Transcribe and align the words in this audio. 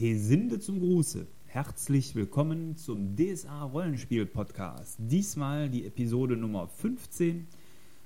Hesinde 0.00 0.58
zum 0.58 0.80
Gruße. 0.80 1.26
Herzlich 1.44 2.14
willkommen 2.14 2.74
zum 2.74 3.16
DSA 3.16 3.64
Rollenspiel 3.64 4.24
Podcast. 4.24 4.96
Diesmal 4.98 5.68
die 5.68 5.84
Episode 5.84 6.38
Nummer 6.38 6.68
15 6.68 7.46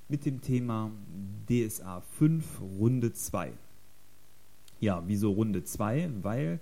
mit 0.09 0.27
dem 0.27 0.41
Thema 0.41 0.91
DSA 1.49 2.01
5 2.01 2.63
Runde 2.81 3.13
2. 3.13 3.53
Ja, 4.81 5.05
wieso 5.07 5.31
Runde 5.31 5.63
2? 5.63 6.11
Weil 6.23 6.59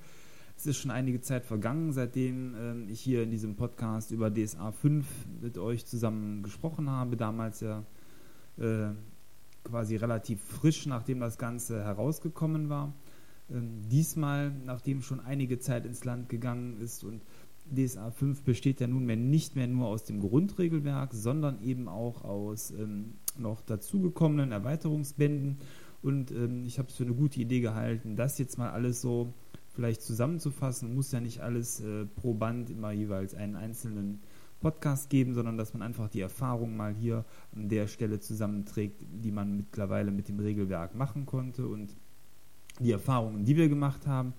es 0.55 0.67
ist 0.67 0.77
schon 0.77 0.91
einige 0.91 1.23
Zeit 1.23 1.47
vergangen, 1.47 1.93
seitdem 1.93 2.55
äh, 2.55 2.93
ich 2.93 3.01
hier 3.01 3.23
in 3.23 3.31
diesem 3.31 3.57
Podcast 3.57 4.11
über 4.11 4.31
DSA 4.31 4.71
5 4.71 5.07
mit 5.41 5.57
euch 5.57 5.87
zusammen 5.87 6.43
gesprochen 6.43 6.91
habe. 6.91 7.17
Damals 7.17 7.61
ja 7.63 7.85
äh, 8.59 8.91
quasi 9.65 9.97
relativ 9.97 10.43
frisch, 10.43 10.85
nachdem 10.85 11.21
das 11.21 11.39
Ganze 11.39 11.83
herausgekommen 11.83 12.69
war. 12.69 12.93
Ähm, 13.53 13.89
diesmal, 13.91 14.53
nachdem 14.65 15.03
schon 15.03 15.21
einige 15.21 15.59
Zeit 15.59 15.87
ins 15.87 16.05
Land 16.05 16.29
gegangen 16.29 16.81
ist 16.81 17.05
und 17.05 17.23
DSA 17.71 18.11
5 18.11 18.43
besteht 18.43 18.81
ja 18.81 18.87
nunmehr 18.87 19.17
nicht 19.17 19.57
mehr 19.57 19.67
nur 19.67 19.87
aus 19.87 20.05
dem 20.05 20.21
Grundregelwerk, 20.21 21.15
sondern 21.15 21.63
eben 21.63 21.89
auch 21.89 22.25
aus 22.25 22.71
ähm, 22.71 23.15
noch 23.39 23.61
dazugekommenen 23.61 24.53
Erweiterungsbänden. 24.53 25.59
Und 26.03 26.33
ähm, 26.33 26.65
ich 26.67 26.79
habe 26.79 26.89
es 26.89 26.97
für 26.97 27.05
eine 27.05 27.15
gute 27.15 27.41
Idee 27.41 27.61
gehalten, 27.61 28.17
das 28.17 28.39
jetzt 28.39 28.59
mal 28.59 28.71
alles 28.71 29.01
so 29.01 29.33
vielleicht 29.75 30.03
zusammenzufassen. 30.03 30.95
Muss 30.95 31.13
ja 31.13 31.21
nicht 31.21 31.41
alles 31.41 31.81
äh, 31.81 32.05
pro 32.05 32.35
Band 32.35 32.71
immer 32.71 32.93
jeweils 32.93 33.35
einen 33.35 33.57
einzelnen 33.57 34.21
Podcast 34.61 35.11
geben, 35.11 35.35
sondern 35.35 35.57
dass 35.57 35.75
man 35.75 35.83
einfach 35.83 36.09
die 36.09 36.21
Erfahrung 36.21 36.77
mal 36.77 36.95
hier 36.95 37.25
an 37.55 37.69
der 37.69 37.87
Stelle 37.87 38.21
zusammenträgt, 38.21 39.03
die 39.11 39.33
man 39.33 39.57
mittlerweile 39.57 40.11
mit 40.11 40.29
dem 40.29 40.39
Regelwerk 40.39 40.95
machen 40.95 41.27
konnte. 41.27 41.67
Und 41.67 41.97
die 42.81 42.93
Erfahrungen, 42.93 43.45
die 43.45 43.57
wir 43.57 43.69
gemacht 43.69 44.07
haben, 44.07 44.35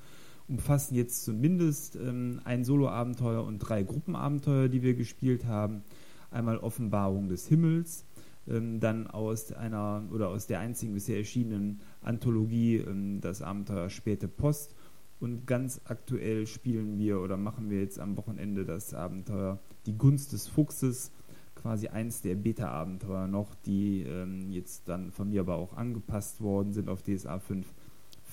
umfassen 0.48 0.96
jetzt 0.96 1.24
zumindest 1.24 1.96
ähm, 1.96 2.42
ein 2.44 2.64
Solo-Abenteuer 2.64 3.44
und 3.44 3.60
drei 3.60 3.84
Gruppenabenteuer, 3.84 4.68
die 4.68 4.82
wir 4.82 4.94
gespielt 4.94 5.46
haben. 5.46 5.84
Einmal 6.32 6.58
Offenbarung 6.58 7.30
des 7.30 7.48
Himmels, 7.48 8.06
ähm, 8.48 8.80
dann 8.80 9.08
aus 9.08 9.52
einer 9.54 10.04
oder 10.12 10.30
aus 10.30 10.48
der 10.48 10.60
einzigen 10.60 10.94
bisher 10.94 11.18
erschienenen 11.18 11.80
Anthologie 12.02 12.78
ähm, 12.78 13.22
das 13.22 13.42
Abenteuer 13.42 13.90
Späte 13.90 14.28
Post. 14.28 14.76
Und 15.20 15.48
ganz 15.48 15.80
aktuell 15.86 16.48
spielen 16.48 16.98
wir 16.98 17.22
oder 17.22 17.38
machen 17.38 17.70
wir 17.70 17.80
jetzt 17.80 18.00
am 18.00 18.18
Wochenende 18.18 18.66
das 18.66 18.94
Abenteuer 18.94 19.60
Die 19.86 19.98
Gunst 19.98 20.34
des 20.34 20.48
Fuchses, 20.50 21.12
quasi 21.56 21.88
eins 21.88 22.22
der 22.22 22.36
Beta-Abenteuer 22.36 23.28
noch, 23.28 23.56
die 23.56 24.02
ähm, 24.02 24.52
jetzt 24.52 24.90
dann 24.90 25.12
von 25.12 25.30
mir 25.30 25.42
aber 25.42 25.56
auch 25.56 25.78
angepasst 25.78 26.42
worden 26.42 26.74
sind 26.74 26.90
auf 26.90 27.04
DSA 27.04 27.40
5 27.40 27.66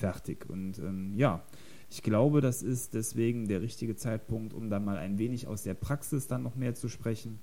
fertig. 0.01 0.49
Und 0.49 0.79
ähm, 0.79 1.13
ja, 1.15 1.43
ich 1.91 2.03
glaube, 2.03 2.41
das 2.41 2.63
ist 2.63 2.95
deswegen 2.95 3.49
der 3.49 3.63
richtige 3.63 3.97
Zeitpunkt, 3.97 4.55
um 4.55 4.71
dann 4.71 4.85
mal 4.85 4.97
ein 4.97 5.19
wenig 5.19 5.47
aus 5.47 5.63
der 5.63 5.75
Praxis 5.75 6.27
dann 6.27 6.43
noch 6.43 6.57
mehr 6.57 6.75
zu 6.75 6.89
sprechen 6.89 7.39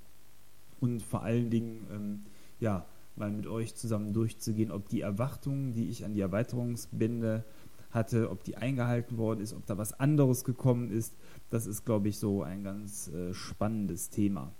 und 0.79 1.01
vor 1.01 1.23
allen 1.23 1.49
Dingen, 1.49 1.87
ähm, 1.91 2.19
ja, 2.59 2.85
mal 3.15 3.31
mit 3.31 3.47
euch 3.47 3.75
zusammen 3.75 4.13
durchzugehen, 4.13 4.71
ob 4.71 4.89
die 4.89 5.01
Erwartungen, 5.01 5.73
die 5.73 5.89
ich 5.89 6.05
an 6.05 6.13
die 6.13 6.21
Erweiterungsbände 6.21 7.43
hatte, 7.89 8.29
ob 8.29 8.43
die 8.43 8.57
eingehalten 8.57 9.17
worden 9.17 9.41
ist, 9.41 9.53
ob 9.53 9.65
da 9.65 9.77
was 9.77 9.99
anderes 9.99 10.43
gekommen 10.43 10.91
ist. 10.91 11.15
Das 11.49 11.65
ist, 11.65 11.83
glaube 11.83 12.09
ich, 12.09 12.19
so 12.19 12.43
ein 12.43 12.63
ganz 12.63 13.07
äh, 13.07 13.33
spannendes 13.33 14.09
Thema. 14.09 14.51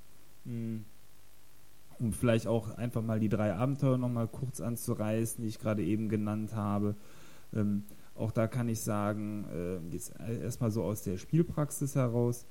Hm. 0.45 0.85
Um 1.99 2.13
vielleicht 2.13 2.47
auch 2.47 2.75
einfach 2.77 3.01
mal 3.01 3.19
die 3.19 3.29
drei 3.29 3.53
Abenteuer 3.53 3.97
nochmal 3.97 4.27
kurz 4.27 4.61
anzureißen, 4.61 5.41
die 5.43 5.49
ich 5.49 5.59
gerade 5.59 5.83
eben 5.83 6.09
genannt 6.09 6.55
habe. 6.55 6.95
Ähm, 7.53 7.83
auch 8.15 8.31
da 8.31 8.47
kann 8.47 8.67
ich 8.67 8.81
sagen, 8.81 9.45
äh, 9.53 9.93
jetzt 9.93 10.13
erstmal 10.19 10.71
so 10.71 10.83
aus 10.83 11.03
der 11.03 11.17
Spielpraxis 11.17 11.95
heraus. 11.95 12.45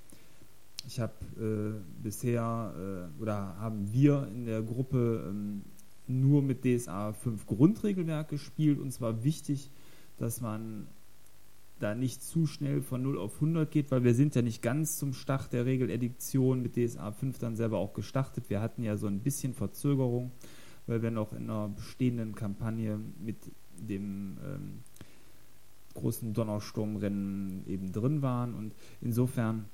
Ich 0.87 1.01
habe 1.01 1.15
äh, 1.41 2.03
bisher 2.03 2.73
äh, 3.19 3.23
oder 3.23 3.57
haben 3.59 3.93
wir 3.93 4.29
in 4.29 4.47
der 4.47 4.62
Gruppe 4.62 5.25
ähm, 5.29 5.62
nur 6.07 6.43
mit 6.43 6.65
DSA 6.65 7.12
5 7.12 7.47
Grundregelwerk 7.47 8.29
gespielt 8.29 8.79
und 8.79 8.93
zwar 8.93 9.25
wichtig, 9.25 9.71
dass 10.19 10.41
man 10.41 10.87
da 11.78 11.95
nicht 11.95 12.23
zu 12.23 12.47
schnell 12.47 12.81
von 12.81 13.03
0 13.03 13.19
auf 13.19 13.34
100 13.34 13.71
geht, 13.71 13.91
weil 13.91 14.05
wir 14.05 14.15
sind 14.15 14.34
ja 14.34 14.43
nicht 14.43 14.63
ganz 14.63 14.97
zum 14.97 15.13
Start 15.13 15.53
der 15.53 15.67
Regelediktion 15.67 16.63
mit 16.63 16.77
DSA 16.77 17.13
5 17.13 17.39
dann 17.39 17.57
selber 17.57 17.78
auch 17.78 17.93
gestartet. 17.93 18.49
Wir 18.49 18.61
hatten 18.61 18.83
ja 18.83 18.97
so 18.97 19.09
ein 19.09 19.21
bisschen 19.21 19.53
Verzögerung, 19.53 20.31
weil 20.87 21.03
wir 21.03 21.11
noch 21.11 21.33
in 21.33 21.51
einer 21.51 21.69
bestehenden 21.69 22.34
Kampagne 22.34 22.99
mit 23.19 23.37
dem 23.81 24.37
ähm, 24.44 24.82
großen 25.94 26.34
Donnersturmrennen 26.34 27.64
eben 27.66 27.92
drin 27.92 28.22
waren. 28.22 28.54
Und 28.54 28.72
insofern 29.00 29.66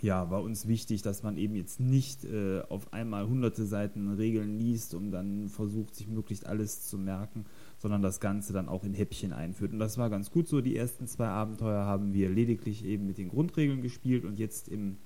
ja, 0.00 0.30
war 0.30 0.42
uns 0.42 0.66
wichtig, 0.66 1.02
dass 1.02 1.22
man 1.22 1.36
eben 1.36 1.54
jetzt 1.54 1.78
nicht 1.78 2.24
äh, 2.24 2.62
auf 2.68 2.92
einmal 2.92 3.28
hunderte 3.28 3.66
Seiten 3.66 4.14
Regeln 4.14 4.58
liest 4.58 4.94
und 4.94 5.10
dann 5.10 5.48
versucht, 5.48 5.94
sich 5.94 6.08
möglichst 6.08 6.46
alles 6.46 6.88
zu 6.88 6.98
merken, 6.98 7.44
sondern 7.78 8.02
das 8.02 8.18
Ganze 8.18 8.52
dann 8.52 8.68
auch 8.68 8.84
in 8.84 8.94
Häppchen 8.94 9.32
einführt. 9.32 9.72
Und 9.72 9.78
das 9.78 9.98
war 9.98 10.10
ganz 10.10 10.30
gut 10.30 10.48
so. 10.48 10.60
Die 10.60 10.76
ersten 10.76 11.06
zwei 11.06 11.28
Abenteuer 11.28 11.84
haben 11.84 12.14
wir 12.14 12.30
lediglich 12.30 12.84
eben 12.84 13.06
mit 13.06 13.18
den 13.18 13.28
Grundregeln 13.28 13.82
gespielt 13.82 14.24
und 14.24 14.38
jetzt 14.38 14.68
im 14.68 14.96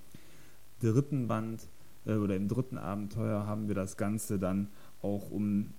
dritten 0.81 1.26
Band 1.26 1.69
äh, 2.06 2.15
oder 2.15 2.37
im 2.37 2.49
dritten 2.49 2.78
Abenteuer 2.78 3.47
haben 3.47 3.69
wir 3.69 3.75
das 3.75 3.97
Ganze 3.97 4.38
dann 4.38 4.69
auch 5.03 5.31
um 5.31 5.71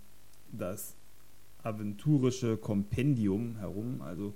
das 0.52 0.97
aventurische 1.64 2.58
Kompendium 2.58 3.58
herum, 3.58 4.02
also 4.02 4.34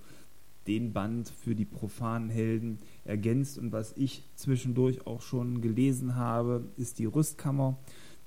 den 0.67 0.93
Band 0.93 1.29
für 1.29 1.55
die 1.55 1.65
profanen 1.65 2.29
Helden 2.29 2.79
ergänzt. 3.05 3.57
Und 3.57 3.71
was 3.71 3.93
ich 3.97 4.23
zwischendurch 4.35 5.07
auch 5.07 5.21
schon 5.21 5.61
gelesen 5.61 6.15
habe, 6.15 6.65
ist 6.77 6.99
die 6.99 7.05
Rüstkammer, 7.05 7.77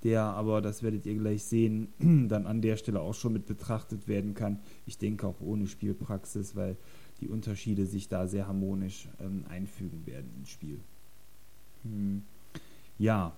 der 0.03 0.23
aber, 0.23 0.61
das 0.61 0.83
werdet 0.83 1.07
ihr 1.07 1.15
gleich 1.15 1.45
sehen, 1.45 1.89
dann 2.29 2.47
an 2.47 2.61
der 2.61 2.77
Stelle 2.77 3.01
auch 3.01 3.15
schon 3.15 3.33
mit 3.33 3.47
betrachtet 3.47 4.09
werden 4.09 4.35
kann. 4.35 4.59
Ich 4.87 4.99
denke 4.99 5.27
auch 5.27 5.41
ohne 5.41 5.67
Spielpraxis, 5.67 6.57
weil 6.57 6.77
die 7.21 7.29
Unterschiede 7.29 7.87
sich 7.87 8.09
da 8.09 8.27
sehr 8.27 8.49
harmonisch 8.49 9.09
ähm, 9.21 9.45
einfügen 9.49 10.05
werden 10.07 10.31
ins 10.39 10.51
Spiel. 10.51 10.81
Hm. 11.85 12.23
Ja, 12.99 13.37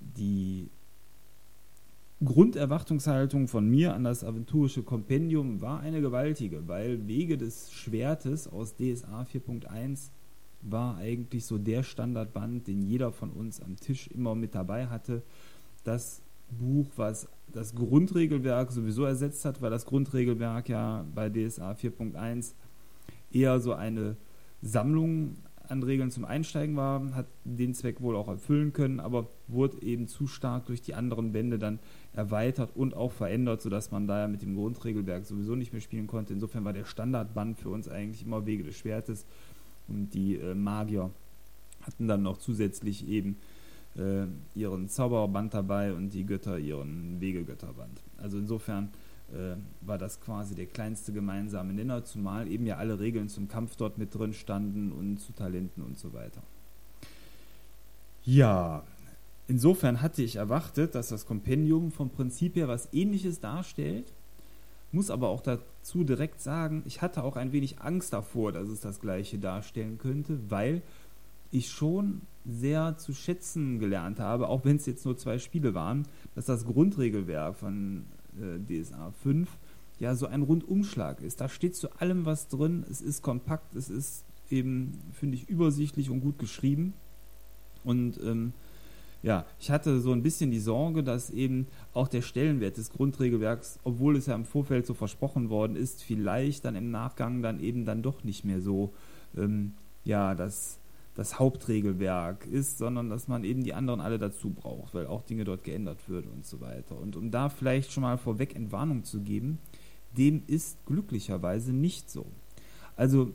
die 0.00 0.68
Grunderwartungshaltung 2.22 3.48
von 3.48 3.68
mir 3.68 3.94
an 3.94 4.04
das 4.04 4.22
aventurische 4.22 4.82
Kompendium 4.82 5.60
war 5.60 5.80
eine 5.80 6.00
gewaltige, 6.00 6.68
weil 6.68 7.06
Wege 7.08 7.36
des 7.36 7.72
Schwertes 7.72 8.46
aus 8.46 8.76
DSA 8.76 9.22
4.1 9.22 10.10
war 10.62 10.96
eigentlich 10.96 11.44
so 11.44 11.58
der 11.58 11.82
Standardband, 11.82 12.66
den 12.68 12.82
jeder 12.82 13.12
von 13.12 13.30
uns 13.30 13.60
am 13.60 13.76
Tisch 13.76 14.06
immer 14.08 14.34
mit 14.34 14.54
dabei 14.54 14.86
hatte. 14.86 15.22
Das 15.82 16.22
Buch, 16.50 16.86
was 16.96 17.28
das 17.52 17.74
Grundregelwerk 17.74 18.70
sowieso 18.72 19.04
ersetzt 19.04 19.44
hat, 19.44 19.60
weil 19.60 19.70
das 19.70 19.84
Grundregelwerk 19.84 20.68
ja 20.68 21.04
bei 21.14 21.28
DSA 21.28 21.72
4.1 21.72 22.52
eher 23.32 23.60
so 23.60 23.74
eine 23.74 24.16
Sammlung 24.62 25.36
an 25.68 25.82
Regeln 25.82 26.10
zum 26.10 26.24
Einsteigen 26.24 26.76
war, 26.76 27.14
hat 27.14 27.26
den 27.44 27.74
Zweck 27.74 28.00
wohl 28.00 28.16
auch 28.16 28.28
erfüllen 28.28 28.72
können, 28.72 29.00
aber 29.00 29.28
wurde 29.48 29.82
eben 29.82 30.08
zu 30.08 30.26
stark 30.26 30.66
durch 30.66 30.82
die 30.82 30.94
anderen 30.94 31.32
Bände 31.32 31.58
dann 31.58 31.78
erweitert 32.12 32.70
und 32.74 32.94
auch 32.94 33.12
verändert, 33.12 33.62
sodass 33.62 33.90
man 33.90 34.06
da 34.06 34.20
ja 34.20 34.28
mit 34.28 34.42
dem 34.42 34.54
Grundregelwerk 34.54 35.24
sowieso 35.24 35.54
nicht 35.54 35.72
mehr 35.72 35.80
spielen 35.80 36.06
konnte. 36.06 36.32
Insofern 36.32 36.64
war 36.64 36.72
der 36.72 36.84
Standardband 36.84 37.58
für 37.58 37.70
uns 37.70 37.88
eigentlich 37.88 38.24
immer 38.24 38.46
Wege 38.46 38.64
des 38.64 38.76
Schwertes 38.76 39.24
und 39.88 40.14
die 40.14 40.36
äh, 40.36 40.54
Magier 40.54 41.10
hatten 41.82 42.08
dann 42.08 42.22
noch 42.22 42.38
zusätzlich 42.38 43.08
eben 43.08 43.36
äh, 43.96 44.26
ihren 44.54 44.88
Zauberband 44.88 45.54
dabei 45.54 45.92
und 45.92 46.10
die 46.10 46.24
Götter 46.24 46.58
ihren 46.58 47.20
Wegegötterband. 47.20 48.02
Also 48.16 48.38
insofern 48.38 48.90
äh, 49.32 49.56
war 49.80 49.98
das 49.98 50.20
quasi 50.20 50.54
der 50.54 50.66
kleinste 50.66 51.12
gemeinsame 51.12 51.72
Nenner, 51.72 52.04
zumal 52.04 52.48
eben 52.48 52.66
ja 52.66 52.76
alle 52.76 53.00
Regeln 53.00 53.28
zum 53.28 53.48
Kampf 53.48 53.76
dort 53.76 53.98
mit 53.98 54.14
drin 54.14 54.34
standen 54.34 54.92
und 54.92 55.18
zu 55.18 55.32
Talenten 55.32 55.82
und 55.82 55.98
so 55.98 56.12
weiter. 56.12 56.42
Ja, 58.24 58.84
insofern 59.48 60.00
hatte 60.00 60.22
ich 60.22 60.36
erwartet, 60.36 60.94
dass 60.94 61.08
das 61.08 61.26
Kompendium 61.26 61.90
vom 61.90 62.10
Prinzip 62.10 62.56
her 62.56 62.68
was 62.68 62.88
ähnliches 62.92 63.40
darstellt, 63.40 64.12
muss 64.92 65.10
aber 65.10 65.28
auch 65.28 65.40
dazu 65.40 66.04
direkt 66.04 66.40
sagen, 66.40 66.82
ich 66.86 67.02
hatte 67.02 67.24
auch 67.24 67.36
ein 67.36 67.52
wenig 67.52 67.80
Angst 67.80 68.12
davor, 68.12 68.52
dass 68.52 68.68
es 68.68 68.80
das 68.80 69.00
gleiche 69.00 69.38
darstellen 69.38 69.98
könnte, 69.98 70.38
weil 70.48 70.82
ich 71.50 71.70
schon 71.70 72.22
sehr 72.46 72.96
zu 72.98 73.14
schätzen 73.14 73.78
gelernt 73.78 74.20
habe, 74.20 74.48
auch 74.48 74.64
wenn 74.64 74.76
es 74.76 74.86
jetzt 74.86 75.04
nur 75.04 75.16
zwei 75.16 75.38
Spiele 75.38 75.74
waren, 75.74 76.06
dass 76.34 76.46
das 76.46 76.64
Grundregelwerk 76.64 77.56
von 77.56 78.04
DSA 78.36 79.12
5 79.22 79.48
ja 79.98 80.14
so 80.14 80.26
ein 80.26 80.42
Rundumschlag 80.42 81.20
ist. 81.22 81.40
Da 81.40 81.48
steht 81.48 81.76
zu 81.76 81.92
allem 82.00 82.26
was 82.26 82.48
drin, 82.48 82.84
es 82.90 83.00
ist 83.00 83.22
kompakt, 83.22 83.74
es 83.74 83.90
ist 83.90 84.24
eben, 84.50 85.00
finde 85.12 85.36
ich, 85.36 85.48
übersichtlich 85.48 86.10
und 86.10 86.20
gut 86.20 86.38
geschrieben. 86.38 86.94
Und 87.84 88.20
ähm, 88.22 88.52
ja, 89.22 89.46
ich 89.58 89.70
hatte 89.70 90.00
so 90.00 90.12
ein 90.12 90.22
bisschen 90.22 90.50
die 90.50 90.58
Sorge, 90.58 91.02
dass 91.02 91.30
eben 91.30 91.66
auch 91.94 92.08
der 92.08 92.22
Stellenwert 92.22 92.76
des 92.76 92.90
Grundregelwerks, 92.90 93.78
obwohl 93.84 94.16
es 94.16 94.26
ja 94.26 94.34
im 94.34 94.44
Vorfeld 94.44 94.86
so 94.86 94.94
versprochen 94.94 95.48
worden 95.48 95.76
ist, 95.76 96.02
vielleicht 96.02 96.64
dann 96.64 96.76
im 96.76 96.90
Nachgang 96.90 97.40
dann 97.40 97.60
eben 97.60 97.84
dann 97.84 98.02
doch 98.02 98.24
nicht 98.24 98.44
mehr 98.44 98.60
so 98.60 98.92
ähm, 99.36 99.72
ja 100.04 100.34
das, 100.34 100.78
das 101.14 101.38
Hauptregelwerk 101.38 102.46
ist, 102.46 102.78
sondern 102.78 103.08
dass 103.08 103.28
man 103.28 103.44
eben 103.44 103.62
die 103.62 103.74
anderen 103.74 104.00
alle 104.00 104.18
dazu 104.18 104.50
braucht, 104.50 104.94
weil 104.94 105.06
auch 105.06 105.22
Dinge 105.22 105.44
dort 105.44 105.62
geändert 105.62 106.08
würden 106.08 106.30
und 106.30 106.44
so 106.44 106.60
weiter. 106.60 106.98
Und 106.98 107.16
um 107.16 107.30
da 107.30 107.48
vielleicht 107.48 107.92
schon 107.92 108.02
mal 108.02 108.18
vorweg 108.18 108.56
Entwarnung 108.56 109.04
zu 109.04 109.20
geben, 109.20 109.58
dem 110.16 110.42
ist 110.46 110.84
glücklicherweise 110.86 111.72
nicht 111.72 112.10
so. 112.10 112.26
Also 112.96 113.30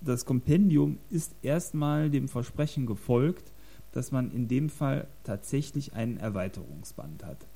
das 0.00 0.24
Kompendium 0.24 0.98
ist 1.10 1.34
erstmal 1.42 2.10
dem 2.10 2.28
Versprechen 2.28 2.86
gefolgt, 2.86 3.52
dass 3.92 4.12
man 4.12 4.30
in 4.30 4.48
dem 4.48 4.68
Fall 4.68 5.06
tatsächlich 5.24 5.94
einen 5.94 6.18
Erweiterungsband 6.18 7.24
hat. 7.24 7.46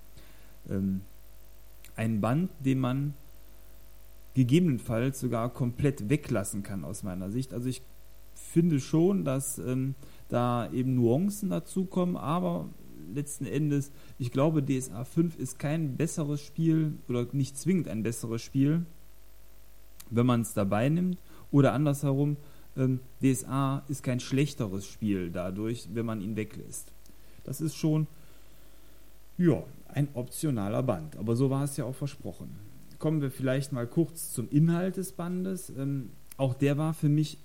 Ähm, 0.68 1.02
ein 1.94 2.20
Band, 2.20 2.50
den 2.60 2.78
man 2.78 3.14
gegebenenfalls 4.34 5.20
sogar 5.20 5.50
komplett 5.50 6.08
weglassen 6.08 6.62
kann 6.62 6.84
aus 6.84 7.02
meiner 7.02 7.30
Sicht. 7.30 7.52
Also 7.52 7.68
ich 7.68 7.82
finde 8.52 8.80
schon, 8.80 9.24
dass 9.24 9.58
ähm, 9.58 9.94
da 10.28 10.70
eben 10.72 10.94
Nuancen 10.94 11.50
dazukommen, 11.50 12.16
aber 12.16 12.68
letzten 13.14 13.46
Endes, 13.46 13.90
ich 14.18 14.30
glaube, 14.30 14.62
DSA 14.62 15.04
5 15.04 15.38
ist 15.38 15.58
kein 15.58 15.96
besseres 15.96 16.40
Spiel 16.40 16.94
oder 17.08 17.26
nicht 17.32 17.56
zwingend 17.56 17.88
ein 17.88 18.02
besseres 18.02 18.42
Spiel, 18.42 18.84
wenn 20.10 20.26
man 20.26 20.42
es 20.42 20.54
dabei 20.54 20.88
nimmt. 20.88 21.18
Oder 21.50 21.72
andersherum, 21.72 22.36
ähm, 22.76 23.00
DSA 23.22 23.82
ist 23.88 24.02
kein 24.02 24.20
schlechteres 24.20 24.86
Spiel 24.86 25.30
dadurch, 25.30 25.88
wenn 25.92 26.06
man 26.06 26.20
ihn 26.20 26.36
weglässt. 26.36 26.92
Das 27.44 27.60
ist 27.60 27.74
schon, 27.74 28.06
ja, 29.36 29.62
ein 29.88 30.08
optionaler 30.14 30.82
Band. 30.82 31.16
Aber 31.16 31.36
so 31.36 31.50
war 31.50 31.64
es 31.64 31.76
ja 31.76 31.84
auch 31.84 31.94
versprochen. 31.94 32.50
Kommen 32.98 33.20
wir 33.20 33.30
vielleicht 33.30 33.72
mal 33.72 33.86
kurz 33.86 34.32
zum 34.32 34.48
Inhalt 34.50 34.96
des 34.96 35.12
Bandes. 35.12 35.70
Ähm, 35.70 36.10
auch 36.36 36.54
der 36.54 36.78
war 36.78 36.94
für 36.94 37.08
mich 37.08 37.38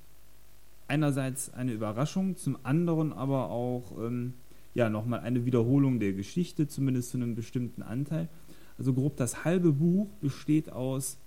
einerseits 0.88 1.54
eine 1.54 1.74
Überraschung, 1.74 2.38
zum 2.38 2.58
anderen 2.64 3.14
aber 3.14 3.50
auch 3.50 3.92
ähm, 4.00 4.34
ja, 4.74 4.90
nochmal 4.90 5.22
eine 5.22 5.46
Wiederholung 5.46 6.00
der 6.00 6.14
Geschichte, 6.14 6.68
zumindest 6.68 7.12
zu 7.12 7.18
einem 7.18 7.36
bestimmten 7.36 7.82
Anteil. 7.82 8.30
Also 8.78 8.94
grob 8.94 9.18
das 9.18 9.44
halbe 9.44 9.72
Buch 9.72 10.08
besteht 10.22 10.72
aus 10.72 11.18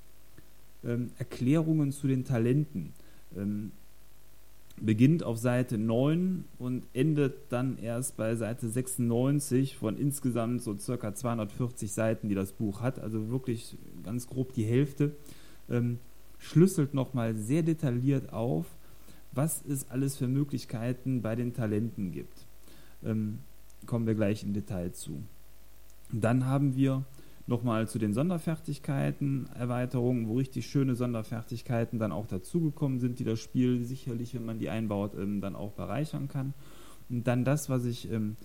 ähm, 0.85 1.11
Erklärungen 1.19 1.93
zu 1.93 2.07
den 2.07 2.25
Talenten. 2.25 2.93
Ähm, 3.37 3.73
beginnt 4.81 5.23
auf 5.23 5.37
Seite 5.37 5.77
9 5.79 6.45
und 6.59 6.87
endet 6.95 7.35
dann 7.51 7.77
erst 7.79 8.17
bei 8.17 8.35
Seite 8.35 8.69
96 8.69 9.77
von 9.77 9.97
insgesamt 9.99 10.63
so 10.63 10.77
circa 10.79 11.15
240 11.15 11.93
Seiten, 11.93 12.29
die 12.29 12.35
das 12.35 12.53
Buch 12.53 12.81
hat, 12.81 12.99
also 12.99 13.31
wirklich 13.31 13.77
ganz 14.03 14.27
grob 14.27 14.55
die 14.55 14.65
Hälfte, 14.65 15.13
ähm, 15.69 15.99
schlüsselt 16.39 16.95
nochmal 16.95 17.35
sehr 17.35 17.63
detailliert 17.63 18.33
auf, 18.33 18.67
was 19.33 19.65
es 19.65 19.89
alles 19.91 20.17
für 20.17 20.29
Möglichkeiten 20.29 21.23
bei 21.23 21.37
den 21.37 21.55
Talenten 21.55 22.13
gibt. 22.13 22.47
Ähm, 23.05 23.39
kommen 23.87 24.07
wir 24.07 24.15
gleich 24.15 24.43
im 24.43 24.53
Detail 24.53 24.93
zu. 24.93 25.23
Dann 26.13 26.47
haben 26.47 26.75
wir 26.75 27.05
nochmal 27.47 27.89
zu 27.89 27.99
den 27.99 28.15
Sonderfertigkeiten 28.15 29.49
Erweiterungen, 29.55 30.29
wo 30.29 30.37
richtig 30.37 30.67
schöne 30.67 30.95
Sonderfertigkeiten 30.95 31.99
dann 31.99 32.13
auch 32.13 32.27
dazugekommen 32.27 33.01
sind, 33.01 33.19
die 33.19 33.25
das 33.25 33.41
Spiel 33.41 33.83
sicherlich, 33.85 34.35
wenn 34.35 34.45
man 34.45 34.59
die 34.59 34.71
einbaut, 34.71 35.15
ähm, 35.19 35.41
dann 35.41 35.57
auch 35.57 35.73
bereichern 35.73 36.29
kann. 36.29 36.55
Und 37.09 37.27
dann 37.27 37.45
das, 37.45 37.69
was 37.69 37.85
ich, 37.85 38.11
ähm, 38.11 38.37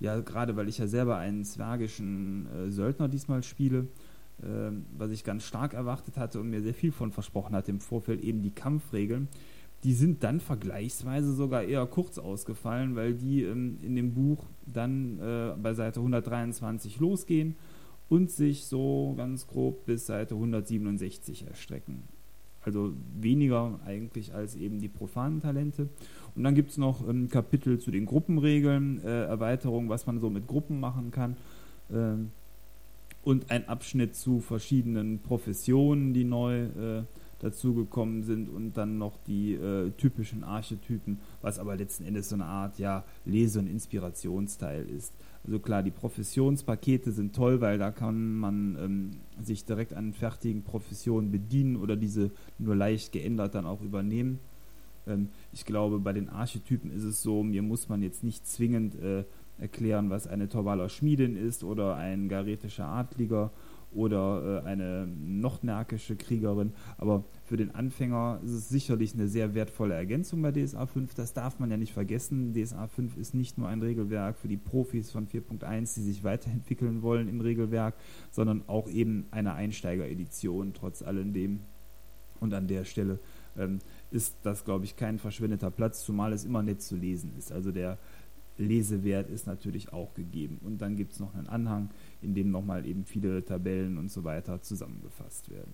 ja, 0.00 0.20
gerade 0.20 0.56
weil 0.56 0.68
ich 0.68 0.78
ja 0.78 0.88
selber 0.88 1.18
einen 1.18 1.44
zwergischen 1.44 2.46
äh, 2.46 2.70
Söldner 2.70 3.08
diesmal 3.08 3.42
spiele, 3.44 3.86
äh, 4.42 4.70
was 4.98 5.10
ich 5.12 5.22
ganz 5.22 5.44
stark 5.44 5.74
erwartet 5.74 6.16
hatte 6.16 6.40
und 6.40 6.50
mir 6.50 6.62
sehr 6.62 6.74
viel 6.74 6.90
von 6.90 7.12
versprochen 7.12 7.54
hatte 7.54 7.70
im 7.70 7.80
Vorfeld, 7.80 8.22
eben 8.22 8.42
die 8.42 8.50
Kampfregeln. 8.50 9.28
Die 9.84 9.92
sind 9.92 10.24
dann 10.24 10.40
vergleichsweise 10.40 11.34
sogar 11.34 11.62
eher 11.62 11.86
kurz 11.86 12.18
ausgefallen, 12.18 12.96
weil 12.96 13.14
die 13.14 13.42
ähm, 13.42 13.78
in 13.82 13.94
dem 13.94 14.14
Buch 14.14 14.44
dann 14.66 15.18
äh, 15.18 15.52
bei 15.62 15.74
Seite 15.74 16.00
123 16.00 16.98
losgehen 17.00 17.54
und 18.08 18.30
sich 18.30 18.66
so 18.66 19.14
ganz 19.16 19.46
grob 19.46 19.84
bis 19.84 20.06
Seite 20.06 20.34
167 20.34 21.46
erstrecken. 21.46 22.02
Also 22.62 22.94
weniger 23.20 23.78
eigentlich 23.84 24.34
als 24.34 24.56
eben 24.56 24.80
die 24.80 24.88
profanen 24.88 25.42
Talente. 25.42 25.88
Und 26.34 26.44
dann 26.44 26.54
gibt 26.54 26.70
es 26.70 26.78
noch 26.78 27.06
ein 27.06 27.28
Kapitel 27.28 27.78
zu 27.78 27.90
den 27.90 28.06
Gruppenregeln, 28.06 29.04
äh, 29.04 29.24
Erweiterung, 29.24 29.90
was 29.90 30.06
man 30.06 30.18
so 30.18 30.30
mit 30.30 30.46
Gruppen 30.46 30.80
machen 30.80 31.10
kann. 31.10 31.36
Äh, 31.90 32.24
und 33.22 33.50
ein 33.50 33.68
Abschnitt 33.68 34.16
zu 34.16 34.40
verschiedenen 34.40 35.18
Professionen, 35.18 36.14
die 36.14 36.24
neu 36.24 36.64
äh, 36.64 37.02
dazugekommen 37.44 38.22
sind 38.22 38.48
und 38.48 38.76
dann 38.76 38.98
noch 38.98 39.18
die 39.26 39.54
äh, 39.54 39.90
typischen 39.92 40.42
Archetypen, 40.44 41.18
was 41.42 41.58
aber 41.58 41.76
letzten 41.76 42.04
Endes 42.04 42.30
so 42.30 42.36
eine 42.36 42.46
Art 42.46 42.78
ja, 42.78 43.04
Lese- 43.24 43.58
und 43.58 43.66
Inspirationsteil 43.66 44.88
ist. 44.88 45.12
Also 45.46 45.58
klar, 45.58 45.82
die 45.82 45.90
Professionspakete 45.90 47.12
sind 47.12 47.36
toll, 47.36 47.60
weil 47.60 47.78
da 47.78 47.90
kann 47.90 48.34
man 48.38 48.78
ähm, 48.80 49.10
sich 49.42 49.66
direkt 49.66 49.92
an 49.92 50.14
fertigen 50.14 50.62
Professionen 50.62 51.30
bedienen 51.30 51.76
oder 51.76 51.96
diese 51.96 52.30
nur 52.58 52.74
leicht 52.74 53.12
geändert 53.12 53.54
dann 53.54 53.66
auch 53.66 53.82
übernehmen. 53.82 54.38
Ähm, 55.06 55.28
ich 55.52 55.66
glaube, 55.66 55.98
bei 55.98 56.14
den 56.14 56.30
Archetypen 56.30 56.90
ist 56.90 57.04
es 57.04 57.22
so, 57.22 57.42
mir 57.42 57.62
muss 57.62 57.90
man 57.90 58.02
jetzt 58.02 58.24
nicht 58.24 58.46
zwingend 58.46 58.94
äh, 58.94 59.24
erklären, 59.58 60.08
was 60.08 60.26
eine 60.26 60.48
Torvaler 60.48 60.88
Schmiedin 60.88 61.36
ist 61.36 61.62
oder 61.62 61.96
ein 61.96 62.30
garetischer 62.30 62.86
Adliger 62.86 63.50
oder 63.94 64.62
äh, 64.64 64.68
eine 64.68 65.06
nochnärkische 65.06 66.16
Kriegerin. 66.16 66.72
Aber 66.98 67.24
für 67.44 67.56
den 67.56 67.74
Anfänger 67.74 68.40
ist 68.44 68.52
es 68.52 68.68
sicherlich 68.68 69.14
eine 69.14 69.28
sehr 69.28 69.54
wertvolle 69.54 69.94
Ergänzung 69.94 70.42
bei 70.42 70.52
DSA 70.52 70.86
5. 70.86 71.14
Das 71.14 71.32
darf 71.32 71.58
man 71.58 71.70
ja 71.70 71.76
nicht 71.76 71.92
vergessen. 71.92 72.54
DSA 72.54 72.86
5 72.86 73.16
ist 73.16 73.34
nicht 73.34 73.58
nur 73.58 73.68
ein 73.68 73.82
Regelwerk 73.82 74.36
für 74.36 74.48
die 74.48 74.56
Profis 74.56 75.10
von 75.10 75.26
4.1, 75.28 75.94
die 75.94 76.02
sich 76.02 76.24
weiterentwickeln 76.24 77.02
wollen 77.02 77.28
im 77.28 77.40
Regelwerk, 77.40 77.94
sondern 78.30 78.62
auch 78.66 78.88
eben 78.88 79.26
eine 79.30 79.54
Einsteigeredition 79.54 80.72
trotz 80.74 81.02
alledem. 81.02 81.60
Und 82.40 82.52
an 82.52 82.66
der 82.66 82.84
Stelle 82.84 83.18
ähm, 83.56 83.78
ist 84.10 84.36
das, 84.42 84.64
glaube 84.64 84.84
ich, 84.84 84.96
kein 84.96 85.18
verschwendeter 85.18 85.70
Platz, 85.70 86.04
zumal 86.04 86.32
es 86.32 86.44
immer 86.44 86.62
nett 86.62 86.82
zu 86.82 86.96
lesen 86.96 87.32
ist. 87.38 87.52
Also 87.52 87.72
der 87.72 87.98
Lesewert 88.58 89.30
ist 89.30 89.46
natürlich 89.46 89.92
auch 89.92 90.14
gegeben. 90.14 90.60
Und 90.64 90.80
dann 90.80 90.96
gibt 90.96 91.12
es 91.12 91.20
noch 91.20 91.34
einen 91.34 91.48
Anhang, 91.48 91.90
in 92.22 92.34
dem 92.34 92.50
nochmal 92.50 92.86
eben 92.86 93.04
viele 93.04 93.44
Tabellen 93.44 93.98
und 93.98 94.10
so 94.10 94.24
weiter 94.24 94.62
zusammengefasst 94.62 95.50
werden. 95.50 95.72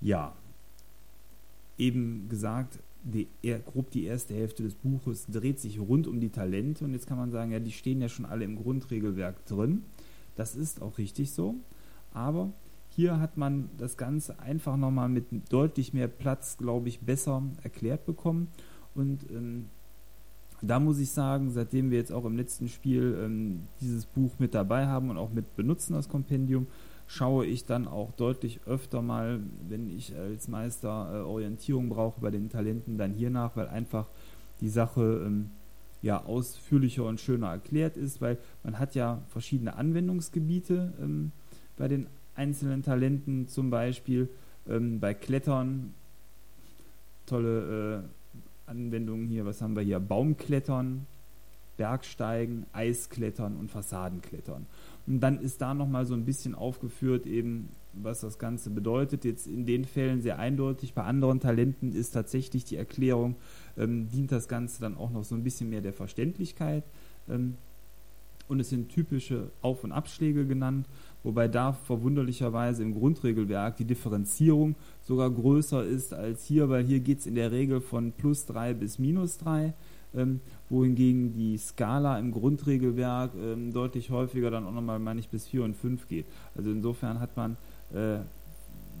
Ja, 0.00 0.34
eben 1.78 2.28
gesagt, 2.28 2.78
die, 3.04 3.28
grob 3.66 3.90
die 3.90 4.04
erste 4.04 4.34
Hälfte 4.34 4.62
des 4.62 4.74
Buches 4.74 5.26
dreht 5.26 5.60
sich 5.60 5.80
rund 5.80 6.06
um 6.06 6.20
die 6.20 6.28
Talente 6.28 6.84
und 6.84 6.92
jetzt 6.92 7.06
kann 7.06 7.18
man 7.18 7.30
sagen, 7.30 7.50
ja, 7.52 7.58
die 7.58 7.72
stehen 7.72 8.00
ja 8.00 8.08
schon 8.08 8.24
alle 8.24 8.44
im 8.44 8.56
Grundregelwerk 8.56 9.44
drin. 9.46 9.82
Das 10.36 10.54
ist 10.54 10.80
auch 10.80 10.98
richtig 10.98 11.30
so, 11.30 11.56
aber 12.12 12.52
hier 12.90 13.20
hat 13.20 13.36
man 13.36 13.70
das 13.78 13.96
Ganze 13.96 14.38
einfach 14.38 14.76
nochmal 14.76 15.08
mit 15.08 15.26
deutlich 15.50 15.92
mehr 15.94 16.08
Platz, 16.08 16.58
glaube 16.58 16.88
ich, 16.88 17.00
besser 17.00 17.42
erklärt 17.62 18.06
bekommen 18.06 18.48
und 18.94 19.30
ähm, 19.30 19.66
da 20.62 20.78
muss 20.78 20.98
ich 20.98 21.10
sagen, 21.10 21.50
seitdem 21.50 21.90
wir 21.90 21.98
jetzt 21.98 22.12
auch 22.12 22.24
im 22.24 22.36
letzten 22.36 22.68
Spiel 22.68 23.18
ähm, 23.20 23.62
dieses 23.80 24.06
Buch 24.06 24.30
mit 24.38 24.54
dabei 24.54 24.86
haben 24.86 25.10
und 25.10 25.18
auch 25.18 25.30
mit 25.30 25.56
benutzen, 25.56 25.94
das 25.94 26.08
Kompendium, 26.08 26.68
schaue 27.08 27.44
ich 27.44 27.66
dann 27.66 27.88
auch 27.88 28.12
deutlich 28.12 28.60
öfter 28.66 29.02
mal, 29.02 29.40
wenn 29.68 29.90
ich 29.90 30.16
als 30.16 30.48
Meister 30.48 31.10
äh, 31.12 31.20
Orientierung 31.22 31.88
brauche 31.88 32.20
bei 32.20 32.30
den 32.30 32.48
Talenten, 32.48 32.96
dann 32.96 33.12
hier 33.12 33.28
nach, 33.28 33.56
weil 33.56 33.68
einfach 33.68 34.06
die 34.60 34.68
Sache 34.68 35.24
ähm, 35.26 35.50
ja 36.00 36.24
ausführlicher 36.24 37.04
und 37.04 37.20
schöner 37.20 37.48
erklärt 37.48 37.96
ist, 37.96 38.20
weil 38.20 38.38
man 38.62 38.78
hat 38.78 38.94
ja 38.94 39.20
verschiedene 39.28 39.74
Anwendungsgebiete 39.76 40.92
ähm, 41.00 41.32
bei 41.76 41.88
den 41.88 42.06
einzelnen 42.34 42.82
Talenten, 42.82 43.48
zum 43.48 43.70
Beispiel 43.70 44.28
ähm, 44.68 45.00
bei 45.00 45.12
Klettern 45.12 45.92
tolle 47.26 48.04
äh, 48.04 48.21
Anwendungen 48.66 49.28
hier, 49.28 49.44
was 49.44 49.60
haben 49.60 49.76
wir 49.76 49.82
hier? 49.82 50.00
Baumklettern, 50.00 51.06
Bergsteigen, 51.76 52.66
Eisklettern 52.72 53.56
und 53.56 53.70
Fassadenklettern. 53.70 54.66
Und 55.06 55.20
dann 55.20 55.40
ist 55.40 55.60
da 55.60 55.74
nochmal 55.74 56.06
so 56.06 56.14
ein 56.14 56.24
bisschen 56.24 56.54
aufgeführt, 56.54 57.26
eben, 57.26 57.70
was 57.92 58.20
das 58.20 58.38
Ganze 58.38 58.70
bedeutet. 58.70 59.24
Jetzt 59.24 59.46
in 59.46 59.66
den 59.66 59.84
Fällen 59.84 60.20
sehr 60.20 60.38
eindeutig. 60.38 60.94
Bei 60.94 61.02
anderen 61.02 61.40
Talenten 61.40 61.92
ist 61.92 62.12
tatsächlich 62.12 62.64
die 62.64 62.76
Erklärung, 62.76 63.36
ähm, 63.76 64.08
dient 64.08 64.32
das 64.32 64.48
Ganze 64.48 64.80
dann 64.80 64.96
auch 64.96 65.10
noch 65.10 65.24
so 65.24 65.34
ein 65.34 65.42
bisschen 65.42 65.70
mehr 65.70 65.80
der 65.80 65.92
Verständlichkeit. 65.92 66.84
Ähm, 67.28 67.56
und 68.48 68.60
es 68.60 68.68
sind 68.68 68.90
typische 68.90 69.50
Auf- 69.62 69.82
und 69.82 69.92
Abschläge 69.92 70.46
genannt, 70.46 70.86
wobei 71.22 71.48
da 71.48 71.72
verwunderlicherweise 71.72 72.82
im 72.82 72.94
Grundregelwerk 72.94 73.76
die 73.76 73.84
Differenzierung 73.84 74.74
sogar 75.02 75.30
größer 75.30 75.84
ist 75.84 76.14
als 76.14 76.44
hier, 76.44 76.68
weil 76.68 76.84
hier 76.84 77.00
geht 77.00 77.20
es 77.20 77.26
in 77.26 77.34
der 77.34 77.52
Regel 77.52 77.80
von 77.80 78.12
plus 78.12 78.46
3 78.46 78.74
bis 78.74 78.98
minus 78.98 79.38
3, 79.38 79.74
ähm, 80.14 80.40
wohingegen 80.68 81.32
die 81.32 81.56
Skala 81.58 82.18
im 82.18 82.32
Grundregelwerk 82.32 83.32
ähm, 83.40 83.72
deutlich 83.72 84.10
häufiger 84.10 84.50
dann 84.50 84.66
auch 84.66 84.72
nochmal, 84.72 84.98
meine 84.98 85.20
ich, 85.20 85.28
bis 85.28 85.46
4 85.46 85.64
und 85.64 85.76
5 85.76 86.08
geht. 86.08 86.26
Also 86.54 86.70
insofern 86.70 87.20
hat 87.20 87.36
man, 87.36 87.56
äh, 87.92 88.18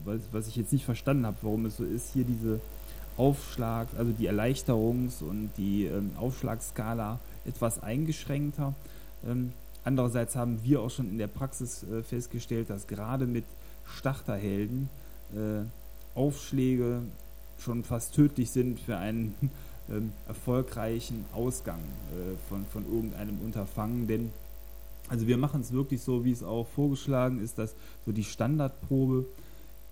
was 0.04 0.20
was 0.32 0.48
ich 0.48 0.56
jetzt 0.56 0.72
nicht 0.72 0.84
verstanden 0.84 1.26
habe, 1.26 1.36
warum 1.42 1.66
es 1.66 1.76
so 1.76 1.84
ist, 1.84 2.12
hier 2.12 2.24
diese 2.24 2.60
Aufschlag, 3.16 3.88
also 3.98 4.12
die 4.12 4.28
Erleichterungs- 4.28 5.22
und 5.22 5.50
die 5.58 5.84
ähm, 5.84 6.12
Aufschlagskala 6.16 7.20
etwas 7.44 7.82
eingeschränkter. 7.82 8.74
Ähm, 9.26 9.52
andererseits 9.84 10.36
haben 10.36 10.62
wir 10.62 10.80
auch 10.80 10.90
schon 10.90 11.08
in 11.08 11.18
der 11.18 11.26
Praxis 11.26 11.84
äh, 11.84 12.02
festgestellt, 12.02 12.70
dass 12.70 12.86
gerade 12.86 13.26
mit 13.26 13.44
Starterhelden 13.84 14.88
äh, 15.34 15.64
Aufschläge 16.14 17.02
schon 17.58 17.84
fast 17.84 18.14
tödlich 18.14 18.50
sind 18.50 18.80
für 18.80 18.96
einen 18.96 19.34
ähm, 19.90 20.12
erfolgreichen 20.28 21.24
Ausgang 21.32 21.80
äh, 21.80 22.36
von, 22.48 22.64
von 22.66 22.84
irgendeinem 22.92 23.40
Unterfangen, 23.40 24.06
denn 24.06 24.30
also 25.08 25.26
wir 25.26 25.36
machen 25.36 25.60
es 25.60 25.72
wirklich 25.72 26.00
so, 26.00 26.24
wie 26.24 26.32
es 26.32 26.42
auch 26.42 26.66
vorgeschlagen 26.66 27.42
ist, 27.42 27.58
dass 27.58 27.74
so 28.06 28.12
die 28.12 28.24
Standardprobe 28.24 29.26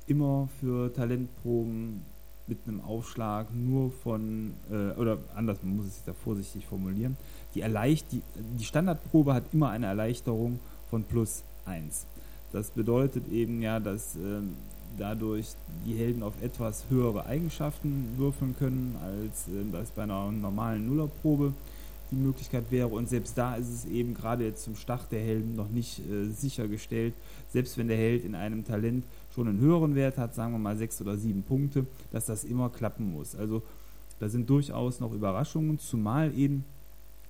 immer 0.07 0.49
für 0.61 0.93
Talentproben 0.95 2.03
mit 2.47 2.59
einem 2.67 2.81
Aufschlag 2.81 3.47
nur 3.55 3.93
von, 3.93 4.55
äh, 4.71 4.99
oder 4.99 5.19
anders, 5.35 5.59
man 5.63 5.77
muss 5.77 5.87
es 5.87 6.05
da 6.05 6.13
vorsichtig 6.13 6.67
formulieren, 6.67 7.17
die, 7.55 7.61
Erleicht 7.61 8.11
die, 8.13 8.23
die 8.59 8.65
Standardprobe 8.65 9.35
hat 9.35 9.45
immer 9.53 9.71
eine 9.71 9.87
Erleichterung 9.87 10.59
von 10.89 11.05
plus 11.05 11.43
1. 11.67 12.07
Das 12.53 12.71
bedeutet 12.71 13.31
eben 13.31 13.63
ja, 13.63 13.79
dass 13.79 14.17
äh, 14.17 14.41
dadurch 14.99 15.55
die 15.87 15.95
Helden 15.95 16.23
auf 16.23 16.35
etwas 16.43 16.85
höhere 16.91 17.27
Eigenschaften 17.27 18.15
würfeln 18.17 18.57
können, 18.59 18.97
als 19.03 19.49
äh, 19.49 19.65
das 19.73 19.91
bei 19.91 20.03
einer 20.03 20.31
normalen 20.33 20.87
Nullerprobe 20.87 21.53
die 22.11 22.17
Möglichkeit 22.17 22.65
wäre. 22.71 22.89
Und 22.89 23.09
selbst 23.09 23.39
da 23.39 23.55
ist 23.55 23.69
es 23.69 23.85
eben 23.87 24.15
gerade 24.15 24.45
jetzt 24.45 24.65
zum 24.65 24.75
Start 24.75 25.11
der 25.13 25.21
Helden 25.21 25.55
noch 25.55 25.69
nicht 25.69 26.01
äh, 26.11 26.27
sichergestellt, 26.27 27.15
selbst 27.51 27.79
wenn 27.79 27.89
der 27.89 27.97
Held 27.97 28.25
in 28.25 28.35
einem 28.35 28.65
Talent 28.65 29.05
schon 29.35 29.47
einen 29.47 29.61
höheren 29.61 29.95
Wert 29.95 30.19
hat, 30.19 30.35
sagen 30.35 30.53
wir 30.53 30.59
mal 30.59 30.77
sechs 30.77 31.01
oder 31.01 31.17
sieben 31.17 31.43
Punkte, 31.43 31.87
dass 32.11 32.27
das 32.27 32.45
immer 32.45 32.69
klappen 32.69 33.13
muss. 33.13 33.37
Also 33.37 33.63
da 34.19 34.29
sind 34.29 34.51
durchaus 34.51 35.01
noch 35.01 35.13
Überraschungen, 35.13 35.79
zumal 35.79 36.37
eben 36.37 36.65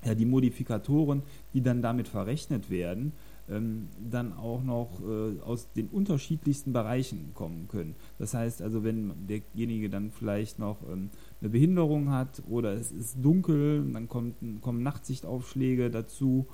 ja, 0.04 0.14
die 0.14 0.26
Modifikatoren, 0.26 1.22
die 1.54 1.60
dann 1.60 1.82
damit 1.82 2.08
verrechnet 2.08 2.70
werden, 2.70 3.12
ähm, 3.50 3.88
dann 4.10 4.32
auch 4.32 4.62
noch 4.62 4.88
äh, 5.00 5.40
aus 5.42 5.72
den 5.72 5.88
unterschiedlichsten 5.88 6.72
Bereichen 6.72 7.32
kommen 7.34 7.68
können. 7.68 7.94
Das 8.18 8.34
heißt 8.34 8.62
also, 8.62 8.84
wenn 8.84 9.12
derjenige 9.26 9.90
dann 9.90 10.10
vielleicht 10.10 10.58
noch 10.58 10.76
ähm, 10.90 11.10
eine 11.40 11.50
Behinderung 11.50 12.10
hat 12.10 12.42
oder 12.48 12.72
es 12.74 12.92
ist 12.92 13.16
dunkel, 13.22 13.84
dann 13.92 14.08
kommt, 14.08 14.36
kommen 14.62 14.82
Nachtsichtaufschläge 14.82 15.90
dazu 15.90 16.46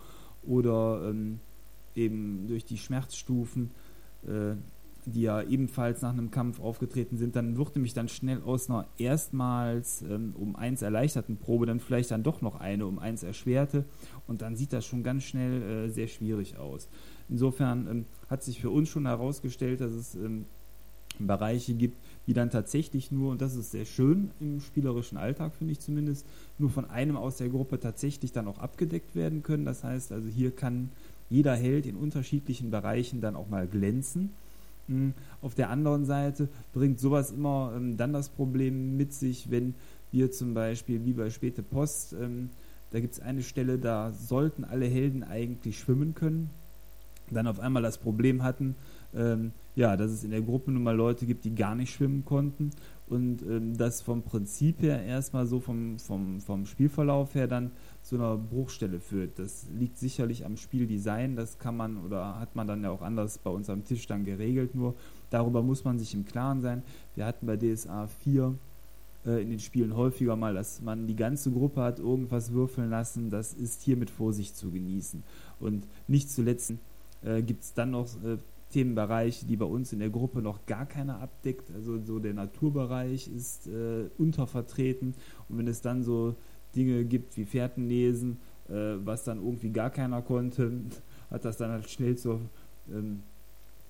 oder 0.46 1.10
ähm, 1.10 1.40
eben 1.94 2.46
durch 2.48 2.64
die 2.64 2.78
Schmerzstufen 2.78 3.70
äh, 4.26 4.54
die 5.06 5.22
ja 5.22 5.40
ebenfalls 5.40 6.02
nach 6.02 6.12
einem 6.12 6.32
Kampf 6.32 6.60
aufgetreten 6.60 7.16
sind, 7.16 7.36
dann 7.36 7.56
wird 7.56 7.76
nämlich 7.76 7.94
dann 7.94 8.08
schnell 8.08 8.42
aus 8.42 8.68
einer 8.68 8.86
erstmals 8.98 10.02
ähm, 10.02 10.34
um 10.36 10.56
eins 10.56 10.82
erleichterten 10.82 11.36
Probe 11.36 11.64
dann 11.64 11.78
vielleicht 11.78 12.10
dann 12.10 12.24
doch 12.24 12.42
noch 12.42 12.56
eine 12.56 12.86
um 12.86 12.98
eins 12.98 13.22
erschwerte 13.22 13.84
und 14.26 14.42
dann 14.42 14.56
sieht 14.56 14.72
das 14.72 14.84
schon 14.84 15.04
ganz 15.04 15.22
schnell 15.22 15.62
äh, 15.62 15.88
sehr 15.90 16.08
schwierig 16.08 16.58
aus. 16.58 16.88
Insofern 17.28 17.86
ähm, 17.88 18.04
hat 18.28 18.42
sich 18.42 18.60
für 18.60 18.70
uns 18.70 18.88
schon 18.88 19.06
herausgestellt, 19.06 19.80
dass 19.80 19.92
es 19.92 20.16
ähm, 20.16 20.44
Bereiche 21.20 21.74
gibt, 21.74 21.96
die 22.26 22.34
dann 22.34 22.50
tatsächlich 22.50 23.12
nur, 23.12 23.30
und 23.30 23.40
das 23.40 23.54
ist 23.54 23.70
sehr 23.70 23.84
schön 23.84 24.32
im 24.40 24.60
spielerischen 24.60 25.18
Alltag, 25.18 25.54
finde 25.54 25.72
ich 25.72 25.80
zumindest, 25.80 26.26
nur 26.58 26.70
von 26.70 26.84
einem 26.84 27.16
aus 27.16 27.36
der 27.36 27.48
Gruppe 27.48 27.78
tatsächlich 27.78 28.32
dann 28.32 28.48
auch 28.48 28.58
abgedeckt 28.58 29.14
werden 29.14 29.44
können. 29.44 29.64
Das 29.64 29.84
heißt 29.84 30.10
also, 30.10 30.28
hier 30.28 30.50
kann 30.50 30.90
jeder 31.30 31.54
Held 31.54 31.86
in 31.86 31.96
unterschiedlichen 31.96 32.70
Bereichen 32.70 33.20
dann 33.20 33.36
auch 33.36 33.48
mal 33.48 33.66
glänzen 33.66 34.30
auf 35.40 35.54
der 35.54 35.70
anderen 35.70 36.04
Seite 36.04 36.48
bringt 36.72 37.00
sowas 37.00 37.30
immer 37.30 37.72
ähm, 37.76 37.96
dann 37.96 38.12
das 38.12 38.28
Problem 38.28 38.96
mit 38.96 39.12
sich, 39.12 39.50
wenn 39.50 39.74
wir 40.12 40.30
zum 40.30 40.54
Beispiel 40.54 41.04
wie 41.04 41.12
bei 41.12 41.30
Späte 41.30 41.62
Post, 41.62 42.12
ähm, 42.12 42.50
da 42.90 43.00
gibt 43.00 43.14
es 43.14 43.20
eine 43.20 43.42
Stelle, 43.42 43.78
da 43.78 44.12
sollten 44.12 44.64
alle 44.64 44.86
Helden 44.86 45.24
eigentlich 45.24 45.78
schwimmen 45.78 46.14
können, 46.14 46.50
dann 47.30 47.46
auf 47.46 47.58
einmal 47.58 47.82
das 47.82 47.98
Problem 47.98 48.42
hatten, 48.42 48.76
ähm, 49.14 49.52
ja, 49.74 49.96
dass 49.96 50.10
es 50.10 50.24
in 50.24 50.30
der 50.30 50.42
Gruppe 50.42 50.70
nun 50.70 50.82
mal 50.82 50.96
Leute 50.96 51.26
gibt, 51.26 51.44
die 51.44 51.54
gar 51.54 51.74
nicht 51.74 51.92
schwimmen 51.92 52.24
konnten 52.24 52.70
und 53.08 53.42
ähm, 53.42 53.76
das 53.76 54.02
vom 54.02 54.22
Prinzip 54.22 54.82
her 54.82 55.02
erstmal 55.04 55.46
so 55.46 55.60
vom, 55.60 55.98
vom, 55.98 56.40
vom 56.40 56.66
Spielverlauf 56.66 57.34
her 57.34 57.46
dann 57.48 57.72
zu 58.06 58.14
einer 58.14 58.36
Bruchstelle 58.36 59.00
führt. 59.00 59.36
Das 59.40 59.66
liegt 59.76 59.98
sicherlich 59.98 60.46
am 60.46 60.56
Spieldesign, 60.56 61.34
das 61.34 61.58
kann 61.58 61.76
man 61.76 61.96
oder 62.04 62.38
hat 62.38 62.54
man 62.54 62.68
dann 62.68 62.84
ja 62.84 62.90
auch 62.90 63.02
anders 63.02 63.38
bei 63.38 63.50
uns 63.50 63.68
am 63.68 63.84
Tisch 63.84 64.06
dann 64.06 64.24
geregelt, 64.24 64.76
nur 64.76 64.94
darüber 65.30 65.60
muss 65.60 65.82
man 65.82 65.98
sich 65.98 66.14
im 66.14 66.24
Klaren 66.24 66.60
sein. 66.60 66.84
Wir 67.16 67.26
hatten 67.26 67.46
bei 67.46 67.56
DSA 67.56 68.06
4 68.06 68.54
äh, 69.26 69.42
in 69.42 69.50
den 69.50 69.58
Spielen 69.58 69.96
häufiger 69.96 70.36
mal, 70.36 70.54
dass 70.54 70.80
man 70.80 71.08
die 71.08 71.16
ganze 71.16 71.50
Gruppe 71.50 71.82
hat 71.82 71.98
irgendwas 71.98 72.52
würfeln 72.52 72.90
lassen, 72.90 73.28
das 73.30 73.54
ist 73.54 73.82
hier 73.82 73.96
mit 73.96 74.10
Vorsicht 74.10 74.56
zu 74.56 74.70
genießen. 74.70 75.24
Und 75.58 75.84
nicht 76.06 76.30
zuletzt 76.30 76.74
äh, 77.24 77.42
gibt 77.42 77.64
es 77.64 77.74
dann 77.74 77.90
noch 77.90 78.06
äh, 78.22 78.38
Themenbereiche, 78.70 79.46
die 79.46 79.56
bei 79.56 79.66
uns 79.66 79.92
in 79.92 79.98
der 79.98 80.10
Gruppe 80.10 80.42
noch 80.42 80.64
gar 80.66 80.86
keiner 80.86 81.20
abdeckt. 81.20 81.72
Also 81.74 82.00
so 82.04 82.20
der 82.20 82.34
Naturbereich 82.34 83.26
ist 83.26 83.66
äh, 83.66 84.10
untervertreten 84.16 85.14
und 85.48 85.58
wenn 85.58 85.66
es 85.66 85.80
dann 85.80 86.04
so 86.04 86.36
Dinge 86.76 87.04
gibt 87.04 87.36
wie 87.36 87.44
Fährtenlesen, 87.44 88.38
äh, 88.68 88.94
was 89.04 89.24
dann 89.24 89.38
irgendwie 89.38 89.70
gar 89.70 89.90
keiner 89.90 90.22
konnte, 90.22 90.72
hat 91.30 91.44
das 91.44 91.56
dann 91.56 91.70
halt 91.70 91.88
schnell 91.90 92.16
zur 92.16 92.40
ähm, 92.92 93.20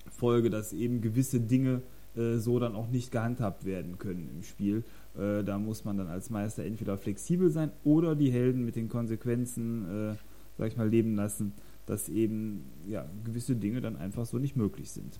Folge, 0.09 0.49
dass 0.49 0.73
eben 0.73 1.01
gewisse 1.01 1.39
Dinge 1.39 1.81
äh, 2.15 2.37
so 2.37 2.59
dann 2.59 2.75
auch 2.75 2.89
nicht 2.89 3.11
gehandhabt 3.11 3.65
werden 3.65 3.97
können 3.97 4.29
im 4.35 4.43
Spiel. 4.43 4.83
Äh, 5.17 5.43
da 5.43 5.59
muss 5.59 5.85
man 5.85 5.97
dann 5.97 6.07
als 6.07 6.29
Meister 6.29 6.63
entweder 6.63 6.97
flexibel 6.97 7.49
sein 7.49 7.71
oder 7.83 8.15
die 8.15 8.31
Helden 8.31 8.65
mit 8.65 8.75
den 8.75 8.89
Konsequenzen, 8.89 9.85
äh, 9.85 10.15
sag 10.57 10.69
ich 10.69 10.77
mal, 10.77 10.89
leben 10.89 11.15
lassen, 11.15 11.53
dass 11.85 12.09
eben 12.09 12.65
ja, 12.87 13.05
gewisse 13.23 13.55
Dinge 13.55 13.81
dann 13.81 13.95
einfach 13.95 14.25
so 14.25 14.37
nicht 14.37 14.55
möglich 14.55 14.91
sind. 14.91 15.19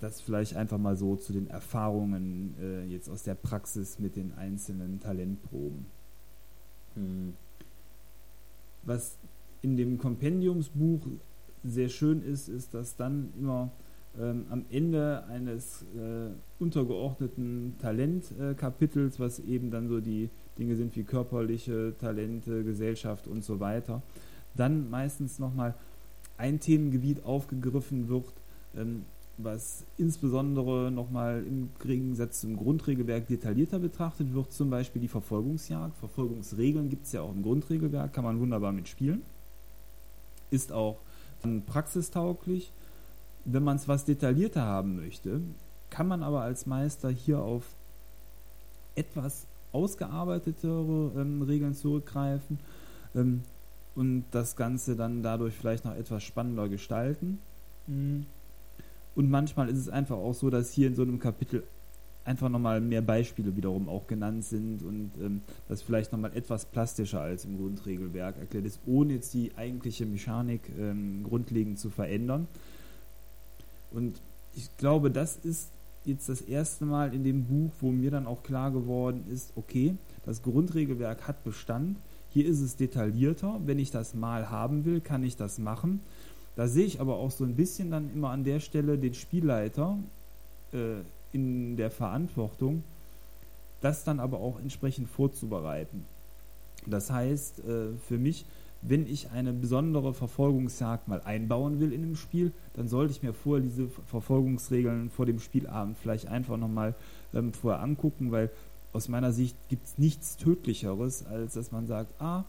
Das 0.00 0.20
vielleicht 0.20 0.56
einfach 0.56 0.78
mal 0.78 0.96
so 0.96 1.16
zu 1.16 1.32
den 1.32 1.48
Erfahrungen 1.48 2.54
äh, 2.60 2.84
jetzt 2.86 3.08
aus 3.08 3.22
der 3.22 3.34
Praxis 3.34 3.98
mit 3.98 4.16
den 4.16 4.32
einzelnen 4.34 5.00
Talentproben. 5.00 5.86
Hm. 6.94 7.34
Was 8.82 9.16
in 9.62 9.76
dem 9.76 9.98
Kompendiumsbuch 9.98 11.06
sehr 11.62 11.90
schön 11.90 12.22
ist, 12.22 12.48
ist, 12.48 12.72
dass 12.72 12.96
dann 12.96 13.32
immer 13.38 13.70
ähm, 14.18 14.46
am 14.50 14.64
Ende 14.70 15.24
eines 15.28 15.82
äh, 15.96 16.30
untergeordneten 16.58 17.74
Talentkapitels, 17.80 19.16
äh, 19.16 19.20
was 19.20 19.38
eben 19.40 19.70
dann 19.70 19.88
so 19.88 20.00
die 20.00 20.30
Dinge 20.58 20.76
sind 20.76 20.96
wie 20.96 21.04
körperliche 21.04 21.94
Talente, 22.00 22.64
Gesellschaft 22.64 23.28
und 23.28 23.44
so 23.44 23.60
weiter, 23.60 24.02
dann 24.56 24.90
meistens 24.90 25.38
nochmal 25.38 25.74
ein 26.38 26.58
Themengebiet 26.58 27.24
aufgegriffen 27.24 28.08
wird, 28.08 28.32
ähm, 28.76 29.04
was 29.42 29.84
insbesondere 29.98 30.90
nochmal 30.90 31.44
im 31.46 31.70
Gegensatz 31.82 32.40
zum 32.40 32.56
Grundregelwerk 32.56 33.26
detaillierter 33.26 33.78
betrachtet 33.78 34.34
wird, 34.34 34.52
zum 34.52 34.70
Beispiel 34.70 35.02
die 35.02 35.08
Verfolgungsjagd. 35.08 35.96
Verfolgungsregeln 35.98 36.88
gibt 36.88 37.06
es 37.06 37.12
ja 37.12 37.22
auch 37.22 37.32
im 37.32 37.42
Grundregelwerk, 37.42 38.12
kann 38.12 38.24
man 38.24 38.40
wunderbar 38.40 38.72
mitspielen. 38.72 39.22
Ist 40.50 40.72
auch 40.72 40.98
praxistauglich. 41.66 42.72
Wenn 43.44 43.64
man 43.64 43.76
es 43.76 43.88
was 43.88 44.04
detaillierter 44.04 44.62
haben 44.62 44.96
möchte, 44.96 45.40
kann 45.88 46.06
man 46.06 46.22
aber 46.22 46.42
als 46.42 46.66
Meister 46.66 47.08
hier 47.10 47.40
auf 47.40 47.64
etwas 48.94 49.46
ausgearbeitetere 49.72 51.12
ähm, 51.16 51.42
Regeln 51.42 51.74
zurückgreifen 51.74 52.58
ähm, 53.14 53.42
und 53.94 54.24
das 54.30 54.56
Ganze 54.56 54.96
dann 54.96 55.22
dadurch 55.22 55.54
vielleicht 55.54 55.84
noch 55.84 55.94
etwas 55.94 56.22
spannender 56.22 56.68
gestalten. 56.68 57.38
Mhm. 57.86 58.26
Und 59.14 59.30
manchmal 59.30 59.68
ist 59.68 59.78
es 59.78 59.88
einfach 59.88 60.16
auch 60.16 60.34
so, 60.34 60.50
dass 60.50 60.72
hier 60.72 60.86
in 60.86 60.94
so 60.94 61.02
einem 61.02 61.18
Kapitel 61.18 61.62
einfach 62.24 62.48
nochmal 62.48 62.80
mehr 62.80 63.02
Beispiele 63.02 63.56
wiederum 63.56 63.88
auch 63.88 64.06
genannt 64.06 64.44
sind 64.44 64.82
und 64.82 65.10
ähm, 65.20 65.40
das 65.68 65.82
vielleicht 65.82 66.12
nochmal 66.12 66.36
etwas 66.36 66.64
plastischer 66.66 67.20
als 67.20 67.44
im 67.44 67.58
Grundregelwerk 67.58 68.38
erklärt 68.38 68.66
ist, 68.66 68.78
ohne 68.86 69.14
jetzt 69.14 69.34
die 69.34 69.52
eigentliche 69.56 70.06
Mechanik 70.06 70.60
ähm, 70.78 71.24
grundlegend 71.24 71.78
zu 71.78 71.90
verändern. 71.90 72.46
Und 73.90 74.20
ich 74.54 74.68
glaube, 74.76 75.10
das 75.10 75.36
ist 75.36 75.70
jetzt 76.04 76.28
das 76.28 76.40
erste 76.40 76.84
Mal 76.84 77.14
in 77.14 77.24
dem 77.24 77.44
Buch, 77.44 77.70
wo 77.80 77.90
mir 77.90 78.10
dann 78.10 78.26
auch 78.26 78.42
klar 78.42 78.70
geworden 78.70 79.24
ist, 79.32 79.52
okay, 79.56 79.94
das 80.24 80.42
Grundregelwerk 80.42 81.26
hat 81.26 81.42
Bestand, 81.44 81.96
hier 82.32 82.46
ist 82.46 82.60
es 82.60 82.76
detaillierter, 82.76 83.60
wenn 83.64 83.78
ich 83.78 83.90
das 83.90 84.14
mal 84.14 84.50
haben 84.50 84.84
will, 84.84 85.00
kann 85.00 85.24
ich 85.24 85.36
das 85.36 85.58
machen. 85.58 86.00
Da 86.56 86.68
sehe 86.68 86.84
ich 86.84 87.00
aber 87.00 87.16
auch 87.16 87.30
so 87.30 87.44
ein 87.44 87.54
bisschen 87.54 87.90
dann 87.90 88.10
immer 88.14 88.30
an 88.30 88.44
der 88.44 88.60
Stelle 88.60 88.98
den 88.98 89.14
Spielleiter 89.14 89.98
äh, 90.72 91.00
in 91.32 91.76
der 91.76 91.90
Verantwortung, 91.90 92.82
das 93.80 94.04
dann 94.04 94.20
aber 94.20 94.38
auch 94.40 94.58
entsprechend 94.60 95.08
vorzubereiten. 95.08 96.04
Das 96.86 97.10
heißt, 97.10 97.60
äh, 97.60 97.88
für 98.08 98.18
mich 98.18 98.44
wenn 98.82 99.06
ich 99.06 99.30
eine 99.30 99.52
besondere 99.52 100.14
Verfolgungsjagd 100.14 101.08
mal 101.08 101.20
einbauen 101.22 101.80
will 101.80 101.92
in 101.92 102.02
dem 102.02 102.16
Spiel, 102.16 102.52
dann 102.74 102.88
sollte 102.88 103.12
ich 103.12 103.22
mir 103.22 103.34
vorher 103.34 103.62
diese 103.62 103.88
Verfolgungsregeln 104.06 105.10
vor 105.10 105.26
dem 105.26 105.38
Spielabend 105.38 105.98
vielleicht 105.98 106.28
einfach 106.28 106.56
nochmal 106.56 106.94
ähm, 107.34 107.52
vorher 107.52 107.82
angucken, 107.82 108.32
weil 108.32 108.50
aus 108.92 109.08
meiner 109.08 109.32
Sicht 109.32 109.54
gibt 109.68 109.86
es 109.86 109.98
nichts 109.98 110.36
Tödlicheres, 110.36 111.26
als 111.26 111.54
dass 111.54 111.72
man 111.72 111.86
sagt, 111.86 112.10
ah, 112.20 112.44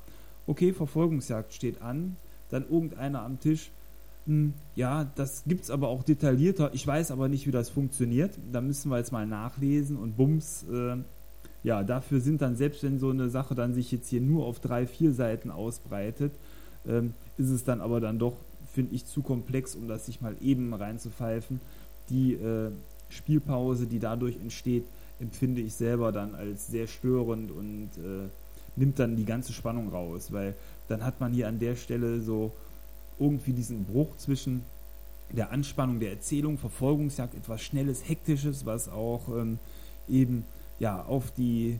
okay, 0.47 0.73
Verfolgungsjagd 0.73 1.53
steht 1.53 1.81
an, 1.81 2.15
dann 2.49 2.67
irgendeiner 2.69 3.23
am 3.23 3.39
Tisch, 3.39 3.69
ja, 4.75 5.05
das 5.15 5.43
gibt 5.47 5.63
es 5.63 5.71
aber 5.71 5.87
auch 5.87 6.03
detaillierter, 6.03 6.71
ich 6.73 6.85
weiß 6.85 7.11
aber 7.11 7.27
nicht, 7.27 7.47
wie 7.47 7.51
das 7.51 7.69
funktioniert, 7.69 8.31
da 8.51 8.61
müssen 8.61 8.91
wir 8.91 8.97
jetzt 8.97 9.11
mal 9.11 9.25
nachlesen 9.25 9.97
und 9.97 10.15
bums, 10.15 10.63
äh, 10.71 10.97
ja, 11.63 11.83
dafür 11.83 12.21
sind 12.21 12.41
dann, 12.41 12.55
selbst 12.55 12.83
wenn 12.83 12.99
so 12.99 13.09
eine 13.09 13.29
Sache 13.29 13.55
dann 13.55 13.73
sich 13.73 13.91
jetzt 13.91 14.09
hier 14.09 14.21
nur 14.21 14.45
auf 14.45 14.59
drei, 14.59 14.87
vier 14.87 15.13
Seiten 15.13 15.51
ausbreitet, 15.51 16.31
ähm, 16.87 17.13
ist 17.37 17.49
es 17.49 17.63
dann 17.63 17.81
aber 17.81 17.99
dann 17.99 18.19
doch, 18.19 18.35
finde 18.73 18.95
ich, 18.95 19.05
zu 19.05 19.21
komplex, 19.21 19.75
um 19.75 19.87
das 19.87 20.05
sich 20.05 20.21
mal 20.21 20.35
eben 20.41 20.73
reinzupfeifen. 20.73 21.59
Die 22.09 22.33
äh, 22.33 22.71
Spielpause, 23.09 23.85
die 23.85 23.99
dadurch 23.99 24.37
entsteht, 24.37 24.85
empfinde 25.19 25.61
ich 25.61 25.73
selber 25.73 26.11
dann 26.11 26.33
als 26.33 26.67
sehr 26.67 26.87
störend 26.87 27.51
und 27.51 27.89
äh, 27.97 28.27
nimmt 28.75 28.97
dann 28.97 29.15
die 29.15 29.25
ganze 29.25 29.53
Spannung 29.53 29.89
raus, 29.89 30.31
weil 30.31 30.55
dann 30.87 31.03
hat 31.05 31.19
man 31.19 31.31
hier 31.31 31.47
an 31.47 31.59
der 31.59 31.75
Stelle 31.75 32.21
so 32.21 32.51
irgendwie 33.21 33.53
diesen 33.53 33.85
Bruch 33.85 34.17
zwischen 34.17 34.63
der 35.31 35.51
Anspannung 35.51 35.99
der 35.99 36.11
Erzählung, 36.11 36.57
Verfolgungsjagd, 36.57 37.35
etwas 37.35 37.61
Schnelles, 37.61 38.07
Hektisches, 38.07 38.65
was 38.65 38.89
auch 38.89 39.29
ähm, 39.29 39.59
eben 40.09 40.43
ja, 40.79 41.03
auf 41.03 41.31
die 41.31 41.79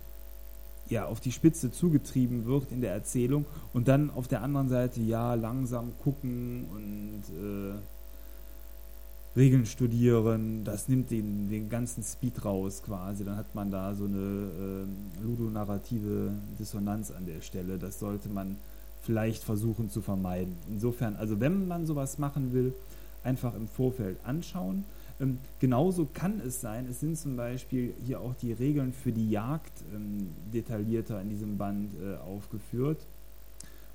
ja, 0.89 1.06
auf 1.06 1.21
die 1.21 1.32
Spitze 1.32 1.71
zugetrieben 1.71 2.45
wird 2.45 2.71
in 2.71 2.82
der 2.82 2.91
Erzählung 2.91 3.45
und 3.73 3.88
dann 3.88 4.10
auf 4.10 4.27
der 4.27 4.41
anderen 4.41 4.67
Seite 4.67 5.01
ja 5.01 5.36
langsam 5.36 5.93
gucken 6.04 6.65
und 6.69 7.23
äh, 7.39 7.80
Regeln 9.38 9.65
studieren, 9.65 10.65
das 10.65 10.89
nimmt 10.89 11.10
den, 11.10 11.49
den 11.49 11.69
ganzen 11.69 12.04
Speed 12.04 12.43
raus 12.43 12.84
quasi. 12.86 13.23
Dann 13.23 13.38
hat 13.38 13.56
man 13.56 13.71
da 13.71 13.95
so 13.95 14.04
eine 14.04 14.17
äh, 14.17 15.23
ludonarrative 15.23 16.34
Dissonanz 16.60 17.12
an 17.12 17.25
der 17.25 17.39
Stelle. 17.39 17.77
Das 17.77 17.99
sollte 17.99 18.27
man 18.27 18.58
vielleicht 19.01 19.43
versuchen 19.43 19.89
zu 19.89 20.01
vermeiden. 20.01 20.55
Insofern, 20.69 21.15
also 21.15 21.39
wenn 21.39 21.67
man 21.67 21.85
sowas 21.85 22.17
machen 22.17 22.53
will, 22.53 22.73
einfach 23.23 23.55
im 23.55 23.67
Vorfeld 23.67 24.17
anschauen 24.23 24.85
ähm, 25.21 25.37
genauso 25.59 26.07
kann 26.11 26.41
es 26.45 26.61
sein, 26.61 26.87
es 26.89 26.99
sind 26.99 27.17
zum 27.17 27.35
Beispiel 27.37 27.93
hier 28.03 28.21
auch 28.21 28.33
die 28.33 28.53
Regeln 28.53 28.91
für 28.91 29.11
die 29.11 29.29
Jagd 29.29 29.71
ähm, 29.93 30.29
detaillierter 30.51 31.21
in 31.21 31.29
diesem 31.29 31.57
Band 31.57 31.91
äh, 32.01 32.15
aufgeführt 32.17 33.05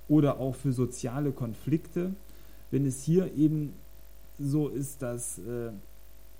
oder 0.08 0.38
auch 0.38 0.54
für 0.54 0.72
soziale 0.72 1.32
Konflikte. 1.32 2.14
Wenn 2.70 2.86
es 2.86 3.02
hier 3.02 3.34
eben 3.34 3.72
so 4.38 4.68
ist, 4.68 5.02
dass 5.02 5.38
äh, 5.38 5.72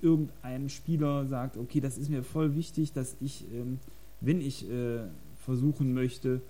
irgendein 0.01 0.69
Spieler 0.69 1.27
sagt, 1.27 1.57
okay, 1.57 1.81
das 1.81 1.99
ist 1.99 2.09
mir 2.09 2.23
voll 2.23 2.55
wichtig, 2.55 2.93
dass 2.93 3.17
ich, 3.21 3.45
ähm, 3.53 3.81
wenn 4.21 4.41
ich 4.41 4.71
äh, 4.71 5.01
versuchen 5.45 5.95
möchte, 5.95 6.43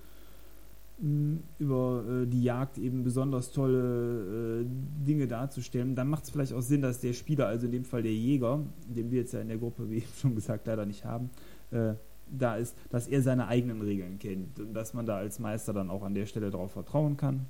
über 0.98 2.04
äh, 2.08 2.26
die 2.26 2.42
Jagd 2.42 2.78
eben 2.78 3.04
besonders 3.04 3.52
tolle 3.52 4.62
äh, 4.62 4.66
Dinge 5.06 5.26
darzustellen, 5.26 5.94
dann 5.94 6.08
macht 6.08 6.24
es 6.24 6.30
vielleicht 6.30 6.54
auch 6.54 6.62
Sinn, 6.62 6.80
dass 6.80 7.00
der 7.00 7.12
Spieler, 7.12 7.48
also 7.48 7.66
in 7.66 7.72
dem 7.72 7.84
Fall 7.84 8.02
der 8.02 8.14
Jäger, 8.14 8.60
den 8.88 9.10
wir 9.10 9.20
jetzt 9.20 9.32
ja 9.32 9.40
in 9.40 9.48
der 9.48 9.58
Gruppe, 9.58 9.90
wie 9.90 10.02
schon 10.20 10.34
gesagt, 10.34 10.66
leider 10.66 10.86
nicht 10.86 11.04
haben, 11.04 11.30
äh, 11.70 11.94
da 12.30 12.56
ist, 12.56 12.76
dass 12.90 13.08
er 13.08 13.22
seine 13.22 13.46
eigenen 13.46 13.82
Regeln 13.82 14.18
kennt 14.18 14.58
und 14.58 14.74
dass 14.74 14.94
man 14.94 15.06
da 15.06 15.18
als 15.18 15.38
Meister 15.38 15.72
dann 15.72 15.90
auch 15.90 16.02
an 16.02 16.14
der 16.14 16.26
Stelle 16.26 16.50
darauf 16.50 16.72
vertrauen 16.72 17.16
kann, 17.16 17.46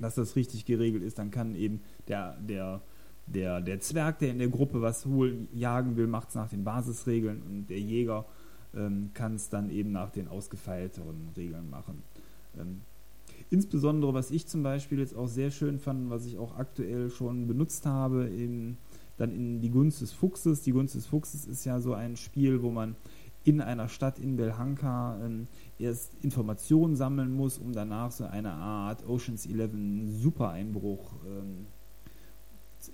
dass 0.00 0.16
das 0.16 0.36
richtig 0.36 0.66
geregelt 0.66 1.02
ist. 1.02 1.18
Dann 1.18 1.30
kann 1.30 1.54
eben 1.54 1.80
der, 2.08 2.36
der, 2.40 2.82
der, 3.26 3.60
der 3.60 3.80
Zwerg, 3.80 4.18
der 4.18 4.30
in 4.30 4.38
der 4.38 4.48
Gruppe 4.48 4.82
was 4.82 5.08
wohl 5.08 5.48
jagen 5.54 5.96
will, 5.96 6.06
macht 6.06 6.30
es 6.30 6.34
nach 6.34 6.48
den 6.50 6.64
Basisregeln 6.64 7.42
und 7.42 7.70
der 7.70 7.80
Jäger 7.80 8.26
ähm, 8.74 9.10
kann 9.14 9.36
es 9.36 9.48
dann 9.48 9.70
eben 9.70 9.92
nach 9.92 10.10
den 10.10 10.28
ausgefeilteren 10.28 11.30
Regeln 11.36 11.70
machen. 11.70 12.02
Ähm, 12.56 12.82
insbesondere, 13.50 14.14
was 14.14 14.30
ich 14.30 14.46
zum 14.46 14.62
Beispiel 14.62 14.98
jetzt 14.98 15.16
auch 15.16 15.28
sehr 15.28 15.50
schön 15.50 15.78
fand, 15.78 16.10
was 16.10 16.26
ich 16.26 16.38
auch 16.38 16.56
aktuell 16.56 17.10
schon 17.10 17.46
benutzt 17.46 17.86
habe, 17.86 18.24
in, 18.26 18.76
dann 19.16 19.32
in 19.32 19.60
die 19.60 19.70
Gunst 19.70 20.00
des 20.00 20.12
Fuchses. 20.12 20.62
Die 20.62 20.72
Gunst 20.72 20.94
des 20.94 21.06
Fuchses 21.06 21.46
ist 21.46 21.64
ja 21.64 21.80
so 21.80 21.94
ein 21.94 22.16
Spiel, 22.16 22.62
wo 22.62 22.70
man 22.70 22.96
in 23.44 23.60
einer 23.60 23.88
Stadt 23.88 24.18
in 24.18 24.36
Belhanka 24.36 25.18
ähm, 25.24 25.46
erst 25.78 26.12
Informationen 26.22 26.96
sammeln 26.96 27.32
muss, 27.32 27.58
um 27.58 27.72
danach 27.72 28.12
so 28.12 28.24
eine 28.24 28.52
Art 28.52 29.08
Oceans 29.08 29.46
11 29.46 29.70
Super-Einbruch 30.20 31.14
ähm, 31.26 31.66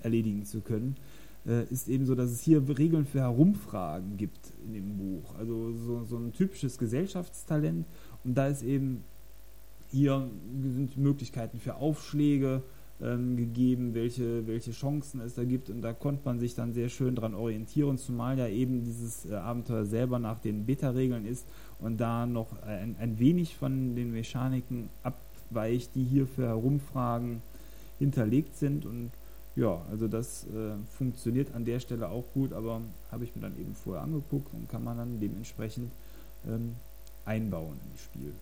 erledigen 0.02 0.44
zu 0.44 0.60
können. 0.60 0.96
Äh, 1.46 1.64
ist 1.64 1.88
eben 1.88 2.06
so, 2.06 2.14
dass 2.14 2.30
es 2.30 2.40
hier 2.40 2.62
Regeln 2.78 3.04
für 3.04 3.20
Herumfragen 3.20 4.16
gibt 4.16 4.52
in 4.64 4.74
dem 4.74 4.96
Buch. 4.96 5.34
Also 5.36 5.72
so, 5.72 6.04
so 6.04 6.16
ein 6.18 6.32
typisches 6.32 6.78
Gesellschaftstalent. 6.78 7.86
Und 8.22 8.34
da 8.34 8.46
ist 8.46 8.62
eben 8.62 9.04
hier 9.94 10.28
sind 10.62 10.96
Möglichkeiten 10.96 11.60
für 11.60 11.76
Aufschläge 11.76 12.62
ähm, 13.00 13.36
gegeben, 13.36 13.94
welche, 13.94 14.46
welche 14.46 14.72
Chancen 14.72 15.20
es 15.20 15.34
da 15.34 15.44
gibt. 15.44 15.70
Und 15.70 15.82
da 15.82 15.92
konnte 15.92 16.22
man 16.24 16.40
sich 16.40 16.54
dann 16.54 16.72
sehr 16.72 16.88
schön 16.88 17.14
dran 17.14 17.34
orientieren, 17.34 17.96
zumal 17.96 18.36
ja 18.38 18.48
eben 18.48 18.84
dieses 18.84 19.30
äh, 19.30 19.34
Abenteuer 19.34 19.84
selber 19.84 20.18
nach 20.18 20.40
den 20.40 20.66
Beta-Regeln 20.66 21.26
ist 21.26 21.46
und 21.78 21.98
da 21.98 22.26
noch 22.26 22.60
ein, 22.62 22.96
ein 22.98 23.18
wenig 23.18 23.56
von 23.56 23.94
den 23.94 24.12
Mechaniken 24.12 24.88
abweicht, 25.04 25.94
die 25.94 26.04
hier 26.04 26.26
für 26.26 26.46
Herumfragen 26.46 27.40
hinterlegt 28.00 28.56
sind. 28.56 28.86
Und 28.86 29.10
ja, 29.54 29.80
also 29.90 30.08
das 30.08 30.44
äh, 30.44 30.74
funktioniert 30.96 31.54
an 31.54 31.64
der 31.64 31.78
Stelle 31.78 32.08
auch 32.08 32.24
gut, 32.34 32.52
aber 32.52 32.80
habe 33.12 33.24
ich 33.24 33.34
mir 33.36 33.42
dann 33.42 33.56
eben 33.60 33.74
vorher 33.76 34.02
angeguckt 34.02 34.52
und 34.54 34.68
kann 34.68 34.82
man 34.82 34.96
dann 34.96 35.20
dementsprechend 35.20 35.92
ähm, 36.48 36.74
einbauen 37.24 37.78
ins 37.92 38.02
Spiel 38.02 38.32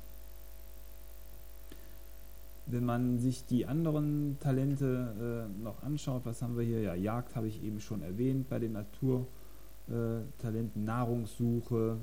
wenn 2.66 2.84
man 2.84 3.18
sich 3.18 3.44
die 3.46 3.66
anderen 3.66 4.38
Talente 4.40 5.48
äh, 5.48 5.62
noch 5.62 5.82
anschaut, 5.82 6.22
was 6.24 6.42
haben 6.42 6.56
wir 6.56 6.64
hier? 6.64 6.80
Ja, 6.80 6.94
Jagd 6.94 7.36
habe 7.36 7.48
ich 7.48 7.62
eben 7.62 7.80
schon 7.80 8.02
erwähnt 8.02 8.48
bei 8.48 8.58
den 8.58 8.72
Naturtalenten, 8.72 10.84
Nahrungssuche 10.84 11.98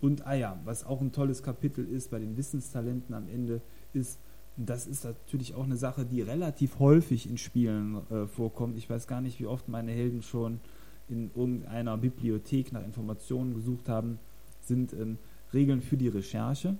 und 0.00 0.26
ah 0.26 0.34
ja, 0.34 0.58
was 0.64 0.84
auch 0.84 1.00
ein 1.00 1.12
tolles 1.12 1.42
Kapitel 1.42 1.84
ist 1.84 2.10
bei 2.10 2.18
den 2.18 2.36
Wissenstalenten 2.36 3.14
am 3.14 3.28
Ende, 3.28 3.60
ist, 3.92 4.18
das 4.56 4.86
ist 4.86 5.04
natürlich 5.04 5.54
auch 5.54 5.64
eine 5.64 5.76
Sache, 5.76 6.04
die 6.04 6.22
relativ 6.22 6.78
häufig 6.78 7.28
in 7.28 7.38
Spielen 7.38 7.96
äh, 8.10 8.26
vorkommt. 8.26 8.76
Ich 8.76 8.88
weiß 8.88 9.06
gar 9.06 9.20
nicht, 9.20 9.40
wie 9.40 9.46
oft 9.46 9.68
meine 9.68 9.92
Helden 9.92 10.22
schon 10.22 10.60
in 11.08 11.30
irgendeiner 11.34 11.96
Bibliothek 11.96 12.72
nach 12.72 12.84
Informationen 12.84 13.54
gesucht 13.54 13.88
haben, 13.88 14.18
sind 14.60 14.92
ähm, 14.92 15.18
Regeln 15.52 15.80
für 15.80 15.96
die 15.96 16.08
Recherche 16.08 16.76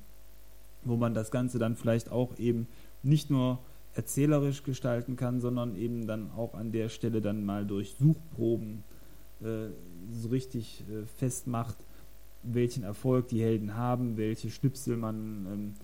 wo 0.84 0.96
man 0.96 1.14
das 1.14 1.30
Ganze 1.30 1.58
dann 1.58 1.76
vielleicht 1.76 2.10
auch 2.10 2.38
eben 2.38 2.66
nicht 3.02 3.30
nur 3.30 3.58
erzählerisch 3.94 4.62
gestalten 4.62 5.16
kann, 5.16 5.40
sondern 5.40 5.76
eben 5.76 6.06
dann 6.06 6.30
auch 6.30 6.54
an 6.54 6.72
der 6.72 6.88
Stelle 6.88 7.20
dann 7.20 7.44
mal 7.44 7.66
durch 7.66 7.96
Suchproben 7.98 8.84
äh, 9.40 9.68
so 10.12 10.28
richtig 10.28 10.84
äh, 10.88 11.06
festmacht, 11.16 11.76
welchen 12.42 12.84
Erfolg 12.84 13.28
die 13.28 13.40
Helden 13.40 13.74
haben, 13.74 14.16
welche 14.16 14.50
Schnipsel 14.50 14.96
man 14.96 15.46
ähm, 15.52 15.74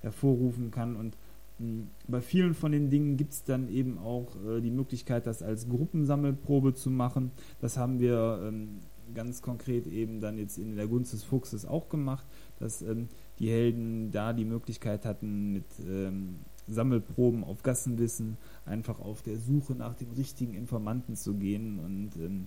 hervorrufen 0.00 0.70
kann. 0.70 0.96
Und 0.96 1.16
mh, 1.58 1.66
hm, 1.66 1.88
bei 2.08 2.20
vielen 2.20 2.54
von 2.54 2.72
den 2.72 2.90
Dingen 2.90 3.16
gibt 3.16 3.32
es 3.32 3.44
dann 3.44 3.68
eben 3.68 3.98
auch 3.98 4.34
äh, 4.44 4.60
die 4.60 4.70
Möglichkeit, 4.70 5.26
das 5.26 5.42
als 5.42 5.68
Gruppensammelprobe 5.68 6.74
zu 6.74 6.90
machen. 6.90 7.30
Das 7.60 7.76
haben 7.76 8.00
wir 8.00 8.40
ähm, 8.44 8.80
ganz 9.14 9.42
konkret 9.42 9.86
eben 9.86 10.20
dann 10.20 10.38
jetzt 10.38 10.58
in 10.58 10.76
der 10.76 10.86
Gunst 10.86 11.12
des 11.12 11.22
Fuchses 11.22 11.66
auch 11.66 11.88
gemacht, 11.88 12.26
dass 12.58 12.82
ähm, 12.82 13.08
die 13.42 13.50
Helden 13.50 14.12
da 14.12 14.32
die 14.32 14.44
Möglichkeit 14.44 15.04
hatten, 15.04 15.52
mit 15.52 15.64
ähm, 15.84 16.36
Sammelproben 16.68 17.42
auf 17.42 17.64
Gassenwissen 17.64 18.38
einfach 18.64 19.00
auf 19.00 19.22
der 19.22 19.36
Suche 19.36 19.74
nach 19.74 19.94
dem 19.94 20.12
richtigen 20.12 20.54
Informanten 20.54 21.16
zu 21.16 21.34
gehen 21.34 21.80
und 21.80 22.10
ähm, 22.16 22.46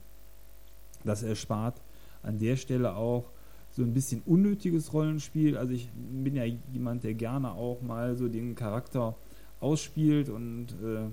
das 1.04 1.22
erspart 1.22 1.82
an 2.24 2.40
der 2.40 2.56
Stelle 2.56 2.96
auch 2.96 3.30
so 3.72 3.84
ein 3.84 3.94
bisschen 3.94 4.22
unnötiges 4.26 4.94
Rollenspiel. 4.94 5.58
Also 5.58 5.74
ich 5.74 5.90
bin 5.94 6.34
ja 6.34 6.46
jemand, 6.72 7.04
der 7.04 7.14
gerne 7.14 7.52
auch 7.52 7.82
mal 7.82 8.16
so 8.16 8.30
den 8.30 8.56
Charakter 8.56 9.18
ausspielt 9.60 10.30
und 10.30 10.68
äh, 10.82 11.10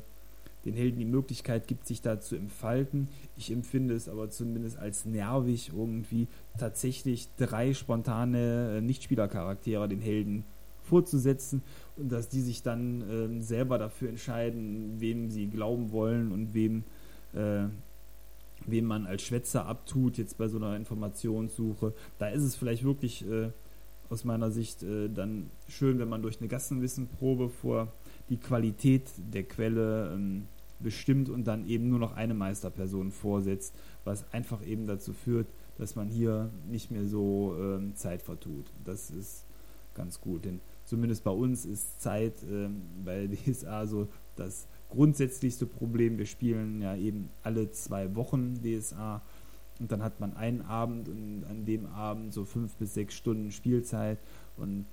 den 0.64 0.74
Helden 0.74 0.98
die 0.98 1.04
Möglichkeit 1.04 1.66
gibt, 1.66 1.86
sich 1.86 2.02
da 2.02 2.20
zu 2.20 2.36
entfalten. 2.36 3.08
Ich 3.36 3.50
empfinde 3.50 3.94
es 3.94 4.08
aber 4.08 4.30
zumindest 4.30 4.78
als 4.78 5.04
nervig, 5.04 5.72
irgendwie 5.74 6.28
tatsächlich 6.58 7.28
drei 7.36 7.74
spontane 7.74 8.78
äh, 8.78 8.80
Nichtspielercharaktere 8.80 9.88
den 9.88 10.00
Helden 10.00 10.44
vorzusetzen 10.82 11.62
und 11.96 12.10
dass 12.10 12.28
die 12.28 12.40
sich 12.40 12.62
dann 12.62 13.02
äh, 13.02 13.42
selber 13.42 13.78
dafür 13.78 14.08
entscheiden, 14.08 15.00
wem 15.00 15.30
sie 15.30 15.48
glauben 15.48 15.92
wollen 15.92 16.32
und 16.32 16.54
wem, 16.54 16.84
äh, 17.34 17.64
wem 18.66 18.84
man 18.84 19.06
als 19.06 19.22
Schwätzer 19.22 19.66
abtut, 19.66 20.18
jetzt 20.18 20.38
bei 20.38 20.48
so 20.48 20.58
einer 20.58 20.76
Informationssuche. 20.76 21.92
Da 22.18 22.28
ist 22.28 22.42
es 22.42 22.56
vielleicht 22.56 22.84
wirklich 22.84 23.28
äh, 23.28 23.50
aus 24.10 24.24
meiner 24.24 24.50
Sicht 24.50 24.82
äh, 24.82 25.08
dann 25.08 25.50
schön, 25.68 25.98
wenn 25.98 26.08
man 26.08 26.22
durch 26.22 26.38
eine 26.40 26.48
Gassenwissenprobe 26.48 27.48
vor 27.48 27.92
die 28.28 28.36
Qualität 28.36 29.08
der 29.16 29.44
Quelle 29.44 30.12
ähm, 30.14 30.46
bestimmt 30.82 31.28
und 31.28 31.44
dann 31.44 31.66
eben 31.66 31.88
nur 31.88 31.98
noch 31.98 32.14
eine 32.16 32.34
Meisterperson 32.34 33.10
vorsetzt, 33.10 33.74
was 34.04 34.30
einfach 34.32 34.64
eben 34.66 34.86
dazu 34.86 35.12
führt, 35.12 35.46
dass 35.78 35.96
man 35.96 36.08
hier 36.08 36.50
nicht 36.68 36.90
mehr 36.90 37.06
so 37.06 37.56
ähm, 37.58 37.94
Zeit 37.94 38.22
vertut. 38.22 38.66
Das 38.84 39.10
ist 39.10 39.44
ganz 39.94 40.20
gut, 40.20 40.44
denn 40.44 40.60
zumindest 40.84 41.24
bei 41.24 41.30
uns 41.30 41.64
ist 41.64 42.00
Zeit 42.00 42.34
ähm, 42.50 42.82
bei 43.04 43.26
DSA 43.46 43.86
so 43.86 44.08
das 44.36 44.66
grundsätzlichste 44.90 45.66
Problem. 45.66 46.18
Wir 46.18 46.26
spielen 46.26 46.80
ja 46.80 46.96
eben 46.96 47.30
alle 47.42 47.70
zwei 47.70 48.14
Wochen 48.14 48.60
DSA 48.62 49.22
und 49.80 49.90
dann 49.90 50.02
hat 50.02 50.20
man 50.20 50.36
einen 50.36 50.62
Abend 50.62 51.08
und 51.08 51.44
an 51.48 51.64
dem 51.64 51.86
Abend 51.86 52.32
so 52.32 52.44
fünf 52.44 52.74
bis 52.76 52.94
sechs 52.94 53.14
Stunden 53.14 53.50
Spielzeit 53.50 54.18
und 54.56 54.86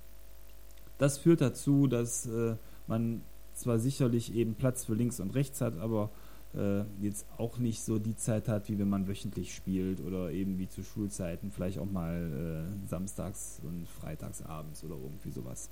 das 0.98 1.16
führt 1.16 1.40
dazu, 1.40 1.86
dass 1.86 2.26
äh, 2.26 2.56
man 2.86 3.22
zwar 3.60 3.78
sicherlich 3.78 4.34
eben 4.34 4.54
Platz 4.54 4.84
für 4.84 4.94
links 4.94 5.20
und 5.20 5.34
rechts 5.34 5.60
hat, 5.60 5.78
aber 5.78 6.10
äh, 6.54 6.82
jetzt 7.00 7.26
auch 7.36 7.58
nicht 7.58 7.82
so 7.82 7.98
die 7.98 8.16
Zeit 8.16 8.48
hat, 8.48 8.68
wie 8.68 8.78
wenn 8.78 8.88
man 8.88 9.06
wöchentlich 9.06 9.54
spielt 9.54 10.00
oder 10.00 10.32
eben 10.32 10.58
wie 10.58 10.68
zu 10.68 10.82
Schulzeiten, 10.82 11.50
vielleicht 11.50 11.78
auch 11.78 11.90
mal 11.90 12.66
äh, 12.84 12.88
samstags 12.88 13.60
und 13.62 13.86
freitags 13.88 14.42
abends 14.42 14.82
oder 14.82 14.96
irgendwie 14.96 15.30
sowas. 15.30 15.70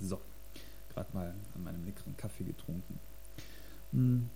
So, 0.00 0.20
gerade 0.92 1.08
mal 1.14 1.34
an 1.54 1.62
meinem 1.62 1.84
leckeren 1.84 2.16
Kaffee 2.16 2.44
getrunken. 2.44 2.98
Hm. 3.92 4.30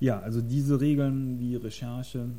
Ja, 0.00 0.18
also 0.20 0.40
diese 0.40 0.80
Regeln 0.80 1.38
wie 1.38 1.56
Recherche 1.56 2.30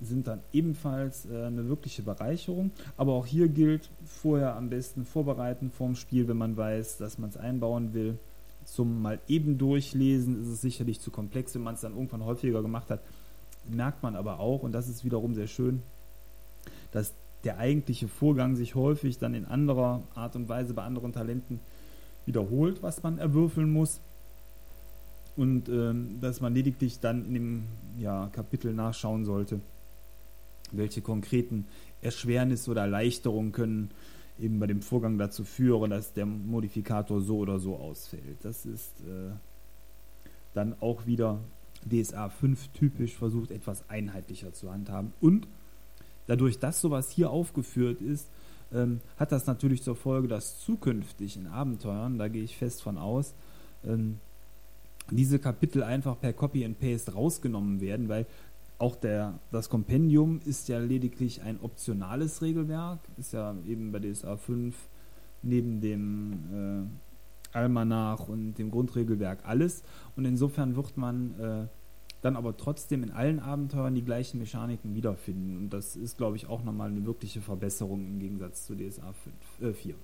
sind 0.00 0.26
dann 0.26 0.40
ebenfalls 0.52 1.26
äh, 1.26 1.44
eine 1.44 1.68
wirkliche 1.68 2.02
Bereicherung. 2.02 2.70
Aber 2.96 3.12
auch 3.12 3.26
hier 3.26 3.48
gilt 3.48 3.88
vorher 4.04 4.56
am 4.56 4.68
besten 4.68 5.04
vorbereiten 5.04 5.70
vorm 5.70 5.96
Spiel, 5.96 6.28
wenn 6.28 6.36
man 6.36 6.56
weiß, 6.56 6.98
dass 6.98 7.18
man 7.18 7.30
es 7.30 7.36
einbauen 7.36 7.94
will. 7.94 8.18
Zum 8.64 9.00
mal 9.00 9.20
eben 9.28 9.58
durchlesen 9.58 10.42
ist 10.42 10.48
es 10.48 10.60
sicherlich 10.60 11.00
zu 11.00 11.10
komplex, 11.10 11.54
wenn 11.54 11.62
man 11.62 11.74
es 11.74 11.80
dann 11.80 11.94
irgendwann 11.94 12.24
häufiger 12.24 12.62
gemacht 12.62 12.90
hat. 12.90 13.00
Merkt 13.68 14.02
man 14.02 14.16
aber 14.16 14.40
auch, 14.40 14.62
und 14.62 14.72
das 14.72 14.88
ist 14.88 15.04
wiederum 15.04 15.34
sehr 15.34 15.46
schön, 15.46 15.82
dass 16.92 17.12
der 17.44 17.58
eigentliche 17.58 18.08
Vorgang 18.08 18.56
sich 18.56 18.74
häufig 18.74 19.18
dann 19.18 19.34
in 19.34 19.44
anderer 19.44 20.02
Art 20.14 20.34
und 20.36 20.48
Weise 20.48 20.74
bei 20.74 20.82
anderen 20.82 21.12
Talenten 21.12 21.60
wiederholt, 22.26 22.82
was 22.82 23.02
man 23.02 23.18
erwürfeln 23.18 23.70
muss 23.72 24.00
und 25.36 25.68
ähm, 25.68 26.18
dass 26.20 26.40
man 26.40 26.54
lediglich 26.54 26.98
dann 26.98 27.24
in 27.26 27.34
dem 27.34 27.64
ja, 27.98 28.28
Kapitel 28.32 28.72
nachschauen 28.72 29.24
sollte, 29.24 29.60
welche 30.72 31.00
konkreten 31.00 31.66
Erschwernisse 32.02 32.70
oder 32.70 32.82
Erleichterungen 32.82 33.52
können 33.52 33.90
eben 34.38 34.58
bei 34.58 34.66
dem 34.66 34.82
Vorgang 34.82 35.18
dazu 35.18 35.44
führen, 35.44 35.90
dass 35.90 36.12
der 36.12 36.26
Modifikator 36.26 37.20
so 37.20 37.38
oder 37.38 37.58
so 37.58 37.76
ausfällt. 37.76 38.38
Das 38.42 38.66
ist 38.66 39.00
äh, 39.00 39.30
dann 40.54 40.74
auch 40.80 41.06
wieder 41.06 41.40
DSA 41.90 42.28
5 42.28 42.68
typisch, 42.68 43.14
versucht 43.14 43.50
etwas 43.50 43.88
einheitlicher 43.88 44.52
zu 44.52 44.70
handhaben. 44.70 45.12
Und 45.20 45.46
dadurch, 46.26 46.58
dass 46.58 46.80
sowas 46.80 47.10
hier 47.10 47.30
aufgeführt 47.30 48.00
ist, 48.02 48.28
ähm, 48.72 49.00
hat 49.16 49.32
das 49.32 49.46
natürlich 49.46 49.82
zur 49.82 49.96
Folge, 49.96 50.28
dass 50.28 50.60
zukünftig 50.60 51.36
in 51.36 51.46
Abenteuern, 51.46 52.18
da 52.18 52.28
gehe 52.28 52.42
ich 52.42 52.56
fest 52.56 52.82
von 52.82 52.98
aus, 52.98 53.34
ähm, 53.84 54.18
diese 55.10 55.38
Kapitel 55.38 55.84
einfach 55.84 56.18
per 56.18 56.32
Copy 56.32 56.64
and 56.64 56.80
Paste 56.80 57.12
rausgenommen 57.12 57.80
werden, 57.80 58.08
weil 58.08 58.26
auch 58.78 58.96
der, 58.96 59.38
das 59.52 59.68
Kompendium 59.68 60.40
ist 60.44 60.68
ja 60.68 60.78
lediglich 60.78 61.42
ein 61.42 61.60
optionales 61.60 62.42
Regelwerk, 62.42 63.00
ist 63.16 63.32
ja 63.32 63.54
eben 63.66 63.92
bei 63.92 64.00
DSA 64.00 64.36
5 64.36 64.76
neben 65.42 65.80
dem 65.80 66.90
äh, 67.54 67.56
Almanach 67.56 68.28
und 68.28 68.54
dem 68.54 68.70
Grundregelwerk 68.70 69.40
alles. 69.44 69.82
Und 70.14 70.24
insofern 70.26 70.76
wird 70.76 70.96
man 70.96 71.40
äh, 71.40 71.66
dann 72.20 72.36
aber 72.36 72.56
trotzdem 72.56 73.02
in 73.02 73.10
allen 73.12 73.40
Abenteuern 73.40 73.94
die 73.94 74.04
gleichen 74.04 74.38
Mechaniken 74.38 74.94
wiederfinden. 74.94 75.56
Und 75.56 75.70
das 75.70 75.96
ist, 75.96 76.18
glaube 76.18 76.36
ich, 76.36 76.46
auch 76.46 76.62
nochmal 76.62 76.90
eine 76.90 77.06
wirkliche 77.06 77.40
Verbesserung 77.40 78.06
im 78.06 78.18
Gegensatz 78.18 78.66
zu 78.66 78.74
DSA 78.74 79.12
5, 79.60 79.70
äh, 79.70 79.72
4. 79.72 79.94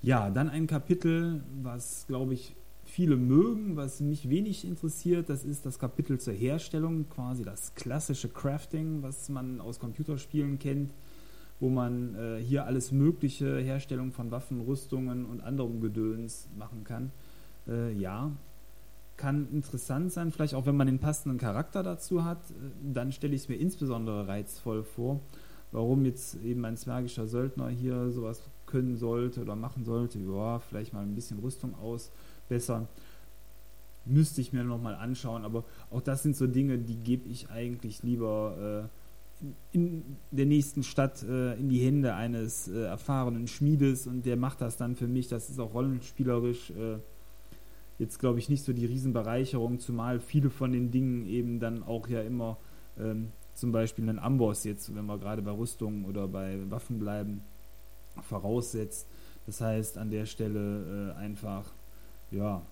Ja, 0.00 0.30
dann 0.30 0.48
ein 0.48 0.66
Kapitel, 0.66 1.42
was, 1.62 2.06
glaube 2.06 2.34
ich, 2.34 2.54
viele 2.88 3.16
mögen, 3.16 3.76
was 3.76 4.00
mich 4.00 4.28
wenig 4.28 4.64
interessiert, 4.64 5.28
das 5.28 5.44
ist 5.44 5.66
das 5.66 5.78
Kapitel 5.78 6.18
zur 6.18 6.32
Herstellung, 6.32 7.08
quasi 7.08 7.44
das 7.44 7.74
klassische 7.74 8.28
Crafting, 8.28 9.02
was 9.02 9.28
man 9.28 9.60
aus 9.60 9.78
Computerspielen 9.78 10.58
kennt, 10.58 10.92
wo 11.60 11.68
man 11.68 12.14
äh, 12.14 12.38
hier 12.38 12.64
alles 12.66 12.90
mögliche 12.90 13.58
Herstellung 13.58 14.12
von 14.12 14.30
Waffen, 14.30 14.60
Rüstungen 14.60 15.26
und 15.26 15.40
anderem 15.42 15.80
Gedöns 15.80 16.48
machen 16.56 16.84
kann. 16.84 17.12
Äh, 17.66 17.92
ja, 17.92 18.32
kann 19.16 19.48
interessant 19.52 20.12
sein, 20.12 20.30
vielleicht 20.30 20.54
auch 20.54 20.66
wenn 20.66 20.76
man 20.76 20.86
den 20.86 21.00
passenden 21.00 21.38
Charakter 21.38 21.82
dazu 21.82 22.24
hat, 22.24 22.50
äh, 22.50 22.54
dann 22.94 23.12
stelle 23.12 23.34
ich 23.34 23.42
es 23.42 23.48
mir 23.48 23.56
insbesondere 23.56 24.26
reizvoll 24.28 24.82
vor, 24.82 25.20
warum 25.72 26.04
jetzt 26.04 26.42
eben 26.42 26.64
ein 26.64 26.76
zwergischer 26.76 27.26
Söldner 27.26 27.68
hier 27.68 28.10
sowas 28.10 28.42
können 28.66 28.96
sollte 28.96 29.42
oder 29.42 29.56
machen 29.56 29.84
sollte, 29.84 30.18
ja, 30.18 30.58
vielleicht 30.58 30.92
mal 30.92 31.02
ein 31.02 31.14
bisschen 31.14 31.38
Rüstung 31.40 31.74
ausbessern. 32.48 32.88
Müsste 34.04 34.40
ich 34.40 34.52
mir 34.52 34.64
nochmal 34.64 34.94
anschauen, 34.94 35.44
aber 35.44 35.64
auch 35.90 36.00
das 36.00 36.22
sind 36.22 36.34
so 36.34 36.46
Dinge, 36.46 36.78
die 36.78 36.96
gebe 36.96 37.28
ich 37.28 37.50
eigentlich 37.50 38.02
lieber 38.02 38.88
äh, 39.42 39.46
in 39.72 40.16
der 40.30 40.46
nächsten 40.46 40.82
Stadt 40.82 41.22
äh, 41.22 41.54
in 41.54 41.68
die 41.68 41.78
Hände 41.78 42.14
eines 42.14 42.68
äh, 42.68 42.84
erfahrenen 42.84 43.46
Schmiedes 43.46 44.06
und 44.06 44.24
der 44.24 44.36
macht 44.36 44.62
das 44.62 44.78
dann 44.78 44.96
für 44.96 45.06
mich. 45.06 45.28
Das 45.28 45.50
ist 45.50 45.60
auch 45.60 45.74
rollenspielerisch 45.74 46.70
äh, 46.70 46.96
jetzt, 47.98 48.18
glaube 48.18 48.38
ich, 48.38 48.48
nicht 48.48 48.64
so 48.64 48.72
die 48.72 48.86
Riesenbereicherung, 48.86 49.78
zumal 49.78 50.20
viele 50.20 50.48
von 50.48 50.72
den 50.72 50.90
Dingen 50.90 51.26
eben 51.26 51.60
dann 51.60 51.82
auch 51.82 52.08
ja 52.08 52.22
immer 52.22 52.56
ähm, 52.98 53.28
zum 53.54 53.72
Beispiel 53.72 54.08
einen 54.08 54.18
Amboss 54.18 54.64
jetzt, 54.64 54.94
wenn 54.94 55.04
wir 55.04 55.18
gerade 55.18 55.42
bei 55.42 55.50
Rüstungen 55.50 56.06
oder 56.06 56.28
bei 56.28 56.58
Waffen 56.70 56.98
bleiben, 56.98 57.42
voraussetzt. 58.22 59.06
Das 59.46 59.60
heißt, 59.60 59.98
an 59.98 60.10
der 60.10 60.26
Stelle 60.26 61.14
äh, 61.16 61.18
einfach, 61.18 61.72
ja, 62.30 62.62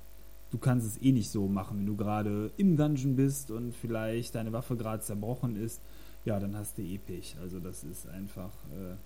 du 0.51 0.59
kannst 0.59 0.87
es 0.87 1.03
eh 1.03 1.13
nicht 1.13 1.31
so 1.31 1.49
machen, 1.49 1.79
wenn 1.79 1.87
du 1.87 1.97
gerade 1.97 2.51
im 2.57 2.77
Dungeon 2.77 3.17
bist 3.17 3.51
und 3.51 3.75
vielleicht 3.75 4.35
deine 4.35 4.53
Waffe 4.53 4.77
gerade 4.77 5.03
zerbrochen 5.03 5.57
ist, 5.57 5.81
ja, 6.25 6.41
dann 6.41 6.57
hast 6.57 6.79
du 6.79 6.83
eh. 6.83 6.99
Also 7.41 7.61
das 7.61 7.85
ist 7.85 8.09
einfach, 8.09 8.51
äh, 8.73 8.97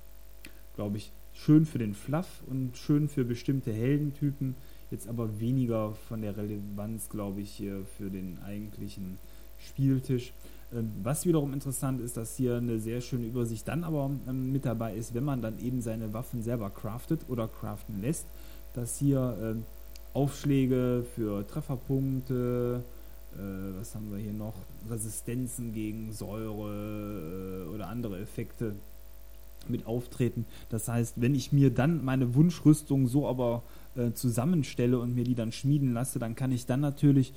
glaube 0.75 0.97
ich, 0.97 1.13
schön 1.35 1.67
für 1.67 1.79
den 1.79 1.95
Fluff 1.95 2.43
und 2.47 2.77
schön 2.77 3.09
für 3.09 3.25
bestimmte 3.25 3.73
Heldentypen, 3.73 4.55
jetzt 4.91 5.09
aber 5.09 5.39
weniger 5.39 5.93
von 6.09 6.23
der 6.23 6.37
Relevanz, 6.37 7.09
glaube 7.09 7.41
ich, 7.41 7.51
hier 7.51 7.85
für 7.99 8.11
den 8.11 8.39
eigentlichen 8.43 9.19
Spieltisch. 9.59 10.33
Ähm, 10.73 10.93
was 11.03 11.27
wiederum 11.27 11.53
interessant 11.53 12.01
ist, 12.01 12.17
dass 12.17 12.37
hier 12.37 12.57
eine 12.57 12.79
sehr 12.79 13.01
schöne 13.01 13.27
Übersicht 13.27 13.67
dann 13.69 13.85
aber 13.85 14.11
ähm, 14.29 14.53
mit 14.53 14.65
dabei 14.65 14.95
ist, 14.95 15.15
wenn 15.15 15.25
man 15.25 15.43
dann 15.43 15.59
eben 15.59 15.81
seine 15.83 16.13
Waffen 16.13 16.43
selber 16.43 16.71
craftet 16.71 17.21
oder 17.29 17.49
craften 17.49 18.01
lässt, 18.01 18.27
dass 18.75 18.99
hier 18.99 19.37
ähm, 19.43 19.65
Aufschläge 20.13 21.05
für 21.15 21.47
Trefferpunkte, 21.47 22.83
äh, 23.35 23.79
was 23.79 23.95
haben 23.95 24.11
wir 24.11 24.19
hier 24.19 24.33
noch, 24.33 24.55
Resistenzen 24.89 25.73
gegen 25.73 26.13
Säure 26.13 27.67
äh, 27.67 27.75
oder 27.75 27.89
andere 27.89 28.19
Effekte 28.19 28.75
mit 29.69 29.87
auftreten. 29.87 30.47
Das 30.69 30.89
heißt, 30.89 31.21
wenn 31.21 31.35
ich 31.35 31.53
mir 31.53 31.71
dann 31.71 32.05
meine 32.05 32.35
Wunschrüstung 32.35 33.07
so 33.07 33.29
aber 33.29 33.63
äh, 33.95 34.13
zusammenstelle 34.13 34.99
und 34.99 35.15
mir 35.15 35.25
die 35.25 35.35
dann 35.35 35.53
schmieden 35.53 35.93
lasse, 35.93 36.19
dann 36.19 36.35
kann 36.35 36.51
ich 36.51 36.67
dann 36.67 36.81
natürlich 36.81 37.33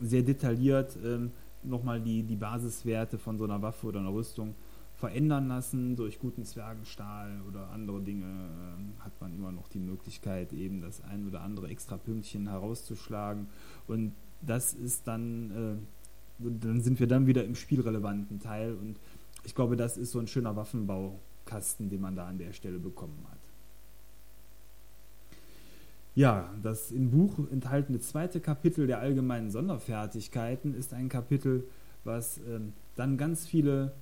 sehr 0.00 0.22
detailliert 0.22 0.96
ähm, 1.04 1.32
nochmal 1.62 2.00
die, 2.00 2.22
die 2.22 2.36
Basiswerte 2.36 3.18
von 3.18 3.38
so 3.38 3.44
einer 3.44 3.62
Waffe 3.62 3.86
oder 3.86 4.00
einer 4.00 4.12
Rüstung 4.12 4.54
verändern 4.96 5.48
lassen. 5.48 5.96
Durch 5.96 6.18
guten 6.18 6.44
Zwergenstahl 6.44 7.40
oder 7.48 7.70
andere 7.70 8.00
Dinge 8.00 8.24
äh, 8.26 9.04
hat 9.04 9.12
man 9.20 9.34
immer 9.34 9.52
noch 9.52 9.68
die 9.68 9.78
Möglichkeit, 9.78 10.52
eben 10.52 10.80
das 10.80 11.02
ein 11.02 11.26
oder 11.26 11.42
andere 11.42 11.68
extra 11.68 11.96
Pünktchen 11.96 12.48
herauszuschlagen. 12.48 13.46
Und 13.86 14.12
das 14.42 14.74
ist 14.74 15.06
dann, 15.06 15.50
äh, 15.50 16.44
dann 16.62 16.80
sind 16.80 16.98
wir 16.98 17.06
dann 17.06 17.26
wieder 17.26 17.44
im 17.44 17.54
spielrelevanten 17.54 18.40
Teil. 18.40 18.74
Und 18.74 18.98
ich 19.44 19.54
glaube, 19.54 19.76
das 19.76 19.96
ist 19.98 20.12
so 20.12 20.18
ein 20.18 20.26
schöner 20.26 20.56
Waffenbaukasten, 20.56 21.90
den 21.90 22.00
man 22.00 22.16
da 22.16 22.26
an 22.26 22.38
der 22.38 22.52
Stelle 22.52 22.78
bekommen 22.78 23.24
hat. 23.30 23.38
Ja, 26.14 26.48
das 26.62 26.92
im 26.92 27.10
Buch 27.10 27.38
enthaltene 27.52 28.00
zweite 28.00 28.40
Kapitel 28.40 28.86
der 28.86 29.00
allgemeinen 29.00 29.50
Sonderfertigkeiten 29.50 30.74
ist 30.74 30.94
ein 30.94 31.10
Kapitel, 31.10 31.64
was 32.04 32.38
ähm, 32.38 32.72
dann 32.94 33.18
ganz 33.18 33.46
viele 33.46 33.92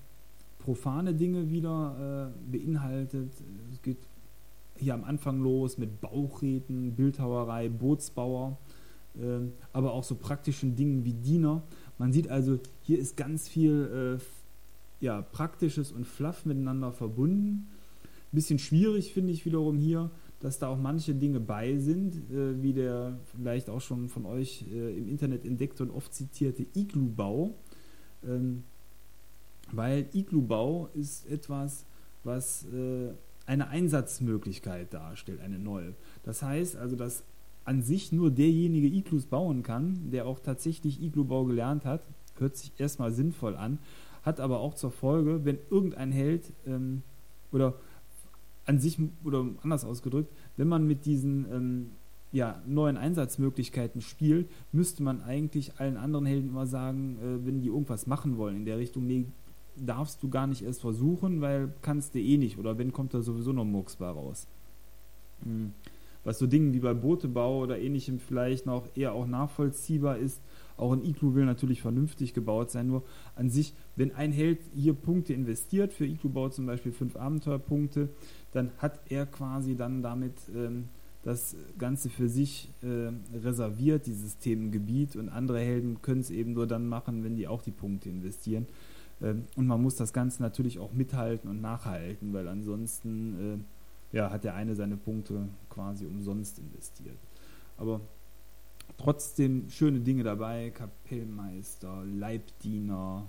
profane 0.65 1.15
Dinge 1.15 1.51
wieder 1.51 2.33
äh, 2.35 2.51
beinhaltet. 2.51 3.31
Es 3.73 3.83
geht 3.83 3.99
hier 4.77 4.95
am 4.95 5.05
Anfang 5.05 5.41
los 5.41 5.79
mit 5.79 6.01
Bauchräten, 6.01 6.93
Bildhauerei, 6.93 7.69
Bootsbauer. 7.69 8.59
ähm, 9.21 9.53
aber 9.73 9.93
auch 9.93 10.03
so 10.03 10.17
praktischen 10.17 10.75
Dingen 10.75 11.05
wie 11.05 11.13
Diener. 11.13 11.63
Man 11.99 12.13
sieht 12.13 12.29
also, 12.29 12.59
hier 12.83 12.99
ist 12.99 13.17
ganz 13.17 13.49
viel 13.49 14.19
äh, 14.19 15.05
ja, 15.05 15.23
Praktisches 15.23 15.93
und 15.93 16.07
Fluff 16.07 16.47
miteinander 16.47 16.93
verbunden. 16.93 17.69
Bisschen 18.33 18.59
schwierig 18.59 19.13
finde 19.13 19.33
ich 19.33 19.47
wiederum 19.47 19.79
hier, 19.79 20.11
dass 20.41 20.59
da 20.59 20.69
auch 20.69 20.79
manche 20.79 21.15
Dinge 21.15 21.39
bei 21.41 21.79
sind, 21.79 22.17
äh, 22.33 22.61
wie 22.63 22.73
der 22.73 23.19
vielleicht 23.37 23.71
auch 23.71 23.81
schon 23.81 24.09
von 24.09 24.27
euch 24.27 24.65
äh, 24.73 24.97
im 24.99 25.09
Internet 25.09 25.45
entdeckte 25.45 25.85
und 25.85 25.91
oft 25.91 26.13
zitierte 26.13 26.67
Iglu-Bau. 26.75 27.55
Ähm, 28.27 28.65
weil 29.77 30.07
Iglu-Bau 30.13 30.89
ist 30.95 31.27
etwas, 31.29 31.85
was 32.23 32.65
äh, 32.73 33.11
eine 33.47 33.69
Einsatzmöglichkeit 33.69 34.93
darstellt, 34.93 35.41
eine 35.41 35.59
neue. 35.59 35.95
Das 36.23 36.43
heißt 36.43 36.77
also, 36.77 36.97
dass 36.97 37.25
an 37.65 37.83
sich 37.83 38.13
nur 38.13 38.31
derjenige 38.31 38.87
Iglus 38.87 39.27
bauen 39.27 39.63
kann, 39.63 40.11
der 40.11 40.27
auch 40.27 40.41
tatsächlich 40.41 41.03
Iglu-Bau 41.03 41.45
gelernt 41.45 41.85
hat. 41.85 42.03
Hört 42.39 42.57
sich 42.57 42.73
erstmal 42.79 43.13
sinnvoll 43.13 43.57
an, 43.57 43.79
hat 44.23 44.41
aber 44.41 44.61
auch 44.61 44.75
zur 44.75 44.91
Folge, 44.91 45.45
wenn 45.45 45.59
irgendein 45.71 46.13
Held 46.13 46.53
ähm, 46.67 47.03
oder 47.53 47.75
an 48.67 48.81
sich, 48.81 48.99
oder 49.23 49.47
anders 49.63 49.85
ausgedrückt, 49.85 50.33
wenn 50.57 50.69
man 50.69 50.87
mit 50.87 51.05
diesen 51.05 51.47
ähm, 51.53 51.91
ja, 52.33 52.61
neuen 52.67 52.97
Einsatzmöglichkeiten 52.97 54.01
spielt, 54.01 54.51
müsste 54.73 55.03
man 55.03 55.23
eigentlich 55.23 55.79
allen 55.79 55.97
anderen 55.97 56.27
Helden 56.27 56.49
immer 56.49 56.67
sagen, 56.67 57.17
äh, 57.21 57.47
wenn 57.47 57.61
die 57.61 57.69
irgendwas 57.69 58.07
machen 58.07 58.37
wollen 58.37 58.57
in 58.57 58.65
der 58.65 58.79
Richtung, 58.79 59.07
nee, 59.07 59.27
darfst 59.77 60.23
du 60.23 60.29
gar 60.29 60.47
nicht 60.47 60.63
erst 60.63 60.81
versuchen, 60.81 61.41
weil 61.41 61.73
kannst 61.83 62.15
du 62.15 62.21
eh 62.21 62.37
nicht. 62.37 62.59
Oder 62.59 62.79
wenn, 62.79 62.93
kommt 62.93 63.15
da 63.15 63.23
sowieso 63.23 63.53
noch 63.53 63.65
Murks 63.65 63.97
bei 63.97 64.09
raus. 64.09 64.47
Mhm. 65.45 65.73
Was 66.25 66.39
so 66.39 66.47
Dingen 66.47 66.73
wie 66.73 66.81
bei 66.81 66.95
Bootebau 66.95 67.63
oder 67.63 67.79
ähnlichem 67.79 68.19
vielleicht 68.19 68.65
noch 68.65 68.89
eher 68.97 69.13
auch 69.13 69.27
nachvollziehbar 69.27 70.17
ist, 70.17 70.41
auch 70.77 70.93
ein 70.93 71.05
Iglu 71.05 71.35
will 71.35 71.45
natürlich 71.45 71.83
vernünftig 71.83 72.35
gebaut 72.35 72.71
sein, 72.71 72.89
nur 72.89 73.05
an 73.37 73.51
sich, 73.51 73.75
wenn 73.95 74.15
ein 74.15 74.33
Held 74.33 74.59
hier 74.75 74.95
Punkte 74.95 75.35
investiert, 75.35 75.93
für 75.93 76.07
Iglu-Bau 76.07 76.49
zum 76.49 76.67
Beispiel 76.67 76.93
fünf 76.93 77.17
Abenteuerpunkte, 77.17 78.09
dann 78.53 78.71
hat 78.79 78.99
er 79.09 79.27
quasi 79.27 79.77
dann 79.77 80.03
damit 80.03 80.35
ähm, 80.55 80.89
das 81.23 81.57
Ganze 81.79 82.11
für 82.11 82.29
sich 82.29 82.71
äh, 82.83 83.13
reserviert, 83.37 84.07
dieses 84.07 84.39
Themengebiet, 84.39 85.17
und 85.17 85.29
andere 85.29 85.61
Helden 85.61 86.03
können 86.03 86.21
es 86.21 86.31
eben 86.31 86.53
nur 86.53 86.67
dann 86.67 86.89
machen, 86.89 87.25
wenn 87.25 87.37
die 87.37 87.49
auch 87.49 87.63
die 87.63 87.71
Punkte 87.71 88.09
investieren. 88.09 88.67
Ähm, 89.25 89.47
und 89.57 89.67
man 89.67 89.83
muss 89.83 89.97
das 89.97 90.13
Ganze 90.13 90.43
natürlich 90.43 90.79
auch 90.79 90.93
mithalten 90.93 91.51
und 91.51 91.61
nachhalten, 91.61 92.33
weil 92.33 92.47
ansonsten 92.47 93.65
äh, 94.13 94.17
ja, 94.17 94.31
hat 94.31 94.45
der 94.45 94.55
eine 94.55 94.75
seine 94.75 94.97
Punkte 94.97 95.49
quasi 95.71 96.07
umsonst 96.07 96.59
investiert. 96.59 97.17
Aber 97.79 98.01
trotzdem 98.99 99.69
schöne 99.71 100.01
Dinge 100.01 100.23
dabei: 100.23 100.71
Kapellmeister, 100.71 102.05
Leibdiener, 102.05 103.27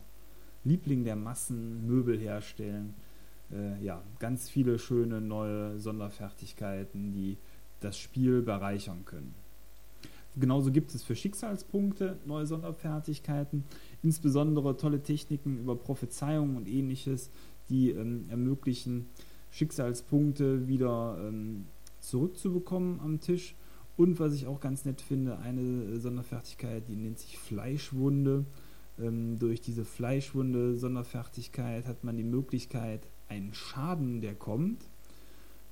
Liebling 0.64 1.06
der 1.06 1.16
Massen, 1.16 1.88
Möbel 1.88 2.20
herstellen. 2.20 2.94
Äh, 3.52 3.84
ja, 3.84 4.02
ganz 4.20 4.50
viele 4.50 4.78
schöne 4.78 5.22
neue 5.22 5.80
Sonderfertigkeiten, 5.80 7.14
die 7.14 7.38
das 7.80 7.98
Spiel 7.98 8.42
bereichern 8.42 9.06
können. 9.06 9.34
Genauso 10.38 10.72
gibt 10.72 10.94
es 10.94 11.04
für 11.04 11.16
Schicksalspunkte 11.16 12.18
neue 12.26 12.46
Sonderfertigkeiten, 12.46 13.64
insbesondere 14.06 14.78
tolle 14.78 15.02
Techniken 15.02 15.58
über 15.58 15.76
Prophezeiungen 15.76 16.56
und 16.56 16.68
ähnliches, 16.68 17.32
die 17.70 17.90
ähm, 17.90 18.26
ermöglichen, 18.30 19.08
Schicksalspunkte 19.50 20.68
wieder 20.68 21.18
ähm, 21.20 21.66
zurückzubekommen 22.02 23.00
am 23.00 23.20
Tisch. 23.20 23.56
Und 23.98 24.20
was 24.20 24.36
ich 24.36 24.46
auch 24.46 24.60
ganz 24.60 24.86
nett 24.86 25.02
finde, 25.02 25.40
eine 25.40 26.00
Sonderfertigkeit, 26.00 26.88
die 26.88 26.98
nennt 26.98 27.18
sich 27.18 27.40
Fleischwunde. 27.40 28.46
Ähm, 29.00 29.40
durch 29.40 29.62
diese 29.62 29.86
Fleischwunde-Sonderfertigkeit 29.86 31.88
hat 31.88 32.04
man 32.04 32.16
die 32.16 32.24
Möglichkeit, 32.24 33.08
einen 33.28 33.56
Schaden, 33.56 34.22
der 34.22 34.36
kommt, 34.36 34.84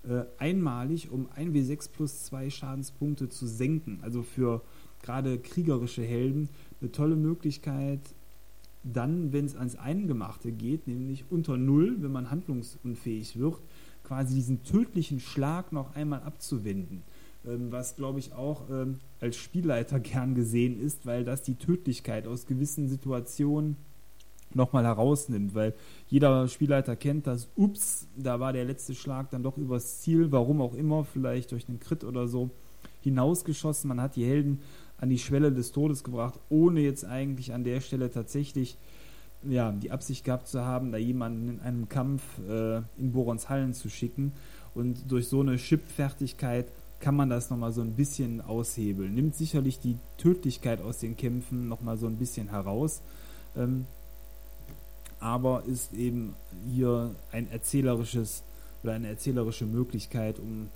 äh, 0.08 0.24
einmalig 0.40 1.12
um 1.12 1.28
1w6 1.28 1.92
plus 1.92 2.24
2 2.24 2.50
Schadenspunkte 2.50 3.30
zu 3.30 3.46
senken. 3.46 4.00
Also 4.02 4.24
für 4.24 4.64
gerade 5.04 5.38
kriegerische 5.38 6.02
Helden 6.02 6.50
eine 6.82 6.92
tolle 6.92 7.16
Möglichkeit, 7.16 8.00
dann, 8.84 9.32
wenn 9.32 9.46
es 9.46 9.56
ans 9.56 9.76
Eingemachte 9.76 10.52
geht, 10.52 10.88
nämlich 10.88 11.26
unter 11.30 11.58
Null, 11.58 11.98
wenn 12.00 12.12
man 12.12 12.30
handlungsunfähig 12.30 13.40
wird, 13.40 13.60
quasi 14.04 14.36
diesen 14.36 14.64
tödlichen 14.64 15.20
Schlag 15.20 15.72
noch 15.72 15.96
einmal 15.96 16.22
abzuwenden. 16.24 17.04
Ähm, 17.46 17.72
was, 17.72 17.96
glaube 17.96 18.20
ich, 18.20 18.34
auch 18.34 18.70
ähm, 18.70 19.00
als 19.20 19.38
Spielleiter 19.38 20.00
gern 20.00 20.36
gesehen 20.36 20.80
ist, 20.80 21.06
weil 21.06 21.24
das 21.24 21.42
die 21.42 21.56
Tödlichkeit 21.56 22.28
aus 22.28 22.46
gewissen 22.46 22.88
Situationen 22.90 23.78
nochmal 24.56 24.86
herausnimmt, 24.86 25.56
weil 25.56 25.74
jeder 26.08 26.48
Spielleiter 26.48 26.96
kennt 26.96 27.26
das, 27.26 27.50
ups, 27.56 28.08
da 28.16 28.40
war 28.40 28.54
der 28.54 28.66
letzte 28.66 28.94
Schlag 28.94 29.32
dann 29.32 29.44
doch 29.44 29.58
übers 29.58 30.02
Ziel, 30.02 30.32
warum 30.32 30.62
auch 30.62 30.76
immer, 30.76 31.06
vielleicht 31.06 31.52
durch 31.52 31.68
einen 31.68 31.80
Crit 31.80 32.04
oder 32.04 32.28
so, 32.28 32.52
hinausgeschossen. 33.02 33.88
Man 33.88 34.02
hat 34.02 34.16
die 34.16 34.26
Helden 34.26 34.60
an 35.04 35.10
die 35.10 35.20
Schwelle 35.20 35.52
des 35.52 35.74
Todes 35.74 36.06
gebracht, 36.06 36.40
ohne 36.48 36.80
jetzt 36.80 37.04
eigentlich 37.04 37.52
an 37.52 37.66
der 37.66 37.82
Stelle 37.82 38.10
tatsächlich 38.10 38.78
ja, 39.44 39.74
die 39.74 39.92
Absicht 39.92 40.24
gehabt 40.24 40.48
zu 40.48 40.64
haben, 40.64 40.94
da 40.94 40.98
jemanden 40.98 41.50
in 41.50 41.60
einem 41.60 41.90
Kampf 41.90 42.24
äh, 42.48 42.78
in 42.98 43.12
Borons 43.12 43.50
Hallen 43.50 43.74
zu 43.74 43.90
schicken. 43.90 44.32
Und 44.74 45.12
durch 45.12 45.28
so 45.28 45.42
eine 45.42 45.58
Chip-Fertigkeit 45.58 46.72
kann 47.02 47.18
man 47.18 47.30
das 47.30 47.50
nochmal 47.50 47.74
so 47.74 47.82
ein 47.82 47.98
bisschen 47.98 48.40
aushebeln. 48.40 49.14
Nimmt 49.14 49.36
sicherlich 49.36 49.78
die 49.78 49.98
Tödlichkeit 50.18 50.82
aus 50.82 51.00
den 51.00 51.18
Kämpfen 51.18 51.68
nochmal 51.68 51.98
so 51.98 52.08
ein 52.08 52.16
bisschen 52.16 52.50
heraus. 52.50 53.02
Ähm, 53.58 53.86
aber 55.20 55.66
ist 55.66 55.94
eben 55.94 56.34
hier 56.66 57.14
ein 57.34 57.52
erzählerisches 57.52 58.46
oder 58.84 58.94
eine 58.94 59.10
erzählerische 59.10 59.66
Möglichkeit, 59.66 60.40
um 60.40 60.70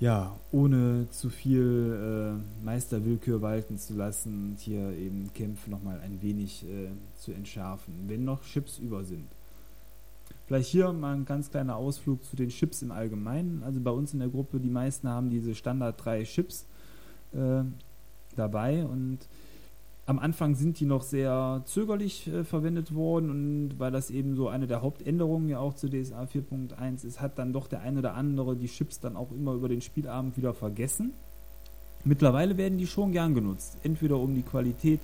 ja, 0.00 0.34
ohne 0.50 1.06
zu 1.10 1.28
viel 1.28 2.40
äh, 2.40 2.64
Meisterwillkür 2.64 3.42
walten 3.42 3.76
zu 3.78 3.94
lassen 3.94 4.50
und 4.50 4.58
hier 4.58 4.90
eben 4.96 5.30
Kämpfe 5.34 5.70
nochmal 5.70 6.00
ein 6.00 6.22
wenig 6.22 6.64
äh, 6.64 6.88
zu 7.18 7.32
entschärfen, 7.32 7.94
wenn 8.08 8.24
noch 8.24 8.42
Chips 8.42 8.78
über 8.78 9.04
sind. 9.04 9.26
Vielleicht 10.46 10.70
hier 10.70 10.92
mal 10.92 11.14
ein 11.14 11.26
ganz 11.26 11.50
kleiner 11.50 11.76
Ausflug 11.76 12.24
zu 12.24 12.34
den 12.34 12.48
Chips 12.48 12.82
im 12.82 12.90
Allgemeinen. 12.90 13.62
Also 13.62 13.78
bei 13.80 13.90
uns 13.90 14.14
in 14.14 14.20
der 14.20 14.28
Gruppe, 14.28 14.58
die 14.58 14.70
meisten 14.70 15.06
haben 15.08 15.30
diese 15.30 15.54
Standard 15.54 16.02
3 16.02 16.24
Chips 16.24 16.64
äh, 17.32 17.62
dabei 18.36 18.84
und 18.86 19.18
am 20.10 20.18
Anfang 20.18 20.56
sind 20.56 20.80
die 20.80 20.86
noch 20.86 21.02
sehr 21.02 21.62
zögerlich 21.66 22.26
äh, 22.26 22.42
verwendet 22.42 22.92
worden 22.92 23.30
und 23.30 23.78
weil 23.78 23.92
das 23.92 24.10
eben 24.10 24.34
so 24.34 24.48
eine 24.48 24.66
der 24.66 24.82
Hauptänderungen 24.82 25.48
ja 25.48 25.60
auch 25.60 25.74
zu 25.74 25.88
DSA 25.88 26.24
4.1 26.24 27.06
ist, 27.06 27.20
hat 27.20 27.38
dann 27.38 27.52
doch 27.52 27.68
der 27.68 27.82
eine 27.82 28.00
oder 28.00 28.14
andere 28.14 28.56
die 28.56 28.66
Chips 28.66 28.98
dann 28.98 29.14
auch 29.14 29.30
immer 29.30 29.52
über 29.52 29.68
den 29.68 29.80
Spielabend 29.80 30.36
wieder 30.36 30.52
vergessen. 30.52 31.12
Mittlerweile 32.02 32.56
werden 32.56 32.76
die 32.76 32.88
schon 32.88 33.12
gern 33.12 33.34
genutzt, 33.34 33.78
entweder 33.84 34.16
um 34.16 34.34
die 34.34 34.42
Qualität 34.42 34.98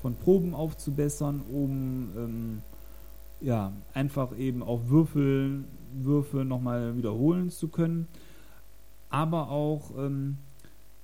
von 0.00 0.14
Proben 0.14 0.54
aufzubessern, 0.54 1.42
um 1.52 2.10
ähm, 2.16 2.62
ja, 3.40 3.72
einfach 3.94 4.38
eben 4.38 4.62
auch 4.62 4.82
Würfel, 4.86 5.64
Würfe 5.92 6.44
nochmal 6.44 6.96
wiederholen 6.96 7.50
zu 7.50 7.66
können, 7.66 8.06
aber 9.10 9.50
auch 9.50 9.90
ähm, 9.98 10.38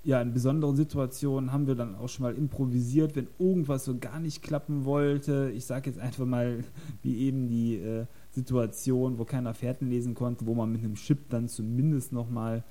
ja, 0.05 0.23
in 0.23 0.33
besonderen 0.33 0.77
Situationen 0.77 1.53
haben 1.53 1.67
wir 1.67 1.75
dann 1.75 1.95
auch 1.95 2.09
schon 2.09 2.23
mal 2.23 2.35
improvisiert, 2.35 3.17
wenn 3.17 3.29
irgendwas 3.39 3.85
so 3.85 3.99
gar 3.99 4.21
nicht 4.21 4.43
klappen 4.43 4.85
wollte. 4.85 5.53
Ich 5.55 5.67
sage 5.67 5.91
jetzt 5.91 5.99
einfach 5.99 6.25
mal, 6.25 6.65
wie 7.03 7.19
eben 7.19 7.49
die 7.49 7.77
äh, 7.77 8.07
Situation, 8.31 9.19
wo 9.19 9.25
keiner 9.25 9.55
Fährten 9.55 9.89
lesen 9.89 10.15
konnte, 10.15 10.47
wo 10.47 10.55
man 10.55 10.71
mit 10.71 10.85
einem 10.85 10.95
Chip 10.95 11.29
dann 11.31 11.49
zumindest 11.49 12.13
nochmal 12.13 12.65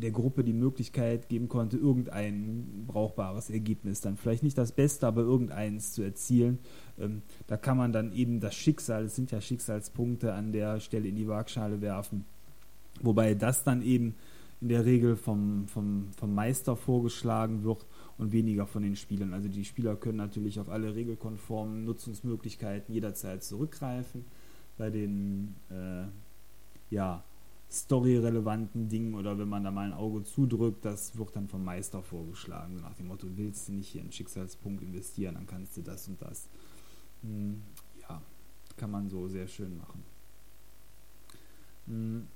der 0.00 0.10
Gruppe 0.10 0.44
die 0.44 0.52
Möglichkeit 0.52 1.28
geben 1.28 1.48
konnte, 1.48 1.76
irgendein 1.76 2.84
brauchbares 2.86 3.50
Ergebnis, 3.50 4.00
dann 4.00 4.16
vielleicht 4.16 4.42
nicht 4.42 4.56
das 4.56 4.72
Beste, 4.72 5.06
aber 5.06 5.22
irgendeins 5.22 5.92
zu 5.92 6.02
erzielen. 6.02 6.58
Ähm, 6.98 7.22
da 7.46 7.56
kann 7.56 7.76
man 7.76 7.92
dann 7.92 8.12
eben 8.12 8.40
das 8.40 8.54
Schicksal, 8.54 9.04
es 9.04 9.16
sind 9.16 9.30
ja 9.30 9.40
Schicksalspunkte, 9.40 10.32
an 10.32 10.52
der 10.52 10.80
Stelle 10.80 11.08
in 11.08 11.16
die 11.16 11.28
Waagschale 11.28 11.80
werfen. 11.80 12.24
Wobei 13.02 13.34
das 13.34 13.64
dann 13.64 13.82
eben 13.82 14.14
in 14.60 14.68
der 14.68 14.84
Regel 14.84 15.16
vom, 15.16 15.66
vom, 15.66 16.12
vom 16.16 16.34
Meister 16.34 16.76
vorgeschlagen 16.76 17.64
wird 17.64 17.86
und 18.18 18.32
weniger 18.32 18.66
von 18.66 18.82
den 18.82 18.94
Spielern. 18.94 19.32
Also 19.32 19.48
die 19.48 19.64
Spieler 19.64 19.96
können 19.96 20.18
natürlich 20.18 20.60
auf 20.60 20.68
alle 20.68 20.94
regelkonformen 20.94 21.84
Nutzungsmöglichkeiten 21.84 22.92
jederzeit 22.92 23.42
zurückgreifen. 23.42 24.24
Bei 24.76 24.90
den 24.90 25.54
äh, 25.70 26.04
ja, 26.94 27.24
storyrelevanten 27.70 28.88
Dingen 28.88 29.14
oder 29.14 29.38
wenn 29.38 29.48
man 29.48 29.64
da 29.64 29.70
mal 29.70 29.86
ein 29.86 29.92
Auge 29.94 30.24
zudrückt, 30.24 30.84
das 30.84 31.16
wird 31.16 31.34
dann 31.36 31.48
vom 31.48 31.64
Meister 31.64 32.02
vorgeschlagen. 32.02 32.76
So 32.76 32.82
nach 32.82 32.94
dem 32.94 33.08
Motto, 33.08 33.28
willst 33.36 33.68
du 33.68 33.72
nicht 33.72 33.88
hier 33.88 34.02
einen 34.02 34.12
Schicksalspunkt 34.12 34.82
investieren, 34.82 35.36
dann 35.36 35.46
kannst 35.46 35.76
du 35.76 35.82
das 35.82 36.06
und 36.08 36.20
das. 36.20 36.48
Hm, 37.22 37.62
ja, 38.02 38.20
kann 38.76 38.90
man 38.90 39.08
so 39.08 39.28
sehr 39.28 39.46
schön 39.46 39.76
machen. 39.78 40.02
Hm. 41.86 42.26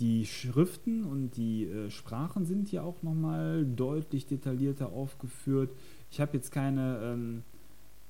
Die 0.00 0.26
Schriften 0.26 1.04
und 1.04 1.36
die 1.36 1.66
äh, 1.66 1.90
Sprachen 1.90 2.44
sind 2.46 2.68
hier 2.68 2.84
auch 2.84 3.02
nochmal 3.02 3.64
deutlich 3.64 4.26
detaillierter 4.26 4.92
aufgeführt. 4.92 5.70
Ich 6.10 6.20
habe 6.20 6.36
jetzt 6.36 6.50
keine 6.50 6.98
ähm, 7.02 7.42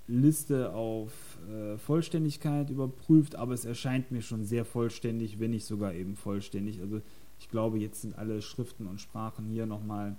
Liste 0.07 0.73
auf 0.73 1.13
äh, 1.51 1.77
Vollständigkeit 1.77 2.71
überprüft, 2.71 3.37
aber 3.37 3.53
es 3.53 3.67
erscheint 3.67 4.11
mir 4.11 4.23
schon 4.23 4.45
sehr 4.45 4.65
vollständig, 4.65 5.41
wenn 5.41 5.51
nicht 5.51 5.67
sogar 5.67 5.93
eben 5.93 6.17
vollständig. 6.17 6.81
Also 6.81 7.03
ich 7.39 7.51
glaube, 7.51 7.79
jetzt 7.79 8.01
sind 8.01 8.17
alle 8.17 8.41
Schriften 8.41 8.87
und 8.87 9.01
Sprachen 9.01 9.49
hier 9.49 9.67
nochmal 9.67 10.17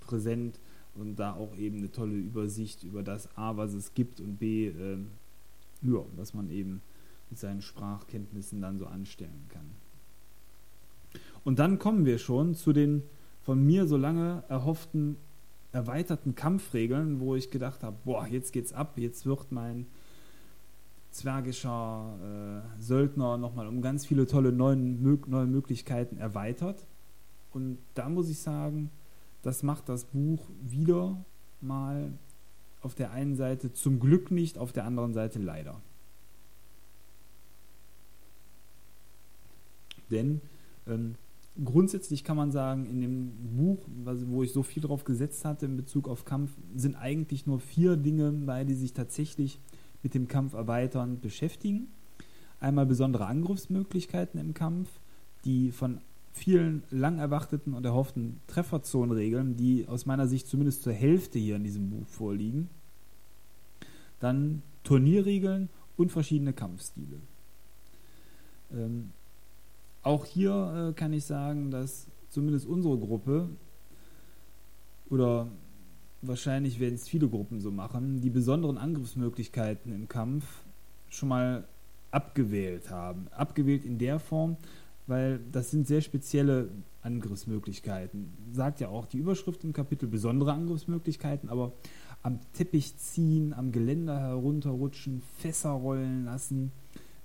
präsent 0.00 0.58
und 0.94 1.16
da 1.16 1.34
auch 1.34 1.56
eben 1.56 1.78
eine 1.78 1.92
tolle 1.92 2.14
Übersicht 2.14 2.84
über 2.84 3.02
das 3.02 3.36
A, 3.36 3.56
was 3.56 3.74
es 3.74 3.92
gibt 3.94 4.20
und 4.20 4.38
B, 4.38 4.68
äh, 4.68 4.98
ja, 5.82 6.04
was 6.16 6.32
man 6.32 6.50
eben 6.50 6.80
mit 7.30 7.38
seinen 7.38 7.62
Sprachkenntnissen 7.62 8.60
dann 8.60 8.78
so 8.78 8.86
anstellen 8.86 9.46
kann. 9.48 9.81
Und 11.44 11.58
dann 11.58 11.78
kommen 11.78 12.04
wir 12.04 12.18
schon 12.18 12.54
zu 12.54 12.72
den 12.72 13.02
von 13.42 13.64
mir 13.64 13.86
so 13.86 13.96
lange 13.96 14.44
erhofften 14.48 15.16
erweiterten 15.72 16.34
Kampfregeln, 16.34 17.18
wo 17.18 17.34
ich 17.34 17.50
gedacht 17.50 17.82
habe, 17.82 17.96
boah, 18.04 18.26
jetzt 18.26 18.52
geht's 18.52 18.72
ab, 18.72 18.98
jetzt 18.98 19.24
wird 19.26 19.50
mein 19.50 19.86
zwergischer 21.10 22.62
äh, 22.78 22.82
Söldner 22.82 23.38
nochmal 23.38 23.66
um 23.66 23.82
ganz 23.82 24.06
viele 24.06 24.26
tolle 24.26 24.52
neuen, 24.52 25.02
neue 25.26 25.46
Möglichkeiten 25.46 26.18
erweitert. 26.18 26.86
Und 27.52 27.78
da 27.94 28.08
muss 28.08 28.28
ich 28.28 28.38
sagen, 28.38 28.90
das 29.42 29.62
macht 29.62 29.88
das 29.88 30.04
Buch 30.04 30.46
wieder 30.62 31.16
mal 31.60 32.12
auf 32.80 32.94
der 32.94 33.12
einen 33.12 33.36
Seite 33.36 33.72
zum 33.72 34.00
Glück 34.00 34.30
nicht, 34.30 34.58
auf 34.58 34.72
der 34.72 34.84
anderen 34.84 35.14
Seite 35.14 35.38
leider. 35.38 35.80
Denn 40.10 40.40
ähm, 40.86 41.14
grundsätzlich 41.62 42.24
kann 42.24 42.36
man 42.36 42.50
sagen, 42.50 42.86
in 42.86 43.00
dem 43.00 43.56
Buch, 43.56 43.86
wo 44.26 44.42
ich 44.42 44.52
so 44.52 44.62
viel 44.62 44.82
drauf 44.82 45.04
gesetzt 45.04 45.44
hatte 45.44 45.66
in 45.66 45.76
Bezug 45.76 46.08
auf 46.08 46.24
Kampf, 46.24 46.52
sind 46.74 46.96
eigentlich 46.96 47.46
nur 47.46 47.60
vier 47.60 47.96
Dinge 47.96 48.32
bei, 48.32 48.64
die 48.64 48.74
sich 48.74 48.92
tatsächlich 48.92 49.58
mit 50.02 50.14
dem 50.14 50.28
Kampf 50.28 50.54
erweitern 50.54 51.20
beschäftigen. 51.20 51.88
Einmal 52.60 52.86
besondere 52.86 53.26
Angriffsmöglichkeiten 53.26 54.40
im 54.40 54.54
Kampf, 54.54 54.88
die 55.44 55.72
von 55.72 56.00
vielen 56.32 56.82
lang 56.90 57.18
erwarteten 57.18 57.74
und 57.74 57.84
erhofften 57.84 58.40
Trefferzonenregeln, 58.46 59.56
die 59.56 59.86
aus 59.86 60.06
meiner 60.06 60.26
Sicht 60.26 60.46
zumindest 60.46 60.82
zur 60.82 60.92
Hälfte 60.92 61.38
hier 61.38 61.56
in 61.56 61.64
diesem 61.64 61.90
Buch 61.90 62.06
vorliegen. 62.06 62.70
Dann 64.20 64.62
Turnierregeln 64.84 65.68
und 65.96 66.10
verschiedene 66.10 66.52
Kampfstile. 66.52 67.18
Ähm, 68.72 69.10
auch 70.02 70.24
hier 70.24 70.90
äh, 70.90 70.92
kann 70.92 71.12
ich 71.12 71.24
sagen, 71.24 71.70
dass 71.70 72.06
zumindest 72.28 72.66
unsere 72.66 72.98
Gruppe 72.98 73.48
oder 75.10 75.48
wahrscheinlich 76.22 76.80
werden 76.80 76.94
es 76.94 77.08
viele 77.08 77.28
Gruppen 77.28 77.60
so 77.60 77.70
machen, 77.70 78.20
die 78.20 78.30
besonderen 78.30 78.78
Angriffsmöglichkeiten 78.78 79.92
im 79.92 80.08
Kampf 80.08 80.44
schon 81.08 81.28
mal 81.28 81.64
abgewählt 82.10 82.90
haben. 82.90 83.26
Abgewählt 83.32 83.84
in 83.84 83.98
der 83.98 84.18
Form, 84.18 84.56
weil 85.06 85.40
das 85.50 85.70
sind 85.70 85.86
sehr 85.86 86.00
spezielle 86.00 86.68
Angriffsmöglichkeiten. 87.02 88.32
Sagt 88.52 88.80
ja 88.80 88.88
auch 88.88 89.06
die 89.06 89.18
Überschrift 89.18 89.64
im 89.64 89.72
Kapitel 89.72 90.08
besondere 90.08 90.52
Angriffsmöglichkeiten, 90.52 91.48
aber 91.48 91.72
am 92.22 92.38
Teppich 92.52 92.96
ziehen, 92.98 93.52
am 93.52 93.72
Geländer 93.72 94.18
herunterrutschen, 94.18 95.22
Fässer 95.38 95.70
rollen 95.70 96.24
lassen, 96.24 96.70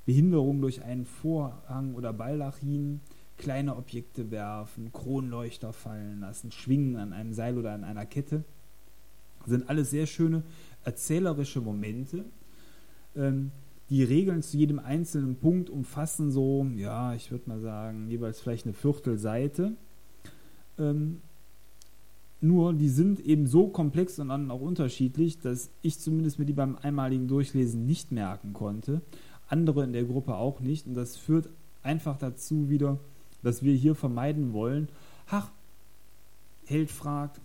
Behinderung 0.07 0.61
durch 0.61 0.83
einen 0.83 1.03
Vorhang 1.03 1.93
oder 1.93 2.13
Baldachin, 2.13 3.01
kleine 3.37 3.75
Objekte 3.75 4.31
werfen, 4.31 4.93
Kronleuchter 4.93 5.73
fallen 5.73 6.21
lassen, 6.21 6.53
schwingen 6.53 6.95
an 6.95 7.11
einem 7.11 7.33
Seil 7.33 7.57
oder 7.57 7.73
an 7.73 7.83
einer 7.83 8.05
Kette. 8.05 8.45
Das 9.39 9.49
sind 9.49 9.69
alles 9.69 9.89
sehr 9.89 10.05
schöne 10.05 10.43
erzählerische 10.85 11.59
Momente. 11.59 12.23
Ähm, 13.17 13.51
die 13.89 14.01
Regeln 14.01 14.41
zu 14.43 14.55
jedem 14.55 14.79
einzelnen 14.79 15.35
Punkt 15.35 15.69
umfassen 15.69 16.31
so, 16.31 16.65
ja, 16.77 17.13
ich 17.13 17.29
würde 17.29 17.49
mal 17.49 17.59
sagen, 17.59 18.07
jeweils 18.07 18.39
vielleicht 18.39 18.65
eine 18.65 18.73
Viertelseite. 18.73 19.73
Ähm, 20.79 21.19
nur 22.39 22.73
die 22.73 22.89
sind 22.89 23.19
eben 23.19 23.45
so 23.45 23.67
komplex 23.67 24.19
und 24.19 24.29
dann 24.29 24.51
auch 24.51 24.61
unterschiedlich, 24.61 25.39
dass 25.39 25.69
ich 25.81 25.99
zumindest 25.99 26.39
mir 26.39 26.45
die 26.45 26.53
beim 26.53 26.77
einmaligen 26.77 27.27
Durchlesen 27.27 27.85
nicht 27.85 28.13
merken 28.13 28.53
konnte 28.53 29.01
andere 29.47 29.83
in 29.83 29.93
der 29.93 30.03
Gruppe 30.03 30.35
auch 30.35 30.59
nicht. 30.59 30.87
Und 30.87 30.93
das 30.93 31.17
führt 31.17 31.49
einfach 31.83 32.17
dazu 32.17 32.69
wieder, 32.69 32.99
dass 33.43 33.63
wir 33.63 33.73
hier 33.73 33.95
vermeiden 33.95 34.53
wollen, 34.53 34.89
ach, 35.29 35.49
Held 36.65 36.91
fragt, 36.91 37.39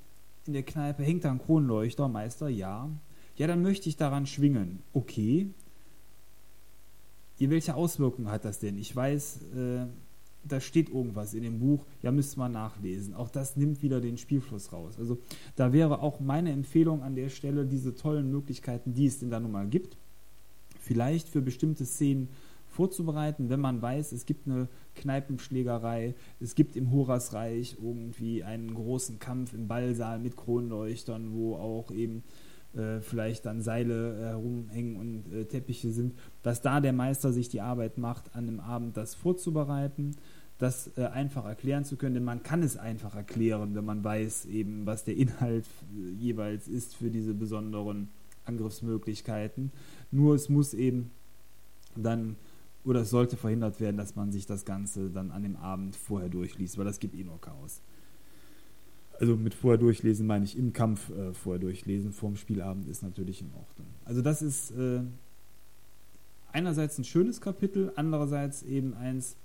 in 0.47 0.53
der 0.53 0.65
Kneipe 0.65 1.05
hängt 1.05 1.25
da 1.25 1.31
ein 1.31 1.39
Kronleuchter, 1.39 2.09
Meister, 2.09 2.49
ja. 2.49 2.91
Ja, 3.37 3.47
dann 3.47 3.63
möchte 3.63 3.89
ich 3.89 3.97
daran 3.97 4.27
schwingen. 4.27 4.81
Okay. 4.93 5.49
Welche 7.39 7.75
Auswirkungen 7.75 8.31
hat 8.31 8.45
das 8.45 8.61
denn? 8.61 8.79
Ich 8.79 8.95
weiß, 8.95 9.43
äh, 9.57 9.87
da 10.45 10.61
steht 10.61 10.91
irgendwas 10.91 11.35
in 11.35 11.43
dem 11.43 11.59
Buch, 11.59 11.85
ja, 12.03 12.13
müsste 12.13 12.39
man 12.39 12.53
nachlesen. 12.53 13.15
Auch 13.15 13.31
das 13.31 13.57
nimmt 13.57 13.83
wieder 13.83 14.01
den 14.01 14.17
Spielfluss 14.17 14.73
raus. 14.73 14.95
Also 14.99 15.19
da 15.57 15.73
wäre 15.73 16.03
auch 16.03 16.21
meine 16.21 16.53
Empfehlung 16.53 17.03
an 17.03 17.15
der 17.15 17.29
Stelle, 17.31 17.65
diese 17.65 17.95
tollen 17.95 18.31
Möglichkeiten, 18.31 18.95
die 18.95 19.07
es 19.07 19.19
denn 19.19 19.31
da 19.31 19.41
nun 19.41 19.53
mal 19.53 19.67
gibt, 19.67 19.97
vielleicht 20.83 21.29
für 21.29 21.41
bestimmte 21.41 21.87
Szenen 21.87 22.29
vorzubereiten, 22.67 23.51
wenn 23.51 23.61
man 23.61 23.83
weiß, 23.83 24.13
es 24.13 24.27
gibt 24.27 24.47
eine 24.47 24.69
Kneipenschlägerei, 24.95 26.15
es 26.41 26.55
gibt 26.55 26.75
im 26.75 26.91
Horasreich 26.91 27.77
irgendwie 27.81 28.43
einen 28.43 28.75
großen 28.75 29.19
Kampf 29.19 29.53
im 29.53 29.69
Ballsaal 29.69 30.19
mit 30.19 30.37
Kronleuchtern, 30.37 31.33
wo 31.33 31.57
auch 31.57 31.91
eben 31.91 32.25
äh, 32.75 33.01
vielleicht 33.01 33.45
dann 33.45 33.61
Seile 33.61 34.19
äh, 34.19 34.25
herumhängen 34.31 34.97
und 34.97 35.33
äh, 35.33 35.45
Teppiche 35.45 35.91
sind, 35.93 36.15
dass 36.43 36.63
da 36.63 36.81
der 36.81 36.95
Meister 36.95 37.33
sich 37.33 37.49
die 37.49 37.61
Arbeit 37.61 37.99
macht, 37.99 38.35
an 38.35 38.47
dem 38.47 38.61
Abend 38.61 38.97
das 38.97 39.15
vorzubereiten, 39.15 40.17
das 40.59 40.91
äh, 40.97 41.05
einfach 41.07 41.45
erklären 41.45 41.85
zu 41.85 41.97
können, 41.97 42.15
denn 42.15 42.25
man 42.25 42.43
kann 42.43 42.63
es 42.63 42.77
einfach 42.77 43.15
erklären, 43.15 43.75
wenn 43.75 43.85
man 43.85 44.03
weiß 44.03 44.47
eben, 44.47 44.87
was 44.87 45.05
der 45.05 45.17
Inhalt 45.17 45.67
äh, 45.67 46.11
jeweils 46.13 46.69
ist 46.69 46.97
für 46.97 47.11
diese 47.11 47.35
besonderen 47.35 48.09
Angriffsmöglichkeiten. 48.45 49.73
Nur 50.13 50.35
es 50.35 50.49
muss 50.49 50.75
eben 50.75 51.11
dann 51.97 52.37
oder 52.85 53.03
es 53.03 53.11
sollte 53.11 53.37
verhindert 53.37 53.81
werden, 53.81 53.97
dass 53.97 54.17
man 54.17 54.33
sich 54.33 54.47
das 54.47 54.65
Ganze 54.65 55.11
dann 55.11 55.31
an 55.31 55.43
dem 55.43 55.57
Abend 55.57 55.97
vorher 55.97 56.29
durchliest, 56.29 56.79
weil 56.79 56.85
das 56.85 56.99
gibt 56.99 57.15
eh 57.15 57.25
nur 57.25 57.41
Chaos. 57.41 57.81
Also 59.21 59.37
mit 59.37 59.55
vorher 59.55 59.79
durchlesen 59.79 60.27
meine 60.27 60.45
ich 60.45 60.59
im 60.59 60.73
Kampf 60.73 61.11
äh, 61.11 61.33
vorher 61.33 61.61
durchlesen, 61.61 62.13
vorm 62.13 62.37
Spielabend 62.37 62.89
ist 62.89 63.03
natürlich 63.03 63.41
in 63.41 63.53
Ordnung. 63.55 63.87
Also 64.05 64.21
das 64.21 64.43
ist 64.43 64.73
äh, 64.73 65.01
einerseits 66.53 66.99
ein 66.99 67.05
schönes 67.05 67.41
Kapitel, 67.41 67.93
andererseits 67.95 68.63
eben 68.65 68.95
eins, 68.95 69.37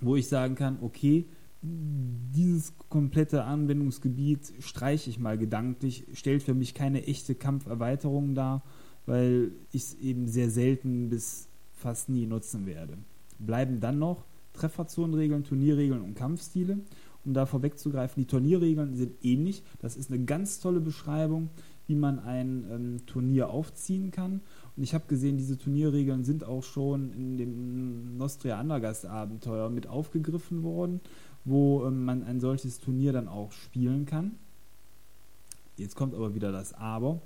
wo 0.00 0.14
ich 0.14 0.28
sagen 0.28 0.54
kann, 0.54 0.78
okay, 0.82 1.24
dieses 1.62 2.74
komplette 2.88 3.44
Anwendungsgebiet 3.44 4.52
streiche 4.60 5.10
ich 5.10 5.18
mal 5.18 5.38
gedanklich, 5.38 6.04
stellt 6.14 6.42
für 6.42 6.54
mich 6.54 6.74
keine 6.74 7.06
echte 7.06 7.34
Kampferweiterung 7.34 8.34
dar 8.34 8.62
weil 9.06 9.52
ich 9.72 9.82
es 9.82 9.94
eben 9.94 10.28
sehr 10.28 10.50
selten 10.50 11.10
bis 11.10 11.48
fast 11.74 12.08
nie 12.08 12.26
nutzen 12.26 12.66
werde. 12.66 12.96
Bleiben 13.38 13.80
dann 13.80 13.98
noch 13.98 14.24
Trefferzonenregeln, 14.54 15.44
Turnierregeln 15.44 16.02
und 16.02 16.14
Kampfstile. 16.14 16.78
Um 17.24 17.34
da 17.34 17.46
vorwegzugreifen, 17.46 18.22
die 18.22 18.26
Turnierregeln 18.26 18.96
sind 18.96 19.12
ähnlich. 19.22 19.62
Das 19.80 19.96
ist 19.96 20.10
eine 20.10 20.24
ganz 20.24 20.58
tolle 20.58 20.80
Beschreibung, 20.80 21.50
wie 21.86 21.94
man 21.94 22.18
ein 22.18 22.64
ähm, 22.70 23.06
Turnier 23.06 23.50
aufziehen 23.50 24.10
kann. 24.10 24.40
Und 24.76 24.82
ich 24.82 24.94
habe 24.94 25.04
gesehen, 25.06 25.36
diese 25.36 25.56
Turnierregeln 25.56 26.24
sind 26.24 26.44
auch 26.44 26.62
schon 26.62 27.12
in 27.12 27.38
dem 27.38 28.16
Nostria 28.16 28.58
Andergast 28.58 29.06
Abenteuer 29.06 29.70
mit 29.70 29.86
aufgegriffen 29.86 30.62
worden, 30.62 31.00
wo 31.44 31.84
ähm, 31.84 32.04
man 32.04 32.24
ein 32.24 32.40
solches 32.40 32.80
Turnier 32.80 33.12
dann 33.12 33.28
auch 33.28 33.52
spielen 33.52 34.04
kann. 34.04 34.32
Jetzt 35.76 35.94
kommt 35.94 36.14
aber 36.14 36.34
wieder 36.34 36.50
das 36.50 36.74
Aber. 36.74 37.20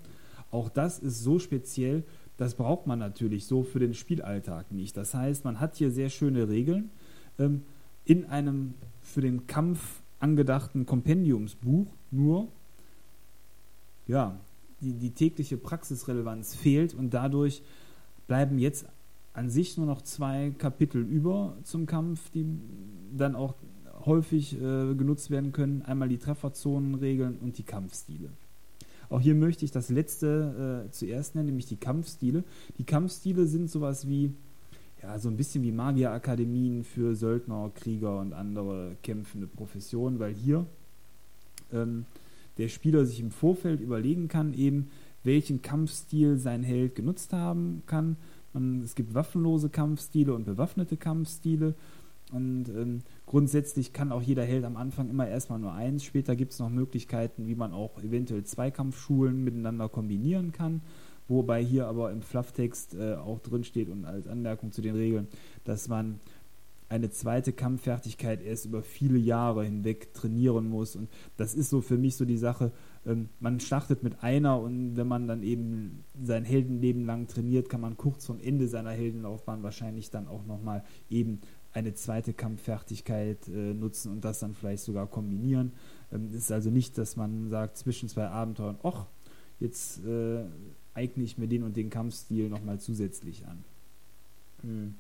Auch 0.51 0.69
das 0.69 0.99
ist 0.99 1.23
so 1.23 1.39
speziell, 1.39 2.05
das 2.37 2.55
braucht 2.55 2.87
man 2.87 2.99
natürlich 2.99 3.47
so 3.47 3.63
für 3.63 3.79
den 3.79 3.95
Spielalltag 3.95 4.71
nicht. 4.73 4.97
Das 4.97 5.15
heißt, 5.15 5.45
man 5.45 5.61
hat 5.61 5.77
hier 5.77 5.91
sehr 5.91 6.11
schöne 6.11 6.49
Regeln 6.49 6.91
ähm, 7.39 7.63
in 8.05 8.27
einem 8.27 8.75
für 9.01 9.21
den 9.21 9.47
Kampf 9.47 10.03
angedachten 10.21 10.87
Kompendiumsbuch, 10.87 11.87
nur 12.11 12.49
ja, 14.07 14.39
die, 14.81 14.93
die 14.93 15.11
tägliche 15.11 15.57
Praxisrelevanz 15.57 16.55
fehlt 16.55 16.95
und 16.95 17.13
dadurch 17.13 17.63
bleiben 18.27 18.59
jetzt 18.59 18.87
an 19.33 19.51
sich 19.51 19.77
nur 19.77 19.87
noch 19.87 20.03
zwei 20.03 20.53
Kapitel 20.57 21.03
über 21.03 21.57
zum 21.63 21.87
Kampf, 21.87 22.31
die 22.31 22.47
dann 23.17 23.35
auch 23.35 23.55
häufig 24.05 24.55
äh, 24.55 24.95
genutzt 24.95 25.31
werden 25.31 25.53
können. 25.53 25.83
Einmal 25.83 26.09
die 26.09 26.19
Trefferzonenregeln 26.19 27.37
und 27.39 27.59
die 27.59 27.63
Kampfstile. 27.63 28.31
Auch 29.09 29.21
hier 29.21 29.35
möchte 29.35 29.65
ich 29.65 29.71
das 29.71 29.89
letzte 29.89 30.85
äh, 30.87 30.91
zuerst 30.91 31.35
nennen, 31.35 31.47
nämlich 31.47 31.67
die 31.67 31.77
Kampfstile. 31.77 32.45
Die 32.79 32.85
Kampfstile 32.85 33.47
sind 33.47 33.71
sowas 33.71 34.09
wie 34.09 34.33
ja, 35.03 35.19
so 35.19 35.29
ein 35.29 35.37
bisschen 35.37 35.63
wie 35.63 35.73
Magierakademien 35.73 36.85
für 36.85 37.15
Söldner, 37.15 37.71
Krieger 37.75 38.19
und 38.19 38.33
andere 38.33 38.97
kämpfende 39.03 39.47
Professionen, 39.47 40.19
weil 40.19 40.35
hier 40.35 40.67
ähm, 41.73 42.07
der 42.59 42.69
Spieler 42.69 43.05
sich 43.05 43.21
im 43.21 43.31
Vorfeld 43.31 43.81
überlegen 43.81 44.29
kann, 44.29 44.55
eben 44.55 44.91
welchen 45.23 45.63
Kampfstil 45.63 46.39
sein 46.39 46.63
Held 46.63 46.95
genutzt 46.95 47.33
haben 47.33 47.83
kann. 47.87 48.17
Man, 48.53 48.83
es 48.83 48.95
gibt 48.95 49.15
waffenlose 49.15 49.69
Kampfstile 49.69 50.35
und 50.35 50.45
bewaffnete 50.45 50.97
Kampfstile. 50.97 51.75
Und 52.33 52.69
ähm, 52.71 53.03
grundsätzlich 53.25 53.93
kann 53.93 54.11
auch 54.11 54.23
jeder 54.23 54.45
Held 54.45 54.65
am 54.65 54.77
Anfang 54.77 55.09
immer 55.09 55.29
erstmal 55.29 55.61
nur 55.61 55.73
eins. 55.73 56.03
Später 56.03 56.35
gibt 56.35 56.53
es 56.53 56.59
noch 56.59 56.71
Möglichkeiten, 56.71 57.47
wie 57.47 57.55
man 57.55 57.73
auch 57.73 58.03
eventuell 58.03 58.45
Zweikampfschulen 58.45 59.45
miteinander 59.45 59.89
kombinieren 59.89 60.53
kann. 60.53 60.83
Wobei 61.29 61.63
hier 61.63 61.87
aber 61.87 62.11
im 62.13 62.23
Flufftext 62.23 62.95
äh, 62.95 63.15
auch 63.15 63.41
drin 63.41 63.65
steht 63.65 63.89
und 63.89 64.05
als 64.05 64.29
Anmerkung 64.29 64.73
zu 64.73 64.83
den 64.83 64.95
Regeln, 64.95 65.29
dass 65.65 65.89
man 65.89 66.21
eine 66.89 67.11
zweite 67.11 67.53
Kampffertigkeit 67.53 68.43
erst 68.43 68.67
über 68.67 68.83
viele 68.83 69.19
Jahre 69.19 69.65
hinweg 69.65 70.15
trainieren 70.15 70.69
muss. 70.69 70.95
Und 70.95 71.09
das 71.37 71.55
ist 71.55 71.71
so 71.71 71.81
für 71.81 71.99
mich 71.99 72.17
so 72.17 72.25
die 72.25 72.39
Sache, 72.39 72.71
ähm, 73.05 73.29
man 73.41 73.61
startet 73.61 74.03
mit 74.03 74.23
einer 74.23 74.61
und 74.61 74.97
wenn 74.97 75.09
man 75.09 75.27
dann 75.27 75.43
eben 75.43 76.05
sein 76.23 76.45
Heldenleben 76.45 77.05
lang 77.05 77.27
trainiert, 77.27 77.69
kann 77.69 77.81
man 77.81 77.97
kurz 77.97 78.27
vom 78.27 78.39
Ende 78.41 78.69
seiner 78.69 78.91
Heldenlaufbahn 78.91 79.63
wahrscheinlich 79.63 80.11
dann 80.11 80.29
auch 80.29 80.47
nochmal 80.47 80.85
eben 81.11 81.41
eine 81.77 81.95
zweite 81.95 82.33
Kampffertigkeit 82.33 83.49
äh, 83.49 83.75
nutzen 83.75 84.11
und 84.11 84.25
das 84.25 84.41
dann 84.41 84.55
vielleicht 84.55 84.83
sogar 84.83 85.07
kombinieren. 85.07 85.73
Ähm, 86.11 86.31
ist 86.35 86.51
also 86.51 86.71
nicht, 86.71 86.97
dass 86.97 87.17
man 87.17 87.51
sagt, 87.51 87.77
zwischen 87.77 88.09
zwei 88.09 88.29
Abenteuern, 88.29 88.79
ach, 88.83 89.07
jetzt 89.61 90.05
äh, 90.05 90.45
eigne 90.95 91.23
ich 91.23 91.37
mir 91.37 91.49
den 91.49 91.63
und 91.63 91.77
den 91.77 91.91
Kampfstil 91.91 92.49
nochmal 92.49 92.81
zusätzlich 92.81 93.47
an. 93.47 93.65
Hm. 94.63 94.95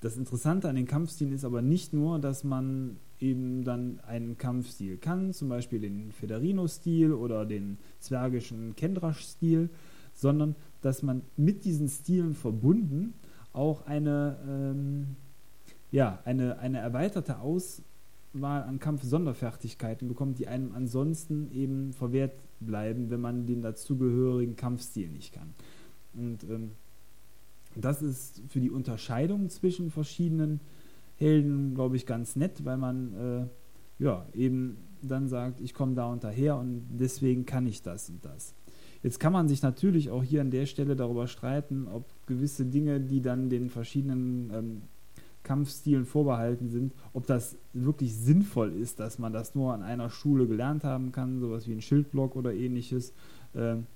Das 0.00 0.16
Interessante 0.16 0.68
an 0.68 0.76
den 0.76 0.86
Kampfstilen 0.86 1.32
ist 1.32 1.44
aber 1.44 1.62
nicht 1.62 1.92
nur, 1.92 2.18
dass 2.18 2.44
man 2.44 2.96
eben 3.20 3.64
dann 3.64 4.00
einen 4.00 4.36
Kampfstil 4.38 4.96
kann, 4.96 5.32
zum 5.32 5.48
Beispiel 5.48 5.80
den 5.80 6.12
Federino-Stil 6.12 7.12
oder 7.12 7.44
den 7.46 7.78
zwergischen 7.98 8.76
Kendrasch-Stil, 8.76 9.70
sondern 10.14 10.54
dass 10.82 11.02
man 11.02 11.22
mit 11.36 11.64
diesen 11.64 11.88
Stilen 11.88 12.34
verbunden 12.34 13.14
auch 13.52 13.86
eine, 13.86 14.36
ähm, 14.48 15.16
ja, 15.90 16.20
eine, 16.24 16.58
eine 16.58 16.78
erweiterte 16.78 17.40
Auswahl 17.40 18.62
an 18.62 18.78
Kampfsonderfertigkeiten 18.78 20.08
bekommt, 20.08 20.38
die 20.38 20.48
einem 20.48 20.74
ansonsten 20.74 21.50
eben 21.52 21.92
verwehrt 21.92 22.32
bleiben, 22.60 23.10
wenn 23.10 23.20
man 23.20 23.46
den 23.46 23.62
dazugehörigen 23.62 24.56
Kampfstil 24.56 25.08
nicht 25.08 25.32
kann. 25.32 25.54
Und 26.14 26.44
ähm, 26.44 26.72
das 27.74 28.02
ist 28.02 28.42
für 28.48 28.60
die 28.60 28.70
Unterscheidung 28.70 29.48
zwischen 29.50 29.90
verschiedenen 29.90 30.60
Helden, 31.16 31.74
glaube 31.74 31.96
ich, 31.96 32.06
ganz 32.06 32.36
nett, 32.36 32.64
weil 32.64 32.76
man 32.76 33.14
äh, 33.14 34.02
ja 34.02 34.26
eben 34.34 34.78
dann 35.02 35.28
sagt, 35.28 35.60
ich 35.60 35.74
komme 35.74 35.94
da 35.94 36.10
unterher 36.10 36.56
und 36.56 36.86
deswegen 36.90 37.46
kann 37.46 37.66
ich 37.66 37.82
das 37.82 38.08
und 38.08 38.24
das. 38.24 38.54
Jetzt 39.02 39.20
kann 39.20 39.32
man 39.32 39.46
sich 39.46 39.62
natürlich 39.62 40.10
auch 40.10 40.24
hier 40.24 40.40
an 40.40 40.50
der 40.50 40.66
Stelle 40.66 40.96
darüber 40.96 41.28
streiten, 41.28 41.86
ob 41.86 42.04
gewisse 42.26 42.66
Dinge, 42.66 43.00
die 43.00 43.20
dann 43.20 43.48
den 43.48 43.70
verschiedenen 43.70 44.50
ähm, 44.52 44.82
Kampfstilen 45.48 46.04
vorbehalten 46.04 46.68
sind, 46.68 46.92
ob 47.14 47.26
das 47.26 47.56
wirklich 47.72 48.14
sinnvoll 48.14 48.70
ist, 48.72 49.00
dass 49.00 49.18
man 49.18 49.32
das 49.32 49.54
nur 49.54 49.72
an 49.72 49.82
einer 49.82 50.10
Schule 50.10 50.46
gelernt 50.46 50.84
haben 50.84 51.10
kann, 51.10 51.40
sowas 51.40 51.66
wie 51.66 51.72
ein 51.72 51.80
Schildblock 51.80 52.36
oder 52.36 52.52
ähnliches. 52.52 53.14
Ähm, 53.54 53.86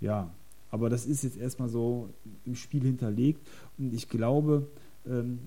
ja, 0.00 0.30
aber 0.72 0.90
das 0.90 1.06
ist 1.06 1.22
jetzt 1.22 1.36
erstmal 1.36 1.68
so 1.68 2.08
im 2.44 2.56
Spiel 2.56 2.82
hinterlegt 2.82 3.46
und 3.78 3.94
ich 3.94 4.08
glaube, 4.08 4.66
ähm, 5.06 5.38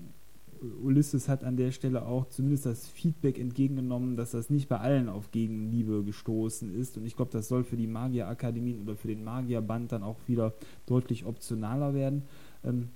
Ulysses 0.82 1.28
hat 1.28 1.44
an 1.44 1.58
der 1.58 1.70
Stelle 1.70 2.06
auch 2.06 2.26
zumindest 2.30 2.64
das 2.64 2.88
Feedback 2.88 3.38
entgegengenommen, 3.38 4.16
dass 4.16 4.30
das 4.30 4.48
nicht 4.48 4.68
bei 4.70 4.78
allen 4.78 5.10
auf 5.10 5.30
Gegenliebe 5.30 6.02
gestoßen 6.02 6.74
ist. 6.74 6.96
Und 6.96 7.06
ich 7.06 7.14
glaube, 7.14 7.30
das 7.30 7.46
soll 7.46 7.62
für 7.62 7.76
die 7.76 7.86
Magierakademien 7.86 8.82
oder 8.82 8.96
für 8.96 9.06
den 9.06 9.22
Magierband 9.22 9.92
dann 9.92 10.02
auch 10.02 10.16
wieder 10.26 10.54
deutlich 10.86 11.26
optionaler 11.26 11.94
werden. 11.94 12.22
Ähm, 12.64 12.88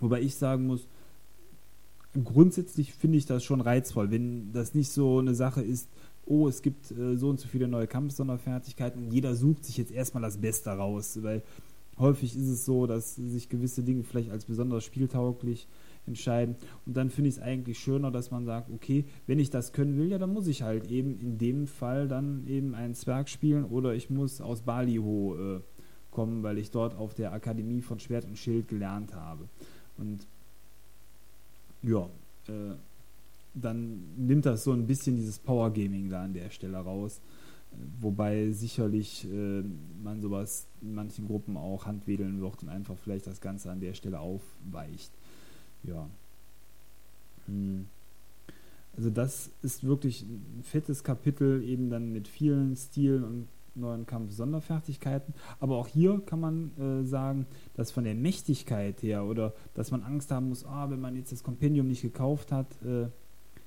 wobei 0.00 0.22
ich 0.22 0.36
sagen 0.36 0.66
muss, 0.66 0.86
grundsätzlich 2.24 2.94
finde 2.94 3.18
ich 3.18 3.26
das 3.26 3.44
schon 3.44 3.60
reizvoll, 3.60 4.10
wenn 4.10 4.52
das 4.52 4.74
nicht 4.74 4.90
so 4.90 5.18
eine 5.18 5.34
Sache 5.34 5.62
ist, 5.62 5.88
oh, 6.26 6.48
es 6.48 6.62
gibt 6.62 6.90
äh, 6.90 7.16
so 7.16 7.28
und 7.30 7.40
so 7.40 7.48
viele 7.48 7.68
neue 7.68 7.86
Kampfsonderfertigkeiten 7.86 9.04
und 9.04 9.12
jeder 9.12 9.34
sucht 9.34 9.64
sich 9.64 9.76
jetzt 9.76 9.92
erstmal 9.92 10.22
das 10.22 10.38
Beste 10.38 10.70
raus, 10.70 11.18
weil 11.22 11.42
häufig 11.98 12.36
ist 12.36 12.48
es 12.48 12.64
so, 12.64 12.86
dass 12.86 13.16
sich 13.16 13.48
gewisse 13.48 13.82
Dinge 13.82 14.04
vielleicht 14.04 14.30
als 14.30 14.44
besonders 14.44 14.84
spieltauglich 14.84 15.66
entscheiden. 16.06 16.56
Und 16.86 16.96
dann 16.96 17.10
finde 17.10 17.28
ich 17.28 17.36
es 17.36 17.42
eigentlich 17.42 17.78
schöner, 17.78 18.10
dass 18.10 18.30
man 18.30 18.44
sagt, 18.44 18.70
okay, 18.70 19.04
wenn 19.26 19.38
ich 19.38 19.50
das 19.50 19.72
können 19.72 19.98
will, 19.98 20.10
ja, 20.10 20.18
dann 20.18 20.32
muss 20.32 20.46
ich 20.46 20.62
halt 20.62 20.90
eben 20.90 21.18
in 21.18 21.38
dem 21.38 21.66
Fall 21.66 22.08
dann 22.08 22.46
eben 22.46 22.74
einen 22.74 22.94
Zwerg 22.94 23.28
spielen 23.28 23.64
oder 23.64 23.94
ich 23.94 24.10
muss 24.10 24.40
aus 24.40 24.62
Baliho 24.62 25.36
äh, 25.36 25.60
kommen, 26.10 26.42
weil 26.42 26.58
ich 26.58 26.70
dort 26.70 26.96
auf 26.96 27.14
der 27.14 27.32
Akademie 27.32 27.82
von 27.82 28.00
Schwert 28.00 28.24
und 28.24 28.38
Schild 28.38 28.68
gelernt 28.68 29.14
habe. 29.14 29.48
Und 29.96 30.26
ja, 31.82 32.08
äh, 32.48 32.74
dann 33.54 34.00
nimmt 34.16 34.46
das 34.46 34.64
so 34.64 34.72
ein 34.72 34.86
bisschen 34.86 35.16
dieses 35.16 35.38
Power 35.38 35.72
Gaming 35.72 36.08
da 36.08 36.24
an 36.24 36.32
der 36.32 36.50
Stelle 36.50 36.78
raus. 36.78 37.20
Wobei 38.00 38.50
sicherlich 38.52 39.26
äh, 39.30 39.62
man 40.02 40.22
sowas 40.22 40.66
in 40.80 40.94
manchen 40.94 41.26
Gruppen 41.26 41.56
auch 41.56 41.86
handwedeln 41.86 42.40
wird 42.40 42.62
und 42.62 42.68
einfach 42.70 42.96
vielleicht 42.96 43.26
das 43.26 43.40
Ganze 43.40 43.70
an 43.70 43.80
der 43.80 43.94
Stelle 43.94 44.20
aufweicht. 44.20 45.10
Ja. 45.82 46.08
Hm. 47.46 47.86
Also 48.96 49.10
das 49.10 49.50
ist 49.62 49.84
wirklich 49.84 50.22
ein 50.22 50.62
fettes 50.64 51.04
Kapitel, 51.04 51.62
eben 51.62 51.88
dann 51.90 52.12
mit 52.12 52.26
vielen 52.26 52.74
Stilen 52.74 53.22
und 53.22 53.48
neuen 53.74 54.06
Kampf-Sonderfertigkeiten. 54.06 55.34
Aber 55.60 55.76
auch 55.76 55.86
hier 55.86 56.20
kann 56.24 56.40
man 56.40 56.70
äh, 56.78 57.04
sagen, 57.06 57.46
dass 57.74 57.90
von 57.90 58.04
der 58.04 58.14
Mächtigkeit 58.14 59.02
her 59.02 59.24
oder 59.24 59.52
dass 59.74 59.90
man 59.90 60.02
Angst 60.02 60.30
haben 60.30 60.48
muss, 60.48 60.64
ah, 60.64 60.90
wenn 60.90 61.00
man 61.00 61.16
jetzt 61.16 61.32
das 61.32 61.42
Kompendium 61.42 61.88
nicht 61.88 62.02
gekauft 62.02 62.52
hat, 62.52 62.66
äh, 62.82 63.06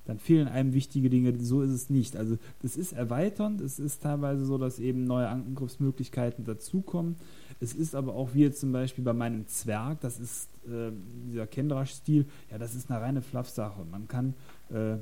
dann 0.06 0.20
fehlen 0.20 0.48
einem 0.48 0.74
wichtige 0.74 1.10
Dinge. 1.10 1.38
So 1.40 1.62
ist 1.62 1.72
es 1.72 1.90
nicht. 1.90 2.16
Also 2.16 2.38
das 2.62 2.76
ist 2.76 2.94
erweiternd. 2.94 3.62
Es 3.62 3.80
ist 3.80 4.02
teilweise 4.02 4.46
so, 4.46 4.58
dass 4.58 4.80
eben 4.80 5.06
neue 5.06 5.28
Angriffsmöglichkeiten 5.28 6.44
dazukommen. 6.44 7.16
Es 7.60 7.74
ist 7.74 7.94
aber 7.94 8.16
auch 8.16 8.34
wie 8.34 8.42
jetzt 8.42 8.60
zum 8.60 8.72
Beispiel 8.72 9.04
bei 9.04 9.14
meinem 9.14 9.48
Zwerg, 9.48 10.02
das 10.02 10.20
ist 10.20 10.50
äh, 10.66 10.92
dieser 11.28 11.46
Kendrasch-Stil, 11.46 12.26
ja, 12.50 12.58
das 12.58 12.74
ist 12.74 12.90
eine 12.90 13.00
reine 13.00 13.22
Fluff-Sache. 13.22 13.86
Man 13.90 14.08
kann 14.08 14.34
äh, 14.74 14.96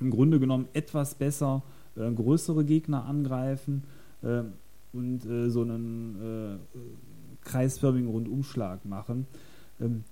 im 0.00 0.10
Grunde 0.10 0.40
genommen 0.40 0.66
etwas 0.72 1.14
besser 1.14 1.62
äh, 1.96 2.10
größere 2.10 2.64
Gegner 2.64 3.04
angreifen 3.04 3.84
äh, 4.22 4.42
und 4.92 5.24
äh, 5.24 5.50
so 5.50 5.62
einen 5.62 6.58
äh, 6.74 6.78
kreisförmigen 7.42 8.08
Rundumschlag 8.08 8.84
machen. 8.84 9.26
Ähm, 9.80 10.04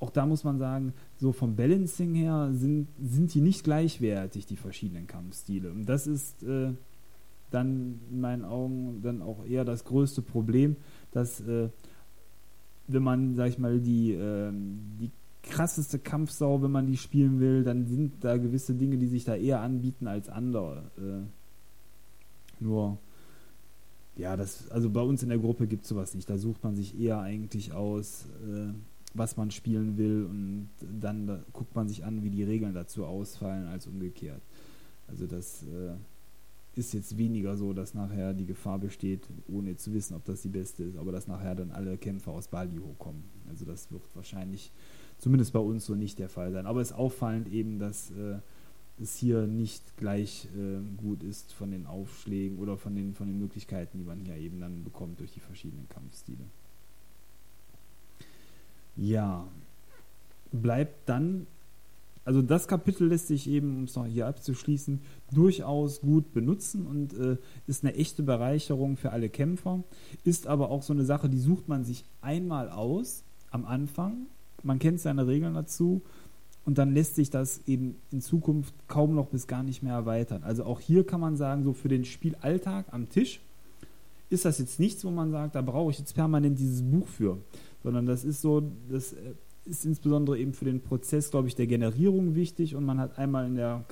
auch 0.00 0.10
da 0.10 0.26
muss 0.26 0.42
man 0.42 0.58
sagen, 0.58 0.94
so 1.16 1.32
vom 1.32 1.54
Balancing 1.54 2.14
her 2.14 2.50
sind, 2.52 2.88
sind 3.00 3.32
die 3.34 3.40
nicht 3.40 3.62
gleichwertig, 3.62 4.46
die 4.46 4.56
verschiedenen 4.56 5.06
Kampfstile. 5.06 5.70
Und 5.70 5.86
das 5.86 6.08
ist 6.08 6.42
äh, 6.42 6.72
dann 7.52 8.00
in 8.10 8.20
meinen 8.20 8.44
Augen 8.44 9.00
dann 9.02 9.22
auch 9.22 9.46
eher 9.46 9.64
das 9.64 9.84
größte 9.84 10.22
Problem, 10.22 10.76
dass 11.12 11.40
äh, 11.40 11.68
wenn 12.88 13.02
man, 13.02 13.36
sag 13.36 13.48
ich 13.48 13.58
mal, 13.58 13.78
die, 13.78 14.12
äh, 14.12 14.50
die 15.00 15.10
krasseste 15.42 15.98
Kampfsau, 15.98 16.62
wenn 16.62 16.70
man 16.70 16.86
die 16.86 16.96
spielen 16.96 17.40
will, 17.40 17.62
dann 17.62 17.86
sind 17.86 18.24
da 18.24 18.36
gewisse 18.36 18.74
Dinge, 18.74 18.96
die 18.98 19.06
sich 19.06 19.24
da 19.24 19.36
eher 19.36 19.60
anbieten 19.60 20.08
als 20.08 20.28
andere. 20.28 20.90
Äh, 20.98 22.62
nur, 22.62 22.98
ja, 24.16 24.36
das, 24.36 24.70
also 24.70 24.90
bei 24.90 25.00
uns 25.00 25.22
in 25.22 25.30
der 25.30 25.38
Gruppe 25.38 25.66
gibt 25.66 25.84
es 25.84 25.88
sowas 25.88 26.14
nicht. 26.14 26.28
Da 26.28 26.38
sucht 26.38 26.62
man 26.62 26.74
sich 26.74 26.98
eher 26.98 27.20
eigentlich 27.20 27.72
aus, 27.72 28.26
äh, 28.46 28.72
was 29.14 29.36
man 29.36 29.50
spielen 29.50 29.96
will 29.96 30.26
und 30.28 30.70
dann 31.00 31.26
da 31.26 31.40
guckt 31.52 31.74
man 31.74 31.88
sich 31.88 32.04
an, 32.04 32.22
wie 32.22 32.30
die 32.30 32.44
Regeln 32.44 32.74
dazu 32.74 33.04
ausfallen, 33.04 33.66
als 33.66 33.86
umgekehrt. 33.86 34.42
Also 35.08 35.26
das 35.26 35.62
äh, 35.64 35.94
ist 36.74 36.94
jetzt 36.94 37.18
weniger 37.18 37.56
so, 37.56 37.72
dass 37.72 37.94
nachher 37.94 38.32
die 38.32 38.46
Gefahr 38.46 38.78
besteht, 38.78 39.28
ohne 39.48 39.76
zu 39.76 39.92
wissen, 39.92 40.14
ob 40.14 40.24
das 40.24 40.42
die 40.42 40.48
beste 40.48 40.84
ist, 40.84 40.96
aber 40.96 41.12
dass 41.12 41.26
nachher 41.26 41.54
dann 41.54 41.70
alle 41.70 41.98
Kämpfer 41.98 42.32
aus 42.32 42.48
Bali 42.48 42.78
hochkommen. 42.78 43.24
Also 43.48 43.64
das 43.64 43.90
wird 43.92 44.02
wahrscheinlich 44.14 44.72
zumindest 45.18 45.52
bei 45.52 45.60
uns 45.60 45.84
so 45.86 45.94
nicht 45.94 46.18
der 46.18 46.28
Fall 46.28 46.52
sein. 46.52 46.66
Aber 46.66 46.80
es 46.80 46.90
ist 46.90 46.96
auffallend 46.96 47.48
eben, 47.48 47.78
dass 47.78 48.10
äh, 48.10 48.38
es 49.00 49.16
hier 49.16 49.46
nicht 49.46 49.96
gleich 49.96 50.48
äh, 50.56 50.80
gut 50.96 51.22
ist 51.22 51.52
von 51.52 51.70
den 51.70 51.86
Aufschlägen 51.86 52.58
oder 52.58 52.76
von 52.76 52.94
den, 52.94 53.14
von 53.14 53.26
den 53.26 53.38
Möglichkeiten, 53.38 53.98
die 53.98 54.04
man 54.04 54.20
hier 54.20 54.36
eben 54.36 54.60
dann 54.60 54.84
bekommt 54.84 55.20
durch 55.20 55.32
die 55.32 55.40
verschiedenen 55.40 55.88
Kampfstile. 55.88 56.44
Ja, 58.96 59.48
bleibt 60.52 61.08
dann, 61.08 61.46
also 62.24 62.42
das 62.42 62.68
Kapitel 62.68 63.08
lässt 63.08 63.28
sich 63.28 63.48
eben, 63.48 63.78
um 63.78 63.84
es 63.84 63.96
noch 63.96 64.06
hier 64.06 64.26
abzuschließen, 64.26 65.00
durchaus 65.32 66.02
gut 66.02 66.32
benutzen 66.34 66.86
und 66.86 67.14
äh, 67.14 67.38
ist 67.66 67.84
eine 67.84 67.94
echte 67.94 68.22
Bereicherung 68.22 68.96
für 68.96 69.12
alle 69.12 69.30
Kämpfer, 69.30 69.82
ist 70.24 70.46
aber 70.46 70.70
auch 70.70 70.82
so 70.82 70.92
eine 70.92 71.04
Sache, 71.04 71.28
die 71.28 71.38
sucht 71.38 71.68
man 71.68 71.84
sich 71.84 72.04
einmal 72.20 72.68
aus 72.68 73.24
am 73.50 73.64
Anfang. 73.64 74.26
Man 74.62 74.78
kennt 74.78 75.00
seine 75.00 75.26
Regeln 75.26 75.54
dazu 75.54 76.02
und 76.64 76.78
dann 76.78 76.94
lässt 76.94 77.16
sich 77.16 77.30
das 77.30 77.60
eben 77.66 77.96
in 78.10 78.20
Zukunft 78.20 78.74
kaum 78.88 79.14
noch 79.14 79.26
bis 79.26 79.46
gar 79.46 79.62
nicht 79.62 79.82
mehr 79.82 79.94
erweitern. 79.94 80.44
Also 80.44 80.64
auch 80.64 80.80
hier 80.80 81.04
kann 81.04 81.20
man 81.20 81.36
sagen, 81.36 81.64
so 81.64 81.72
für 81.72 81.88
den 81.88 82.04
Spielalltag 82.04 82.86
am 82.92 83.08
Tisch 83.08 83.40
ist 84.30 84.44
das 84.44 84.58
jetzt 84.58 84.80
nichts, 84.80 85.04
wo 85.04 85.10
man 85.10 85.30
sagt, 85.30 85.54
da 85.54 85.62
brauche 85.62 85.90
ich 85.90 85.98
jetzt 85.98 86.14
permanent 86.14 86.58
dieses 86.58 86.82
Buch 86.82 87.06
für, 87.06 87.38
sondern 87.82 88.06
das 88.06 88.24
ist 88.24 88.40
so, 88.40 88.62
das 88.90 89.12
äh, 89.12 89.34
ist 89.64 89.84
insbesondere 89.84 90.38
eben 90.38 90.54
für 90.54 90.64
den 90.64 90.80
Prozess, 90.80 91.30
glaube 91.30 91.48
ich, 91.48 91.54
der 91.54 91.66
Generierung 91.66 92.34
wichtig 92.34 92.74
und 92.74 92.84
man 92.84 92.98
hat 92.98 93.18
einmal 93.18 93.46
in 93.46 93.56
der 93.56 93.84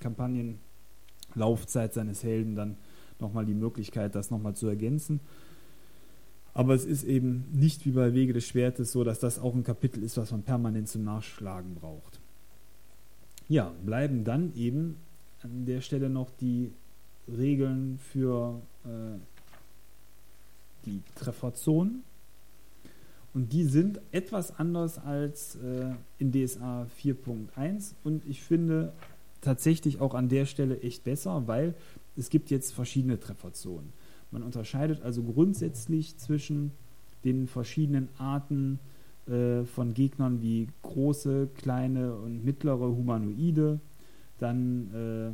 Kampagnenlaufzeit 0.00 1.94
seines 1.94 2.22
Helden 2.22 2.56
dann 2.56 2.76
nochmal 3.20 3.46
die 3.46 3.54
Möglichkeit, 3.54 4.14
das 4.14 4.30
nochmal 4.30 4.54
zu 4.54 4.66
ergänzen. 4.66 5.20
Aber 6.54 6.74
es 6.74 6.84
ist 6.84 7.04
eben 7.04 7.44
nicht 7.52 7.86
wie 7.86 7.92
bei 7.92 8.12
Wege 8.12 8.32
des 8.32 8.46
Schwertes 8.46 8.92
so, 8.92 9.04
dass 9.04 9.18
das 9.18 9.38
auch 9.38 9.54
ein 9.54 9.64
Kapitel 9.64 10.02
ist, 10.02 10.16
was 10.18 10.30
man 10.32 10.42
permanent 10.42 10.88
zum 10.88 11.04
Nachschlagen 11.04 11.74
braucht. 11.74 12.20
Ja, 13.48 13.72
bleiben 13.84 14.24
dann 14.24 14.54
eben 14.54 14.96
an 15.42 15.64
der 15.66 15.80
Stelle 15.80 16.10
noch 16.10 16.30
die 16.40 16.72
Regeln 17.28 17.98
für 18.12 18.60
äh, 18.84 19.18
die 20.86 21.00
Trefferzonen. 21.16 22.02
Und 23.34 23.52
die 23.52 23.64
sind 23.64 24.00
etwas 24.10 24.58
anders 24.58 24.98
als 24.98 25.56
äh, 25.56 25.94
in 26.18 26.32
DSA 26.32 26.86
4.1 27.02 27.94
und 28.04 28.26
ich 28.26 28.42
finde 28.42 28.92
tatsächlich 29.40 30.00
auch 30.00 30.14
an 30.14 30.28
der 30.28 30.44
Stelle 30.44 30.80
echt 30.82 31.04
besser, 31.04 31.46
weil 31.46 31.74
es 32.14 32.28
gibt 32.28 32.50
jetzt 32.50 32.74
verschiedene 32.74 33.18
Trefferzonen. 33.18 33.92
Man 34.32 34.42
unterscheidet 34.42 35.02
also 35.02 35.22
grundsätzlich 35.22 36.16
zwischen 36.16 36.72
den 37.24 37.46
verschiedenen 37.46 38.08
Arten 38.18 38.80
äh, 39.26 39.64
von 39.64 39.94
Gegnern 39.94 40.42
wie 40.42 40.68
große, 40.82 41.48
kleine 41.54 42.16
und 42.16 42.44
mittlere 42.44 42.88
Humanoide, 42.88 43.78
dann 44.38 44.90
äh, 44.92 45.30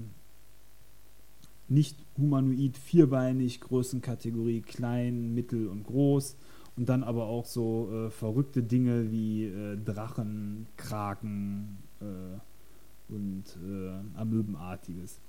nicht 1.73 1.97
humanoid 2.17 2.77
vierbeinig, 2.77 3.61
Größenkategorie 3.61 4.63
klein, 4.63 5.35
mittel 5.35 5.69
und 5.69 5.85
groß 5.85 6.37
und 6.77 6.89
dann 6.89 7.03
aber 7.03 7.27
auch 7.27 7.47
so 7.47 7.91
äh, 7.93 8.11
verrückte 8.11 8.63
Dinge 8.63 9.11
wie 9.11 9.45
äh, 9.45 9.77
Drachen, 9.77 10.67
Kraken 10.77 11.79
äh, 12.01 13.13
und 13.13 13.45
äh, 13.65 14.19
Amöbenartiges. 14.19 15.21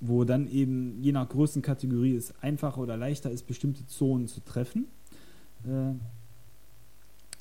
Wo 0.00 0.24
dann 0.24 0.48
eben 0.48 1.02
je 1.02 1.12
nach 1.12 1.28
Größenkategorie 1.28 2.16
es 2.16 2.34
einfacher 2.42 2.80
oder 2.80 2.96
leichter 2.96 3.30
ist, 3.30 3.46
bestimmte 3.46 3.86
Zonen 3.86 4.28
zu 4.28 4.40
treffen, 4.40 4.86
äh, 5.64 5.92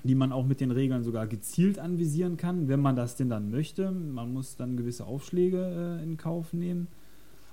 die 0.04 0.16
man 0.16 0.32
auch 0.32 0.46
mit 0.46 0.60
den 0.60 0.72
Regeln 0.72 1.04
sogar 1.04 1.28
gezielt 1.28 1.80
anvisieren 1.80 2.38
kann, 2.38 2.68
wenn 2.68 2.82
man 2.82 2.96
das 2.96 3.16
denn 3.16 3.30
dann 3.30 3.50
möchte. 3.50 3.92
Man 3.92 4.34
muss 4.34 4.56
dann 4.56 4.78
gewisse 4.78 5.06
Aufschläge 5.06 6.00
äh, 6.00 6.04
in 6.04 6.18
Kauf 6.18 6.54
nehmen. 6.54 6.88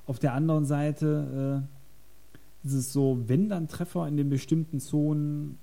Auf 0.06 0.18
der 0.18 0.34
anderen 0.34 0.64
Seite 0.64 1.64
äh, 2.64 2.66
ist 2.66 2.74
es 2.74 2.92
so, 2.92 3.22
wenn 3.26 3.48
dann 3.48 3.68
Treffer 3.68 4.06
in 4.08 4.16
den 4.16 4.28
bestimmten 4.28 4.80
Zonen 4.80 5.58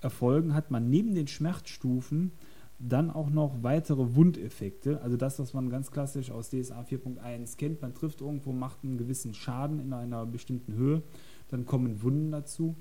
erfolgen, 0.00 0.54
hat 0.54 0.70
man 0.70 0.88
neben 0.90 1.14
den 1.14 1.26
Schmerzstufen 1.26 2.32
dann 2.78 3.10
auch 3.10 3.30
noch 3.30 3.62
weitere 3.62 4.14
Wundeffekte, 4.14 5.00
also 5.02 5.16
das, 5.16 5.38
was 5.38 5.52
man 5.52 5.68
ganz 5.68 5.90
klassisch 5.90 6.30
aus 6.30 6.50
DSA 6.50 6.82
4.1 6.82 7.56
kennt. 7.56 7.82
Man 7.82 7.92
trifft 7.92 8.20
irgendwo, 8.20 8.52
macht 8.52 8.84
einen 8.84 8.98
gewissen 8.98 9.34
Schaden 9.34 9.80
in 9.80 9.92
einer 9.92 10.24
bestimmten 10.26 10.74
Höhe, 10.74 11.02
dann 11.48 11.66
kommen 11.66 12.02
Wunden 12.02 12.30
dazu. 12.30 12.76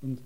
Und 0.00 0.22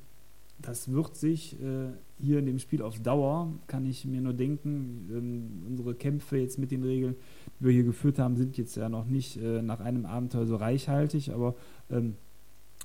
das 0.59 0.93
wird 0.93 1.17
sich 1.17 1.61
äh, 1.61 1.89
hier 2.21 2.39
in 2.39 2.47
dem 2.47 2.59
Spiel 2.59 2.83
auf 2.83 3.01
Dauer, 3.01 3.53
kann 3.67 3.87
ich 3.87 4.05
mir 4.05 4.21
nur 4.21 4.35
denken, 4.35 5.09
ähm, 5.11 5.63
unsere 5.67 5.95
Kämpfe 5.95 6.37
jetzt 6.37 6.59
mit 6.59 6.71
den 6.71 6.85
Regeln, 6.85 7.17
die 7.59 7.65
wir 7.65 7.73
hier 7.73 7.85
geführt 7.85 8.19
haben, 8.19 8.37
sind 8.37 8.59
jetzt 8.59 8.77
ja 8.77 8.89
noch 8.89 9.07
nicht 9.07 9.39
äh, 9.39 9.63
nach 9.63 9.81
einem 9.81 10.07
Abenteuer 10.07 10.47
so 10.47 10.57
reichhaltig, 10.57 11.33
aber 11.33 11.55
ähm, 11.91 12.15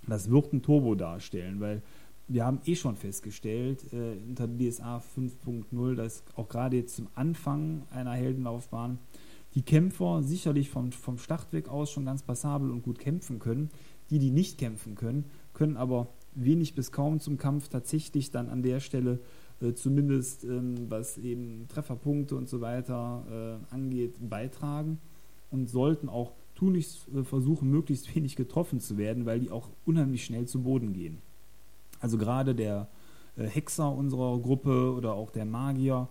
das 0.07 0.30
wird 0.30 0.53
ein 0.53 0.61
Turbo 0.61 0.95
darstellen, 0.95 1.59
weil 1.59 1.82
wir 2.28 2.45
haben 2.45 2.59
eh 2.65 2.76
schon 2.76 2.95
festgestellt, 2.95 3.93
äh, 3.93 4.17
unter 4.28 4.47
DSA 4.47 4.97
5.0, 4.97 5.95
dass 5.95 6.23
auch 6.36 6.49
gerade 6.49 6.78
jetzt 6.78 6.95
zum 6.95 7.07
Anfang 7.13 7.84
einer 7.91 8.13
Heldenlaufbahn 8.13 8.99
die 9.53 9.61
Kämpfer 9.61 10.21
sicherlich 10.23 10.69
vom, 10.69 10.91
vom 10.91 11.17
Startweg 11.17 11.69
aus 11.69 11.91
schon 11.91 12.05
ganz 12.05 12.23
passabel 12.23 12.71
und 12.71 12.84
gut 12.84 12.99
kämpfen 12.99 13.39
können. 13.39 13.69
Die, 14.09 14.19
die 14.19 14.32
nicht 14.32 14.57
kämpfen 14.57 14.95
können, 14.95 15.26
können 15.53 15.78
aber 15.78 16.09
wenig 16.36 16.76
bis 16.76 16.91
kaum 16.91 17.19
zum 17.19 17.38
Kampf 17.38 17.69
tatsächlich 17.69 18.32
dann 18.32 18.49
an 18.49 18.61
der 18.61 18.80
Stelle 18.80 19.19
äh, 19.61 19.73
zumindest 19.73 20.43
ähm, 20.43 20.89
was 20.89 21.17
eben 21.17 21.67
Trefferpunkte 21.69 22.36
und 22.36 22.49
so 22.49 22.59
weiter 22.61 23.59
äh, 23.71 23.73
angeht, 23.73 24.17
beitragen 24.19 24.99
und 25.49 25.69
sollten 25.69 26.09
auch 26.09 26.34
tunlichst 26.55 27.07
äh, 27.15 27.23
versuchen, 27.23 27.69
möglichst 27.69 28.13
wenig 28.15 28.36
getroffen 28.36 28.80
zu 28.80 28.97
werden, 28.97 29.26
weil 29.26 29.39
die 29.39 29.51
auch 29.51 29.69
unheimlich 29.86 30.26
schnell 30.26 30.45
zu 30.45 30.61
Boden 30.61 30.93
gehen. 30.93 31.19
Also 31.99 32.17
gerade 32.17 32.55
der 32.55 32.87
äh, 33.37 33.45
Hexer 33.45 33.91
unserer 33.91 34.39
Gruppe 34.39 34.93
oder 34.93 35.13
auch 35.13 35.31
der 35.31 35.45
Magier 35.45 36.07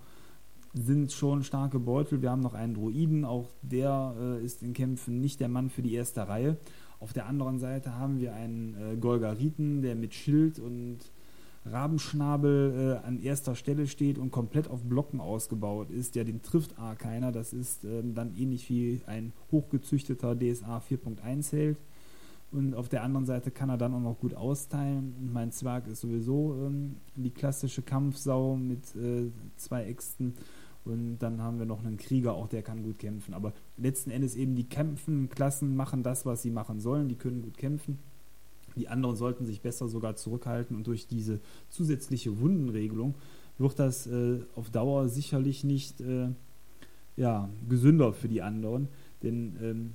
sind 0.72 1.12
schon 1.12 1.44
starke 1.44 1.78
Beutel. 1.78 2.20
Wir 2.20 2.30
haben 2.30 2.42
noch 2.42 2.54
einen 2.54 2.74
Druiden, 2.74 3.24
auch 3.24 3.50
der 3.62 4.14
äh, 4.18 4.44
ist 4.44 4.62
in 4.62 4.72
Kämpfen 4.72 5.20
nicht 5.20 5.40
der 5.40 5.48
Mann 5.48 5.70
für 5.70 5.82
die 5.82 5.94
erste 5.94 6.28
Reihe. 6.28 6.56
Auf 7.00 7.12
der 7.12 7.26
anderen 7.26 7.58
Seite 7.58 7.96
haben 7.96 8.18
wir 8.18 8.34
einen 8.34 8.74
äh, 8.74 8.96
Golgariten, 8.96 9.82
der 9.82 9.94
mit 9.94 10.14
Schild 10.14 10.58
und 10.58 10.98
Rabenschnabel 11.66 13.00
an 13.06 13.22
erster 13.22 13.54
Stelle 13.54 13.86
steht 13.86 14.18
und 14.18 14.30
komplett 14.30 14.68
auf 14.68 14.82
Blocken 14.82 15.18
ausgebaut 15.18 15.88
ist. 15.90 16.14
Ja, 16.14 16.22
den 16.22 16.42
trifft 16.42 16.78
A 16.78 16.94
keiner. 16.94 17.32
Das 17.32 17.54
ist 17.54 17.84
ähm, 17.84 18.14
dann 18.14 18.36
ähnlich 18.36 18.68
wie 18.68 19.00
ein 19.06 19.32
hochgezüchteter 19.50 20.36
DSA 20.36 20.82
4.1 20.86 21.52
Held. 21.52 21.78
Und 22.54 22.74
auf 22.74 22.88
der 22.88 23.02
anderen 23.02 23.26
Seite 23.26 23.50
kann 23.50 23.68
er 23.68 23.76
dann 23.76 23.92
auch 23.94 24.00
noch 24.00 24.20
gut 24.20 24.34
austeilen. 24.34 25.16
Und 25.18 25.32
mein 25.32 25.50
Zwerg 25.50 25.88
ist 25.88 26.02
sowieso 26.02 26.54
ähm, 26.64 26.96
die 27.16 27.30
klassische 27.30 27.82
Kampfsau 27.82 28.54
mit 28.54 28.94
äh, 28.94 29.28
zwei 29.56 29.86
Äxten. 29.86 30.34
Und 30.84 31.18
dann 31.18 31.42
haben 31.42 31.58
wir 31.58 31.66
noch 31.66 31.84
einen 31.84 31.96
Krieger, 31.96 32.34
auch 32.34 32.46
der 32.46 32.62
kann 32.62 32.84
gut 32.84 33.00
kämpfen. 33.00 33.34
Aber 33.34 33.54
letzten 33.76 34.10
Endes 34.10 34.36
eben 34.36 34.54
die 34.54 34.68
Kämpfen-Klassen 34.68 35.74
machen 35.74 36.04
das, 36.04 36.26
was 36.26 36.42
sie 36.42 36.52
machen 36.52 36.78
sollen. 36.78 37.08
Die 37.08 37.16
können 37.16 37.42
gut 37.42 37.58
kämpfen. 37.58 37.98
Die 38.76 38.86
anderen 38.86 39.16
sollten 39.16 39.46
sich 39.46 39.60
besser 39.60 39.88
sogar 39.88 40.14
zurückhalten. 40.14 40.76
Und 40.76 40.86
durch 40.86 41.08
diese 41.08 41.40
zusätzliche 41.70 42.38
Wundenregelung 42.38 43.16
wird 43.58 43.80
das 43.80 44.06
äh, 44.06 44.38
auf 44.54 44.70
Dauer 44.70 45.08
sicherlich 45.08 45.64
nicht 45.64 46.00
äh, 46.00 46.28
ja, 47.16 47.48
gesünder 47.68 48.12
für 48.12 48.28
die 48.28 48.42
anderen. 48.42 48.86
Denn 49.24 49.56
ähm, 49.60 49.94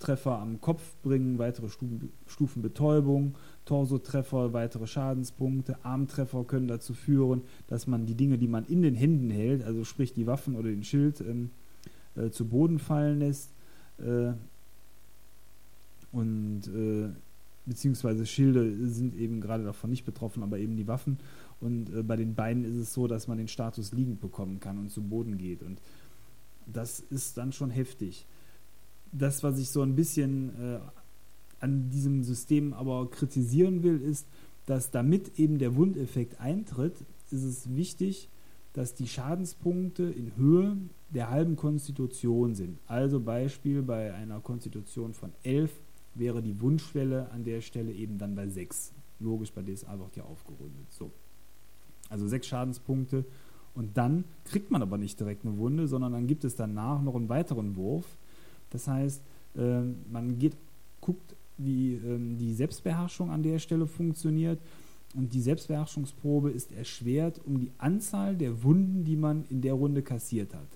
Treffer 0.00 0.38
am 0.38 0.60
Kopf 0.60 0.82
bringen 1.02 1.38
weitere 1.38 1.68
Stufen, 1.68 2.10
Stufen 2.26 2.62
Betäubung, 2.62 3.36
Torsotreffer 3.66 4.52
weitere 4.52 4.86
Schadenspunkte, 4.86 5.76
Armtreffer 5.84 6.42
können 6.44 6.66
dazu 6.66 6.94
führen, 6.94 7.42
dass 7.68 7.86
man 7.86 8.06
die 8.06 8.14
Dinge, 8.14 8.38
die 8.38 8.48
man 8.48 8.64
in 8.66 8.82
den 8.82 8.96
Händen 8.96 9.30
hält, 9.30 9.62
also 9.62 9.84
sprich 9.84 10.12
die 10.12 10.26
Waffen 10.26 10.56
oder 10.56 10.70
den 10.70 10.82
Schild, 10.82 11.20
ähm, 11.20 11.50
äh, 12.16 12.30
zu 12.30 12.46
Boden 12.46 12.78
fallen 12.78 13.20
lässt. 13.20 13.50
Äh, 13.98 14.32
und 16.12 16.62
äh, 16.66 17.10
beziehungsweise 17.66 18.26
Schilde 18.26 18.88
sind 18.88 19.14
eben 19.14 19.40
gerade 19.40 19.64
davon 19.64 19.90
nicht 19.90 20.04
betroffen, 20.04 20.42
aber 20.42 20.58
eben 20.58 20.76
die 20.76 20.88
Waffen. 20.88 21.18
Und 21.60 21.94
äh, 21.94 22.02
bei 22.02 22.16
den 22.16 22.34
Beinen 22.34 22.64
ist 22.64 22.74
es 22.74 22.94
so, 22.94 23.06
dass 23.06 23.28
man 23.28 23.38
den 23.38 23.48
Status 23.48 23.92
liegend 23.92 24.20
bekommen 24.20 24.58
kann 24.60 24.78
und 24.78 24.90
zu 24.90 25.02
Boden 25.02 25.38
geht. 25.38 25.62
Und 25.62 25.78
das 26.66 27.00
ist 27.00 27.36
dann 27.36 27.52
schon 27.52 27.70
heftig 27.70 28.26
das, 29.12 29.42
was 29.42 29.58
ich 29.58 29.70
so 29.70 29.82
ein 29.82 29.96
bisschen 29.96 30.50
äh, 30.60 30.78
an 31.60 31.90
diesem 31.90 32.22
System 32.22 32.72
aber 32.72 33.10
kritisieren 33.10 33.82
will, 33.82 34.00
ist, 34.00 34.26
dass 34.66 34.90
damit 34.90 35.38
eben 35.38 35.58
der 35.58 35.74
Wundeffekt 35.76 36.40
eintritt, 36.40 36.94
ist 37.30 37.42
es 37.42 37.74
wichtig, 37.74 38.28
dass 38.72 38.94
die 38.94 39.08
Schadenspunkte 39.08 40.04
in 40.04 40.36
Höhe 40.36 40.76
der 41.10 41.30
halben 41.30 41.56
Konstitution 41.56 42.54
sind. 42.54 42.78
Also 42.86 43.20
Beispiel 43.20 43.82
bei 43.82 44.14
einer 44.14 44.40
Konstitution 44.40 45.12
von 45.12 45.32
11 45.42 45.72
wäre 46.14 46.42
die 46.42 46.60
Wundschwelle 46.60 47.30
an 47.32 47.44
der 47.44 47.60
Stelle 47.60 47.92
eben 47.92 48.18
dann 48.18 48.34
bei 48.34 48.48
6. 48.48 48.92
Logisch, 49.18 49.52
bei 49.52 49.62
DSA 49.62 49.98
wird 49.98 50.16
ja 50.16 50.24
aufgerundet. 50.24 50.86
So. 50.90 51.10
Also 52.08 52.28
6 52.28 52.46
Schadenspunkte 52.46 53.24
und 53.74 53.96
dann 53.96 54.24
kriegt 54.44 54.70
man 54.70 54.82
aber 54.82 54.98
nicht 54.98 55.18
direkt 55.18 55.44
eine 55.44 55.56
Wunde, 55.56 55.88
sondern 55.88 56.12
dann 56.12 56.26
gibt 56.26 56.44
es 56.44 56.56
danach 56.56 57.02
noch 57.02 57.14
einen 57.14 57.28
weiteren 57.28 57.76
Wurf, 57.76 58.06
das 58.70 58.86
heißt, 58.86 59.22
äh, 59.56 59.80
man 60.10 60.38
geht, 60.38 60.56
guckt, 61.00 61.34
wie 61.58 61.94
ähm, 61.94 62.38
die 62.38 62.54
Selbstbeherrschung 62.54 63.30
an 63.30 63.42
der 63.42 63.58
Stelle 63.58 63.86
funktioniert. 63.86 64.58
Und 65.14 65.32
die 65.34 65.40
Selbstbeherrschungsprobe 65.40 66.50
ist 66.50 66.72
erschwert 66.72 67.40
um 67.44 67.58
die 67.58 67.72
Anzahl 67.78 68.36
der 68.36 68.62
Wunden, 68.62 69.04
die 69.04 69.16
man 69.16 69.44
in 69.50 69.60
der 69.60 69.74
Runde 69.74 70.02
kassiert 70.02 70.54
hat. 70.54 70.68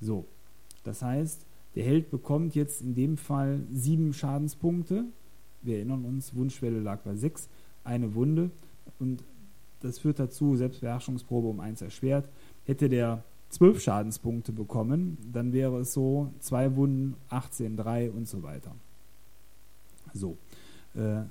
So, 0.00 0.26
das 0.82 1.02
heißt, 1.02 1.46
der 1.74 1.84
Held 1.84 2.10
bekommt 2.10 2.54
jetzt 2.54 2.82
in 2.82 2.94
dem 2.94 3.16
Fall 3.16 3.60
sieben 3.72 4.12
Schadenspunkte. 4.12 5.04
Wir 5.62 5.76
erinnern 5.76 6.04
uns, 6.04 6.34
Wundschwelle 6.34 6.80
lag 6.80 7.00
bei 7.02 7.14
sechs, 7.14 7.48
eine 7.84 8.14
Wunde. 8.14 8.50
Und 8.98 9.22
das 9.80 10.00
führt 10.00 10.18
dazu, 10.18 10.56
Selbstbeherrschungsprobe 10.56 11.48
um 11.48 11.60
1 11.60 11.82
erschwert. 11.82 12.28
Hätte 12.64 12.88
der 12.88 13.22
12 13.50 13.80
Schadenspunkte 13.80 14.52
bekommen, 14.52 15.18
dann 15.32 15.52
wäre 15.52 15.80
es 15.80 15.92
so, 15.92 16.32
zwei 16.40 16.76
Wunden, 16.76 17.16
18, 17.30 17.76
3 17.76 18.10
und 18.10 18.28
so 18.28 18.42
weiter. 18.42 18.74
So. 20.12 20.36
Äh, 20.94 21.22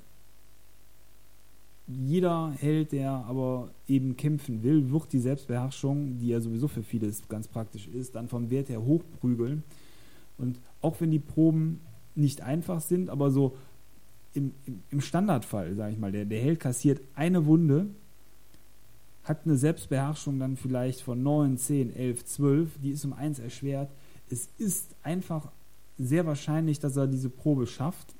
jeder 1.86 2.52
Held, 2.58 2.92
der 2.92 3.10
aber 3.10 3.70
eben 3.86 4.16
kämpfen 4.16 4.62
will, 4.62 4.90
wird 4.90 5.12
die 5.12 5.20
Selbstbeherrschung, 5.20 6.18
die 6.18 6.28
ja 6.28 6.40
sowieso 6.40 6.68
für 6.68 6.82
vieles 6.82 7.26
ganz 7.28 7.48
praktisch 7.48 7.88
ist, 7.88 8.14
dann 8.14 8.28
vom 8.28 8.50
Wert 8.50 8.68
her 8.68 8.82
hochprügeln. 8.82 9.62
Und 10.36 10.60
auch 10.82 11.00
wenn 11.00 11.10
die 11.10 11.18
Proben 11.18 11.80
nicht 12.14 12.42
einfach 12.42 12.80
sind, 12.80 13.08
aber 13.08 13.30
so 13.30 13.56
im, 14.34 14.52
im 14.90 15.00
Standardfall, 15.00 15.74
sage 15.76 15.92
ich 15.92 15.98
mal, 15.98 16.12
der, 16.12 16.26
der 16.26 16.40
Held 16.40 16.60
kassiert 16.60 17.00
eine 17.14 17.46
Wunde, 17.46 17.86
hat 19.28 19.44
eine 19.44 19.56
Selbstbeherrschung 19.56 20.38
dann 20.38 20.56
vielleicht 20.56 21.02
von 21.02 21.22
9, 21.22 21.58
10, 21.58 21.94
11, 21.94 22.24
12, 22.24 22.70
die 22.82 22.90
ist 22.90 23.04
um 23.04 23.12
1 23.12 23.38
erschwert. 23.38 23.90
Es 24.30 24.48
ist 24.58 24.94
einfach 25.02 25.50
sehr 25.98 26.26
wahrscheinlich, 26.26 26.80
dass 26.80 26.96
er 26.96 27.06
diese 27.06 27.30
Probe 27.30 27.66
schafft 27.66 28.14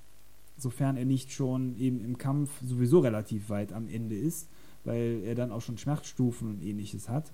sofern 0.59 0.97
er 0.97 1.05
nicht 1.05 1.33
schon 1.33 1.79
eben 1.79 2.05
im 2.05 2.19
Kampf 2.19 2.51
sowieso 2.65 2.99
relativ 2.99 3.49
weit 3.49 3.73
am 3.73 3.89
Ende 3.89 4.17
ist, 4.17 4.49
weil 4.85 5.23
er 5.25 5.35
dann 5.35 5.53
auch 5.53 5.63
schon 5.63 5.79
Schmerzstufen 5.79 6.49
und 6.49 6.63
ähnliches 6.63 7.09
hat. 7.09 7.33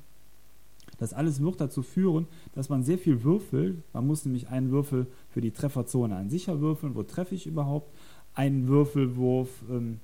Das 0.98 1.12
alles 1.12 1.40
wird 1.40 1.60
dazu 1.60 1.82
führen, 1.82 2.26
dass 2.52 2.68
man 2.68 2.84
sehr 2.84 2.98
viel 2.98 3.24
würfelt. 3.24 3.82
Man 3.92 4.06
muss 4.06 4.24
nämlich 4.24 4.48
einen 4.48 4.70
Würfel 4.70 5.06
für 5.30 5.40
die 5.40 5.50
Trefferzone 5.50 6.14
an 6.14 6.30
sich 6.30 6.46
würfeln. 6.46 6.94
Wo 6.94 7.02
treffe 7.02 7.34
ich 7.34 7.46
überhaupt? 7.46 7.92
Einen 8.34 8.68
Würfelwurf 8.68 9.48
ähm, 9.70 10.00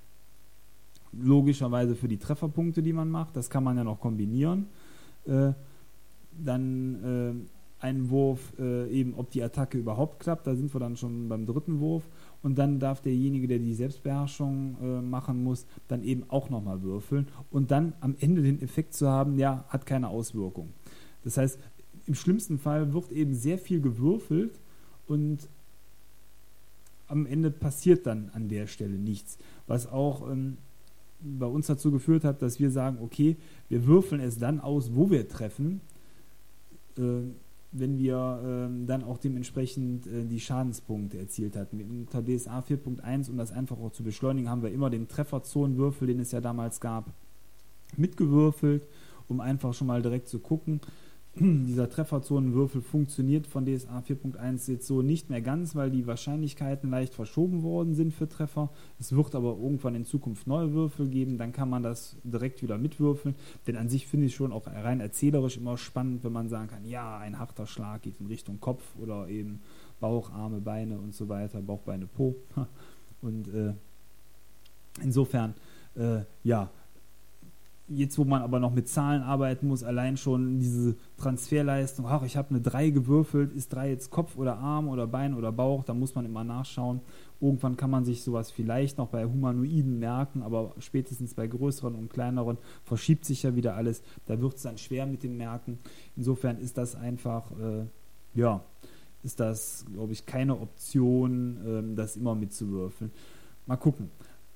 logischerweise 1.13 1.95
für 1.97 2.09
die 2.09 2.19
Trefferpunkte, 2.19 2.83
die 2.83 2.93
man 2.93 3.11
macht. 3.11 3.37
Das 3.37 3.51
kann 3.51 3.65
man 3.65 3.77
ja 3.77 3.85
noch 3.85 4.01
kombinieren. 4.01 4.67
Äh, 5.27 5.53
dann 6.45 7.49
äh, 7.81 7.85
einen 7.85 8.11
Wurf, 8.11 8.53
äh, 8.59 8.89
eben 8.91 9.15
ob 9.15 9.31
die 9.31 9.43
Attacke 9.43 9.79
überhaupt 9.79 10.21
klappt. 10.21 10.47
Da 10.47 10.55
sind 10.55 10.73
wir 10.75 10.81
dann 10.81 10.97
schon 10.97 11.29
beim 11.29 11.47
dritten 11.47 11.81
Wurf 11.81 12.05
und 12.43 12.59
dann 12.59 12.79
darf 12.79 13.01
derjenige, 13.01 13.49
der 13.49 13.59
die 13.59 13.75
Selbstbeherrschung 13.75 14.77
äh, 14.83 15.03
machen 15.03 15.43
muss, 15.43 15.67
dann 15.89 16.03
eben 16.03 16.25
auch 16.29 16.51
nochmal 16.51 16.83
würfeln 16.83 17.29
und 17.51 17.71
dann 17.71 17.95
am 18.01 18.17
Ende 18.21 18.43
den 18.43 18.63
Effekt 18.63 18.95
zu 18.95 19.09
haben, 19.09 19.39
ja, 19.39 19.65
hat 19.69 19.87
keine 19.87 20.09
Auswirkung. 20.09 20.71
Das 21.25 21.37
heißt, 21.37 21.59
im 22.07 22.15
schlimmsten 22.15 22.59
Fall 22.59 22.93
wird 22.93 23.11
eben 23.13 23.35
sehr 23.35 23.59
viel 23.59 23.81
gewürfelt 23.81 24.59
und 25.07 25.49
am 27.09 27.27
Ende 27.27 27.51
passiert 27.51 28.07
dann 28.07 28.31
an 28.35 28.49
der 28.49 28.67
Stelle 28.67 28.97
nichts, 28.97 29.39
was 29.67 29.91
auch 29.91 30.31
ähm, 30.31 30.59
bei 31.23 31.47
uns 31.47 31.67
dazu 31.67 31.91
geführt 31.91 32.25
hat, 32.25 32.43
dass 32.43 32.61
wir 32.61 32.71
sagen, 32.71 32.99
okay, 33.01 33.37
wir 33.69 33.87
würfeln 33.87 34.21
es 34.21 34.39
dann 34.39 34.61
aus, 34.61 34.95
wo 34.95 35.11
wir 35.11 35.29
treffen. 35.29 35.81
Äh, 36.97 37.33
wenn 37.73 37.99
wir 37.99 38.41
ähm, 38.45 38.87
dann 38.87 39.05
auch 39.05 39.19
dementsprechend 39.19 40.07
äh, 40.07 40.25
die 40.25 40.41
Schadenspunkte 40.41 41.19
erzielt 41.19 41.57
hatten. 41.57 41.81
Unter 41.81 42.23
DSA 42.23 42.61
4.1, 42.61 43.31
um 43.31 43.37
das 43.37 43.53
einfach 43.53 43.79
auch 43.79 43.93
zu 43.93 44.03
beschleunigen, 44.03 44.51
haben 44.51 44.63
wir 44.63 44.73
immer 44.73 44.91
den 44.91 45.07
Trefferzonenwürfel, 45.07 46.09
den 46.09 46.19
es 46.19 46.33
ja 46.33 46.41
damals 46.41 46.81
gab, 46.81 47.13
mitgewürfelt, 47.97 48.87
um 49.29 49.41
einfach 49.41 49.73
schon 49.73 49.87
mal 49.87 50.03
direkt 50.03 50.29
zu 50.29 50.41
gucken, 50.41 50.81
dieser 51.41 51.89
Trefferzonenwürfel 51.89 52.83
funktioniert 52.83 53.47
von 53.47 53.65
DSA 53.65 54.01
4.1 54.01 54.71
jetzt 54.71 54.87
so 54.87 55.01
nicht 55.01 55.31
mehr 55.31 55.41
ganz, 55.41 55.77
weil 55.77 55.91
die 55.91 56.07
Wahrscheinlichkeiten 56.07 56.91
leicht 56.91 57.15
verschoben 57.15 57.63
worden 57.63 57.95
sind 57.95 58.13
für 58.13 58.29
Treffer. 58.29 58.71
Es 58.99 59.15
wird 59.15 59.35
aber 59.35 59.51
irgendwann 59.51 59.95
in 59.95 60.05
Zukunft 60.05 60.47
neue 60.47 60.73
Würfel 60.73 61.09
geben, 61.09 61.39
dann 61.39 61.53
kann 61.53 61.71
man 61.71 61.83
das 61.83 62.17
direkt 62.25 62.63
wieder 62.63 62.79
mitwürfeln. 62.79 63.37
Denn 63.67 63.77
an 63.77 63.89
sich 63.89 64.09
finde 64.09 64.27
ich 64.27 64.35
schon 64.35 64.53
auch 64.53 64.67
rein 64.67 65.01
erzählerisch 65.01 65.57
immer 65.57 65.79
spannend, 65.79 66.25
wenn 66.25 66.33
man 66.33 66.49
sagen 66.49 66.69
kann, 66.69 66.85
ja, 66.85 67.19
ein 67.19 67.39
harter 67.39 67.67
Schlag 67.67 68.03
geht 68.03 68.21
in 68.21 68.27
Richtung 68.27 68.61
Kopf 68.61 68.83
oder 69.01 69.29
eben 69.29 69.61
Bauch, 70.01 70.33
Arme, 70.33 70.61
Beine 70.61 70.99
und 70.99 71.15
so 71.15 71.29
weiter, 71.29 71.61
Bauch, 71.61 71.81
Beine, 71.81 72.07
Po. 72.07 72.35
Und 73.23 73.49
äh, 73.49 73.75
insofern, 75.03 75.53
äh, 75.95 76.21
ja, 76.43 76.71
jetzt, 77.91 78.19
wo 78.19 78.25
man 78.25 78.43
aber 78.43 78.61
noch 78.61 78.73
mit 78.73 78.89
Zahlen 78.89 79.23
arbeiten 79.23 79.67
muss, 79.67 79.83
allein 79.83 80.17
schon 80.17 80.59
diese 80.59 80.95
Transferleistung, 81.17 82.07
ach, 82.07 82.23
ich 82.23 82.37
habe 82.37 82.51
eine 82.51 82.61
3 82.61 82.91
gewürfelt, 82.91 83.53
ist 83.53 83.73
3 83.73 83.91
jetzt 83.91 84.11
Kopf 84.11 84.37
oder 84.37 84.59
Arm 84.59 84.89
oder 84.89 85.07
Bein 85.07 85.35
oder 85.35 85.51
Bauch, 85.53 85.85
da 85.85 85.93
muss 85.93 86.15
man 86.15 86.25
immer 86.25 86.45
nachschauen. 86.45 87.01
Irgendwann 87.41 87.77
kann 87.77 87.91
man 87.91 88.05
sich 88.05 88.23
sowas 88.23 88.51
vielleicht 88.51 88.99
noch 88.99 89.09
bei 89.09 89.25
Humanoiden 89.25 89.99
merken, 89.99 90.43
aber 90.43 90.75
spätestens 90.79 91.35
bei 91.35 91.47
größeren 91.47 91.95
und 91.95 92.11
kleineren 92.11 92.59
verschiebt 92.85 93.25
sich 93.25 93.43
ja 93.43 93.57
wieder 93.57 93.75
alles. 93.75 94.03
Da 94.27 94.41
wird 94.41 94.57
es 94.57 94.63
dann 94.63 94.79
schwer 94.79 95.07
mit 95.07 95.23
dem 95.23 95.37
Merken. 95.37 95.79
Insofern 96.17 96.59
ist 96.59 96.79
das 96.79 96.95
einfach, 96.95 97.51
äh, 97.53 97.87
ja, 98.39 98.63
ist 99.23 99.41
das, 99.41 99.85
glaube 99.93 100.13
ich, 100.13 100.27
keine 100.27 100.59
Option, 100.59 101.93
äh, 101.93 101.97
das 101.97 102.17
immer 102.17 102.35
mitzuwürfeln. 102.35 103.11
Mal 103.67 103.77
gucken. 103.77 104.11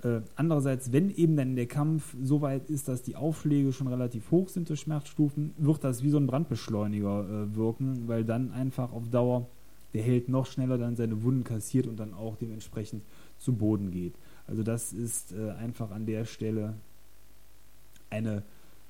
Äh, 0.05 0.21
andererseits, 0.37 0.93
wenn 0.93 1.11
eben 1.11 1.35
dann 1.37 1.57
der 1.57 1.67
Kampf 1.67 2.15
so 2.23 2.43
weit 2.43 2.69
ist, 2.69 2.89
dass 2.89 3.03
die 3.03 3.17
Aufschläge 3.17 3.73
schon 3.73 3.87
relativ 3.87 4.31
hoch 4.31 4.51
sind 4.51 4.69
durch 4.69 4.81
Schmerzstufen, 4.81 5.55
wird 5.57 5.83
das 5.83 6.03
wie 6.03 6.11
so 6.11 6.19
ein 6.19 6.27
Brandbeschleuniger 6.27 7.25
äh, 7.25 7.57
wirken, 7.57 8.07
weil 8.07 8.25
dann 8.25 8.53
einfach 8.53 8.93
auf 8.93 9.09
Dauer 9.09 9.49
der 9.95 10.03
Held 10.03 10.29
noch 10.29 10.45
schneller 10.45 10.77
dann 10.77 10.97
seine 10.97 11.23
Wunden 11.23 11.45
kassiert 11.45 11.87
und 11.87 11.99
dann 11.99 12.13
auch 12.13 12.37
dementsprechend 12.37 13.03
zu 13.39 13.55
Boden 13.55 13.91
geht. 13.91 14.15
Also 14.47 14.63
das 14.63 14.93
ist 14.93 15.33
äh, 15.33 15.53
einfach 15.53 15.91
an 15.91 16.05
der 16.05 16.27
Stelle 16.27 16.75
eine 18.11 18.43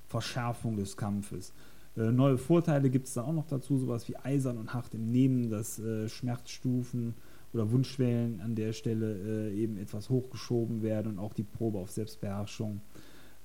Verschärfung 0.09 0.77
des 0.77 0.97
Kampfes. 0.97 1.53
Äh, 1.97 2.11
neue 2.11 2.39
Vorteile 2.39 2.91
gibt 2.91 3.07
es 3.07 3.15
da 3.15 3.23
auch 3.23 3.33
noch 3.33 3.47
dazu, 3.47 3.79
sowas 3.79 4.09
wie 4.09 4.17
eisern 4.17 4.59
und 4.59 4.75
hart 4.75 4.95
im 4.95 5.13
Nehmen, 5.13 5.49
dass 5.49 5.79
äh, 5.79 6.09
Schmerzstufen 6.09 7.15
oder 7.55 7.71
Wunschschwellen 7.71 8.41
an 8.41 8.55
der 8.55 8.73
Stelle 8.73 9.49
äh, 9.49 9.55
eben 9.55 9.77
etwas 9.77 10.11
hochgeschoben 10.11 10.83
werden 10.83 11.13
und 11.13 11.19
auch 11.19 11.33
die 11.33 11.45
Probe 11.45 11.79
auf 11.79 11.91
Selbstbeherrschung, 11.91 12.81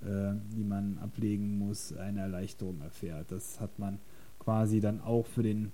äh, 0.02 0.34
die 0.56 0.64
man 0.64 0.98
ablegen 0.98 1.58
muss, 1.58 1.94
eine 1.94 2.22
Erleichterung 2.22 2.82
erfährt. 2.82 3.32
Das 3.32 3.60
hat 3.60 3.78
man 3.78 4.00
quasi 4.40 4.80
dann 4.80 5.00
auch 5.02 5.28
für 5.28 5.44
den 5.44 5.72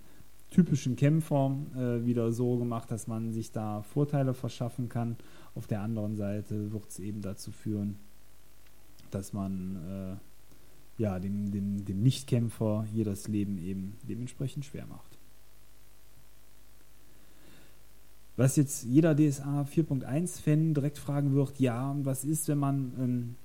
typischen 0.52 0.96
Kämpfer 0.96 1.56
äh, 1.76 2.06
wieder 2.06 2.32
so 2.32 2.58
gemacht, 2.58 2.92
dass 2.92 3.08
man 3.08 3.32
sich 3.32 3.52
da 3.52 3.82
Vorteile 3.82 4.34
verschaffen 4.34 4.90
kann. 4.90 5.16
Auf 5.54 5.68
der 5.68 5.82
anderen 5.82 6.16
Seite 6.16 6.72
wird 6.72 6.90
es 6.90 7.00
eben 7.00 7.22
dazu 7.22 7.52
führen, 7.52 7.98
dass 9.12 9.34
man 9.34 10.20
äh, 10.98 11.02
ja, 11.02 11.20
dem, 11.20 11.52
dem, 11.52 11.86
dem 11.86 12.02
Nichtkämpfer 12.02 12.86
hier 12.92 13.06
das 13.06 13.28
Leben 13.28 13.58
eben 13.58 13.98
dementsprechend 14.08 14.66
schwer 14.66 14.86
macht. 14.88 15.14
Was 18.38 18.58
jetzt 18.58 18.84
jeder 18.84 19.16
DSA 19.16 19.64
4.1-Fan 19.64 20.74
direkt 20.74 20.98
fragen 20.98 21.34
wird, 21.34 21.60
ja, 21.60 21.96
was 22.04 22.26
ist, 22.26 22.48
wenn 22.50 22.58
man 22.58 22.92
ähm, 23.00 23.36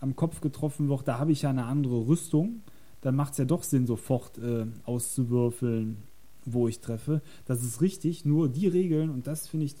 am 0.00 0.16
Kopf 0.16 0.40
getroffen 0.40 0.88
wird, 0.88 1.06
da 1.06 1.18
habe 1.18 1.30
ich 1.30 1.42
ja 1.42 1.50
eine 1.50 1.64
andere 1.64 2.08
Rüstung, 2.08 2.62
dann 3.02 3.14
macht 3.14 3.32
es 3.32 3.38
ja 3.38 3.44
doch 3.44 3.62
Sinn, 3.62 3.86
sofort 3.86 4.38
äh, 4.38 4.66
auszuwürfeln, 4.84 5.98
wo 6.44 6.66
ich 6.66 6.80
treffe. 6.80 7.22
Das 7.46 7.62
ist 7.62 7.80
richtig, 7.80 8.24
nur 8.24 8.48
die 8.48 8.66
Regeln, 8.66 9.10
und 9.10 9.28
das 9.28 9.46
finde 9.46 9.66
ich, 9.66 9.76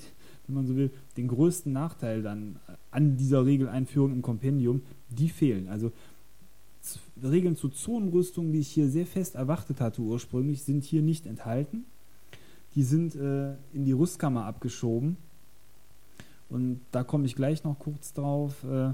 wenn 0.46 0.54
man 0.54 0.66
so 0.66 0.76
will, 0.76 0.92
den 1.16 1.26
größten 1.26 1.72
Nachteil 1.72 2.22
dann 2.22 2.60
an 2.92 3.16
dieser 3.16 3.44
Regeleinführung 3.44 4.12
im 4.12 4.22
Kompendium, 4.22 4.82
die 5.08 5.28
fehlen. 5.28 5.68
Also 5.68 5.90
Regeln 7.20 7.56
zu 7.56 7.68
Zonenrüstung, 7.68 8.52
die 8.52 8.60
ich 8.60 8.68
hier 8.68 8.88
sehr 8.88 9.06
fest 9.06 9.34
erwartet 9.34 9.80
hatte 9.80 10.02
ursprünglich, 10.02 10.62
sind 10.62 10.84
hier 10.84 11.02
nicht 11.02 11.26
enthalten 11.26 11.84
die 12.74 12.82
sind 12.82 13.14
äh, 13.14 13.52
in 13.72 13.84
die 13.84 13.92
Rüstkammer 13.92 14.44
abgeschoben. 14.44 15.16
Und 16.48 16.80
da 16.90 17.02
komme 17.02 17.26
ich 17.26 17.34
gleich 17.34 17.64
noch 17.64 17.78
kurz 17.78 18.12
drauf 18.12 18.64
äh, 18.64 18.90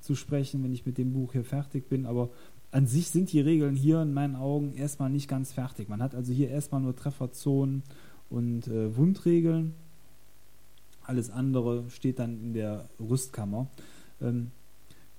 zu 0.00 0.14
sprechen, 0.14 0.62
wenn 0.64 0.72
ich 0.72 0.86
mit 0.86 0.98
dem 0.98 1.12
Buch 1.12 1.32
hier 1.32 1.44
fertig 1.44 1.88
bin. 1.88 2.06
Aber 2.06 2.30
an 2.70 2.86
sich 2.86 3.10
sind 3.10 3.32
die 3.32 3.40
Regeln 3.40 3.74
hier 3.74 4.00
in 4.00 4.14
meinen 4.14 4.34
Augen 4.34 4.72
erstmal 4.72 5.10
nicht 5.10 5.28
ganz 5.28 5.52
fertig. 5.52 5.88
Man 5.88 6.02
hat 6.02 6.14
also 6.14 6.32
hier 6.32 6.48
erstmal 6.48 6.80
nur 6.80 6.96
Trefferzonen 6.96 7.82
und 8.30 8.66
äh, 8.68 8.96
Wundregeln. 8.96 9.74
Alles 11.04 11.30
andere 11.30 11.84
steht 11.90 12.18
dann 12.18 12.40
in 12.42 12.54
der 12.54 12.88
Rüstkammer. 12.98 13.66
Ähm, 14.20 14.50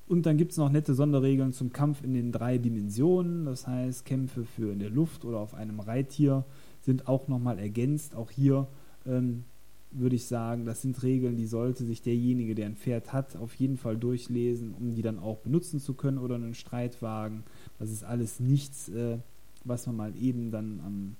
und 0.07 0.25
dann 0.25 0.37
gibt 0.37 0.51
es 0.51 0.57
noch 0.57 0.69
nette 0.69 0.95
Sonderregeln 0.95 1.53
zum 1.53 1.71
Kampf 1.71 2.03
in 2.03 2.13
den 2.13 2.31
drei 2.31 2.57
Dimensionen, 2.57 3.45
das 3.45 3.67
heißt 3.67 4.05
Kämpfe 4.05 4.43
für 4.43 4.71
in 4.71 4.79
der 4.79 4.89
Luft 4.89 5.23
oder 5.23 5.39
auf 5.39 5.53
einem 5.53 5.79
Reittier, 5.79 6.43
sind 6.83 7.07
auch 7.07 7.27
nochmal 7.27 7.59
ergänzt. 7.59 8.15
Auch 8.15 8.29
hier 8.29 8.67
ähm, 9.05 9.43
würde 9.91 10.15
ich 10.15 10.25
sagen, 10.25 10.65
das 10.65 10.81
sind 10.81 11.01
Regeln, 11.03 11.37
die 11.37 11.45
sollte 11.45 11.83
sich 11.85 12.01
derjenige, 12.01 12.55
der 12.55 12.67
ein 12.67 12.75
Pferd 12.75 13.13
hat, 13.13 13.35
auf 13.35 13.55
jeden 13.55 13.77
Fall 13.77 13.97
durchlesen, 13.97 14.73
um 14.79 14.95
die 14.95 15.01
dann 15.01 15.19
auch 15.19 15.37
benutzen 15.37 15.79
zu 15.79 15.93
können 15.93 16.17
oder 16.17 16.35
einen 16.35 16.55
Streitwagen. 16.55 17.43
Das 17.79 17.91
ist 17.91 18.03
alles 18.03 18.39
nichts, 18.39 18.89
äh, 18.89 19.17
was 19.63 19.87
man 19.87 19.95
mal 19.95 20.13
eben 20.15 20.51
dann 20.51 20.79
am 20.85 21.15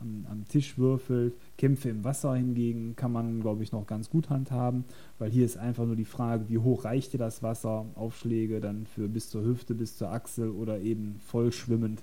am, 0.00 0.26
am, 0.30 0.46
Tisch 0.48 0.78
würfelt. 0.78 1.34
Kämpfe 1.56 1.88
im 1.88 2.04
Wasser 2.04 2.34
hingegen 2.34 2.96
kann 2.96 3.12
man, 3.12 3.40
glaube 3.40 3.62
ich, 3.62 3.72
noch 3.72 3.86
ganz 3.86 4.10
gut 4.10 4.30
handhaben, 4.30 4.84
weil 5.18 5.30
hier 5.30 5.44
ist 5.44 5.56
einfach 5.56 5.86
nur 5.86 5.96
die 5.96 6.04
Frage, 6.04 6.48
wie 6.48 6.58
hoch 6.58 6.84
reicht 6.84 7.12
dir 7.12 7.18
das 7.18 7.42
Wasser? 7.42 7.86
Aufschläge 7.94 8.60
dann 8.60 8.86
für 8.86 9.08
bis 9.08 9.30
zur 9.30 9.44
Hüfte, 9.44 9.74
bis 9.74 9.96
zur 9.96 10.10
Achsel 10.10 10.50
oder 10.50 10.80
eben 10.80 11.16
voll 11.26 11.52
schwimmend 11.52 12.02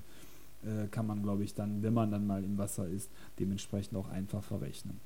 äh, 0.66 0.88
kann 0.88 1.08
man, 1.08 1.24
glaube 1.24 1.44
ich, 1.44 1.54
dann, 1.54 1.84
wenn 1.84 1.94
man 1.94 2.12
dann 2.12 2.28
mal 2.28 2.44
im 2.44 2.58
Wasser 2.58 2.88
ist, 2.88 3.12
dementsprechend 3.40 3.98
auch 3.98 4.10
einfach 4.10 4.44
verrechnen. 4.44 5.00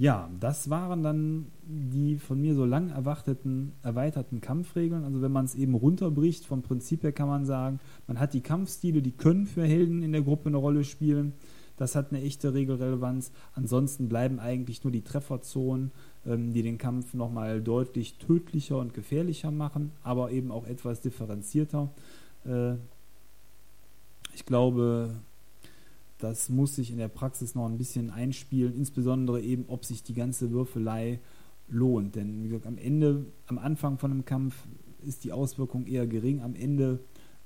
Ja, 0.00 0.30
das 0.40 0.70
waren 0.70 1.02
dann 1.02 1.48
die 1.62 2.16
von 2.16 2.40
mir 2.40 2.54
so 2.54 2.64
lang 2.64 2.88
erwarteten, 2.88 3.72
erweiterten 3.82 4.40
Kampfregeln. 4.40 5.04
Also 5.04 5.20
wenn 5.20 5.30
man 5.30 5.44
es 5.44 5.54
eben 5.54 5.74
runterbricht, 5.74 6.46
vom 6.46 6.62
Prinzip 6.62 7.02
her 7.02 7.12
kann 7.12 7.28
man 7.28 7.44
sagen, 7.44 7.80
man 8.06 8.18
hat 8.18 8.32
die 8.32 8.40
Kampfstile, 8.40 9.02
die 9.02 9.10
können 9.10 9.44
für 9.44 9.62
Helden 9.62 10.02
in 10.02 10.12
der 10.12 10.22
Gruppe 10.22 10.48
eine 10.48 10.56
Rolle 10.56 10.84
spielen. 10.84 11.34
Das 11.76 11.96
hat 11.96 12.12
eine 12.12 12.22
echte 12.22 12.54
Regelrelevanz. 12.54 13.30
Ansonsten 13.54 14.08
bleiben 14.08 14.40
eigentlich 14.40 14.84
nur 14.84 14.90
die 14.90 15.02
Trefferzonen, 15.02 15.92
ähm, 16.24 16.54
die 16.54 16.62
den 16.62 16.78
Kampf 16.78 17.12
nochmal 17.12 17.60
deutlich 17.60 18.16
tödlicher 18.16 18.78
und 18.78 18.94
gefährlicher 18.94 19.50
machen, 19.50 19.92
aber 20.02 20.30
eben 20.30 20.50
auch 20.50 20.66
etwas 20.66 21.02
differenzierter. 21.02 21.90
Äh, 22.46 22.76
ich 24.40 24.46
glaube, 24.46 25.20
das 26.16 26.48
muss 26.48 26.74
sich 26.74 26.90
in 26.90 26.96
der 26.96 27.08
Praxis 27.08 27.54
noch 27.54 27.66
ein 27.66 27.76
bisschen 27.76 28.08
einspielen, 28.10 28.74
insbesondere 28.74 29.42
eben, 29.42 29.66
ob 29.68 29.84
sich 29.84 30.02
die 30.02 30.14
ganze 30.14 30.50
Würfelei 30.50 31.20
lohnt. 31.68 32.16
Denn 32.16 32.42
wie 32.42 32.48
gesagt, 32.48 32.66
am 32.66 32.78
Ende, 32.78 33.26
am 33.48 33.58
Anfang 33.58 33.98
von 33.98 34.10
einem 34.10 34.24
Kampf 34.24 34.54
ist 35.04 35.24
die 35.24 35.32
Auswirkung 35.32 35.86
eher 35.86 36.06
gering. 36.06 36.40
Am 36.40 36.54
Ende 36.54 37.00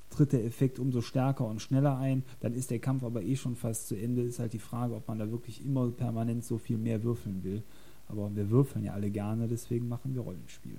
tritt 0.08 0.32
der 0.32 0.44
Effekt 0.44 0.78
umso 0.78 1.00
stärker 1.00 1.46
und 1.46 1.60
schneller 1.60 1.98
ein. 1.98 2.22
Dann 2.38 2.54
ist 2.54 2.70
der 2.70 2.78
Kampf 2.78 3.02
aber 3.02 3.24
eh 3.24 3.34
schon 3.34 3.56
fast 3.56 3.88
zu 3.88 3.96
Ende. 3.96 4.22
Ist 4.22 4.38
halt 4.38 4.52
die 4.52 4.60
Frage, 4.60 4.94
ob 4.94 5.08
man 5.08 5.18
da 5.18 5.28
wirklich 5.32 5.64
immer 5.66 5.90
permanent 5.90 6.44
so 6.44 6.58
viel 6.58 6.78
mehr 6.78 7.02
würfeln 7.02 7.42
will. 7.42 7.64
Aber 8.06 8.30
wir 8.36 8.50
würfeln 8.50 8.84
ja 8.84 8.92
alle 8.92 9.10
gerne, 9.10 9.48
deswegen 9.48 9.88
machen 9.88 10.14
wir 10.14 10.22
Rollenspiel. 10.22 10.78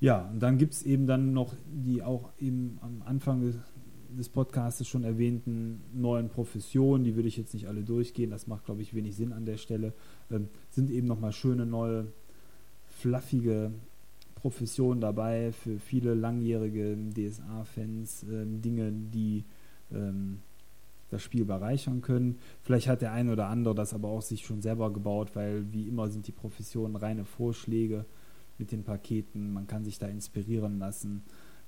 Ja, 0.00 0.28
und 0.32 0.40
dann 0.40 0.58
gibt 0.58 0.74
es 0.74 0.82
eben 0.82 1.06
dann 1.06 1.32
noch 1.32 1.54
die 1.66 2.02
auch 2.02 2.30
eben 2.38 2.78
am 2.82 3.02
Anfang 3.04 3.40
des, 3.40 3.56
des 4.10 4.28
Podcasts 4.28 4.86
schon 4.86 5.04
erwähnten 5.04 5.80
neuen 5.92 6.28
Professionen, 6.28 7.04
die 7.04 7.16
würde 7.16 7.28
ich 7.28 7.36
jetzt 7.36 7.54
nicht 7.54 7.68
alle 7.68 7.82
durchgehen, 7.82 8.30
das 8.30 8.46
macht, 8.46 8.66
glaube 8.66 8.82
ich, 8.82 8.94
wenig 8.94 9.16
Sinn 9.16 9.32
an 9.32 9.46
der 9.46 9.56
Stelle, 9.56 9.92
ähm, 10.30 10.48
sind 10.70 10.90
eben 10.90 11.06
nochmal 11.06 11.32
schöne 11.32 11.64
neue, 11.64 12.06
fluffige 12.86 13.72
Professionen 14.34 15.00
dabei 15.00 15.52
für 15.52 15.78
viele 15.78 16.14
langjährige 16.14 16.98
DSA-Fans, 17.16 18.26
ähm, 18.30 18.60
Dinge, 18.60 18.92
die 18.92 19.44
ähm, 19.90 20.40
das 21.10 21.22
Spiel 21.22 21.44
bereichern 21.44 22.02
können. 22.02 22.38
Vielleicht 22.62 22.88
hat 22.88 23.00
der 23.00 23.12
eine 23.12 23.32
oder 23.32 23.46
andere 23.48 23.74
das 23.74 23.94
aber 23.94 24.08
auch 24.08 24.22
sich 24.22 24.44
schon 24.44 24.60
selber 24.60 24.92
gebaut, 24.92 25.30
weil 25.34 25.64
wie 25.72 25.88
immer 25.88 26.08
sind 26.08 26.26
die 26.26 26.32
Professionen 26.32 26.96
reine 26.96 27.24
Vorschläge 27.24 28.04
mit 28.58 28.72
den 28.72 28.84
Paketen, 28.84 29.52
man 29.52 29.66
kann 29.66 29.84
sich 29.84 29.98
da 29.98 30.06
inspirieren 30.06 30.78
lassen 30.78 31.22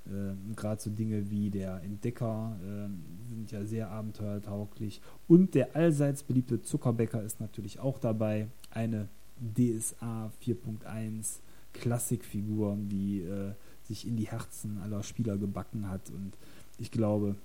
äh, 0.07 0.55
Gerade 0.55 0.81
so 0.81 0.91
Dinge 0.91 1.31
wie 1.31 1.51
der 1.51 1.83
Entdecker 1.83 2.57
äh, 2.63 3.29
sind 3.29 3.51
ja 3.51 3.65
sehr 3.65 3.91
abenteuertauglich. 3.91 5.01
Und 5.29 5.55
der 5.55 5.75
allseits 5.75 6.23
beliebte 6.23 6.63
Zuckerbäcker 6.63 7.23
ist 7.23 7.41
natürlich 7.41 7.81
auch 7.81 7.99
dabei. 7.99 8.49
Eine 8.71 9.09
DSA 9.41 10.33
4.1 10.45 11.39
Klassikfigur, 11.73 12.77
die 12.81 13.21
äh, 13.21 13.53
sich 13.85 14.07
in 14.07 14.17
die 14.17 14.29
Herzen 14.29 14.79
aller 14.79 15.03
Spieler 15.03 15.37
gebacken 15.37 15.89
hat. 15.89 16.11
Und 16.11 16.33
ich 16.79 16.91
glaube, 16.91 17.37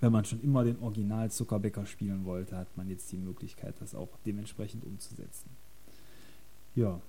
wenn 0.00 0.12
man 0.12 0.24
schon 0.24 0.40
immer 0.40 0.64
den 0.64 0.78
Original 0.80 1.30
Zuckerbäcker 1.30 1.84
spielen 1.86 2.24
wollte, 2.24 2.56
hat 2.56 2.76
man 2.76 2.88
jetzt 2.88 3.10
die 3.12 3.18
Möglichkeit, 3.18 3.74
das 3.80 3.94
auch 3.94 4.08
dementsprechend 4.24 4.84
umzusetzen. 4.84 5.50
Ja, 6.74 7.00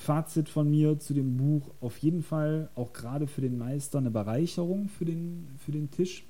Fazit 0.00 0.48
von 0.48 0.70
mir 0.70 0.98
zu 0.98 1.12
dem 1.12 1.36
Buch 1.36 1.70
auf 1.82 1.98
jeden 1.98 2.22
Fall 2.22 2.70
auch 2.74 2.94
gerade 2.94 3.26
für 3.26 3.42
den 3.42 3.58
Meister 3.58 3.98
eine 3.98 4.10
Bereicherung 4.10 4.88
für 4.88 5.04
den, 5.04 5.46
für 5.58 5.72
den 5.72 5.90
Tisch. 5.90 6.24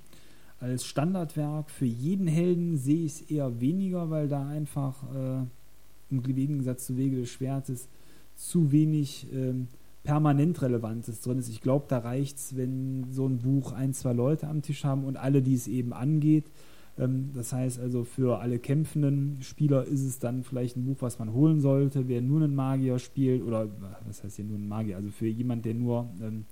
Als 0.59 0.85
Standardwerk 0.85 1.71
für 1.71 1.85
jeden 1.85 2.27
Helden 2.27 2.77
sehe 2.77 3.05
ich 3.05 3.12
es 3.12 3.31
eher 3.31 3.61
weniger, 3.61 4.11
weil 4.11 4.27
da 4.27 4.49
einfach 4.49 5.05
äh, 5.14 5.45
im 6.11 6.23
Gegensatz 6.25 6.87
zu 6.87 6.97
Wege 6.97 7.21
des 7.21 7.31
Schwertes 7.31 7.89
zu 8.35 8.73
wenig 8.73 9.29
ähm, 9.33 9.68
permanent 10.03 10.61
Relevantes 10.62 11.21
drin 11.21 11.39
ist. 11.39 11.49
Ich 11.49 11.61
glaube, 11.61 11.85
da 11.89 11.99
reicht 11.99 12.39
es, 12.39 12.57
wenn 12.57 13.07
so 13.12 13.25
ein 13.29 13.39
Buch 13.39 13.71
ein, 13.71 13.95
zwei 13.95 14.12
Leute 14.12 14.49
am 14.49 14.62
Tisch 14.62 14.85
haben 14.85 15.05
und 15.05 15.16
alle, 15.16 15.43
die 15.43 15.55
es 15.55 15.68
eben 15.68 15.93
angeht, 15.93 16.47
das 16.97 17.53
heißt 17.53 17.80
also, 17.80 18.05
für 18.05 18.41
alle 18.41 18.59
kämpfenden 18.59 19.38
Spieler 19.41 19.84
ist 19.84 20.03
es 20.03 20.18
dann 20.18 20.45
vielleicht 20.45 20.76
ein 20.76 20.84
Buch, 20.84 20.99
was 21.01 21.18
man 21.18 21.32
holen 21.32 21.61
sollte. 21.61 22.09
Wer 22.09 22.20
nur 22.20 22.43
einen 22.43 22.55
Magier 22.55 22.99
spielt, 22.99 23.43
oder 23.43 23.68
was 24.07 24.22
heißt 24.22 24.36
hier 24.36 24.45
nur 24.45 24.59
einen 24.59 24.68
Magier, 24.68 24.97
also 24.97 25.11
für 25.11 25.26
jemand, 25.26 25.64
der 25.64 25.74
nur 25.74 26.11
ähm, 26.20 26.45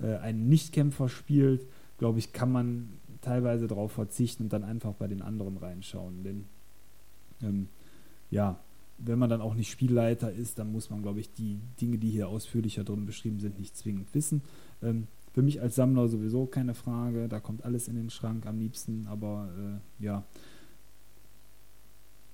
äh, 0.00 0.16
einen 0.16 0.48
Nichtkämpfer 0.48 1.08
spielt, 1.08 1.66
glaube 1.98 2.18
ich, 2.18 2.32
kann 2.32 2.50
man 2.50 2.88
teilweise 3.20 3.66
darauf 3.66 3.92
verzichten 3.92 4.44
und 4.44 4.52
dann 4.52 4.64
einfach 4.64 4.94
bei 4.94 5.06
den 5.06 5.22
anderen 5.22 5.56
reinschauen. 5.56 6.24
Denn 6.24 6.44
ähm, 7.42 7.68
ja, 8.30 8.58
wenn 8.98 9.18
man 9.18 9.30
dann 9.30 9.40
auch 9.40 9.54
nicht 9.54 9.70
Spielleiter 9.70 10.32
ist, 10.32 10.58
dann 10.58 10.72
muss 10.72 10.90
man, 10.90 11.02
glaube 11.02 11.20
ich, 11.20 11.32
die 11.32 11.60
Dinge, 11.80 11.98
die 11.98 12.10
hier 12.10 12.28
ausführlicher 12.28 12.84
drin 12.84 13.06
beschrieben 13.06 13.38
sind, 13.38 13.58
nicht 13.58 13.76
zwingend 13.76 14.12
wissen. 14.12 14.42
Ähm, 14.82 15.06
für 15.32 15.42
mich 15.42 15.60
als 15.60 15.74
Sammler 15.74 16.08
sowieso 16.08 16.46
keine 16.46 16.74
Frage, 16.74 17.28
da 17.28 17.40
kommt 17.40 17.64
alles 17.64 17.88
in 17.88 17.96
den 17.96 18.10
Schrank 18.10 18.46
am 18.46 18.58
liebsten, 18.58 19.06
aber 19.08 19.48
äh, 20.00 20.04
ja. 20.04 20.24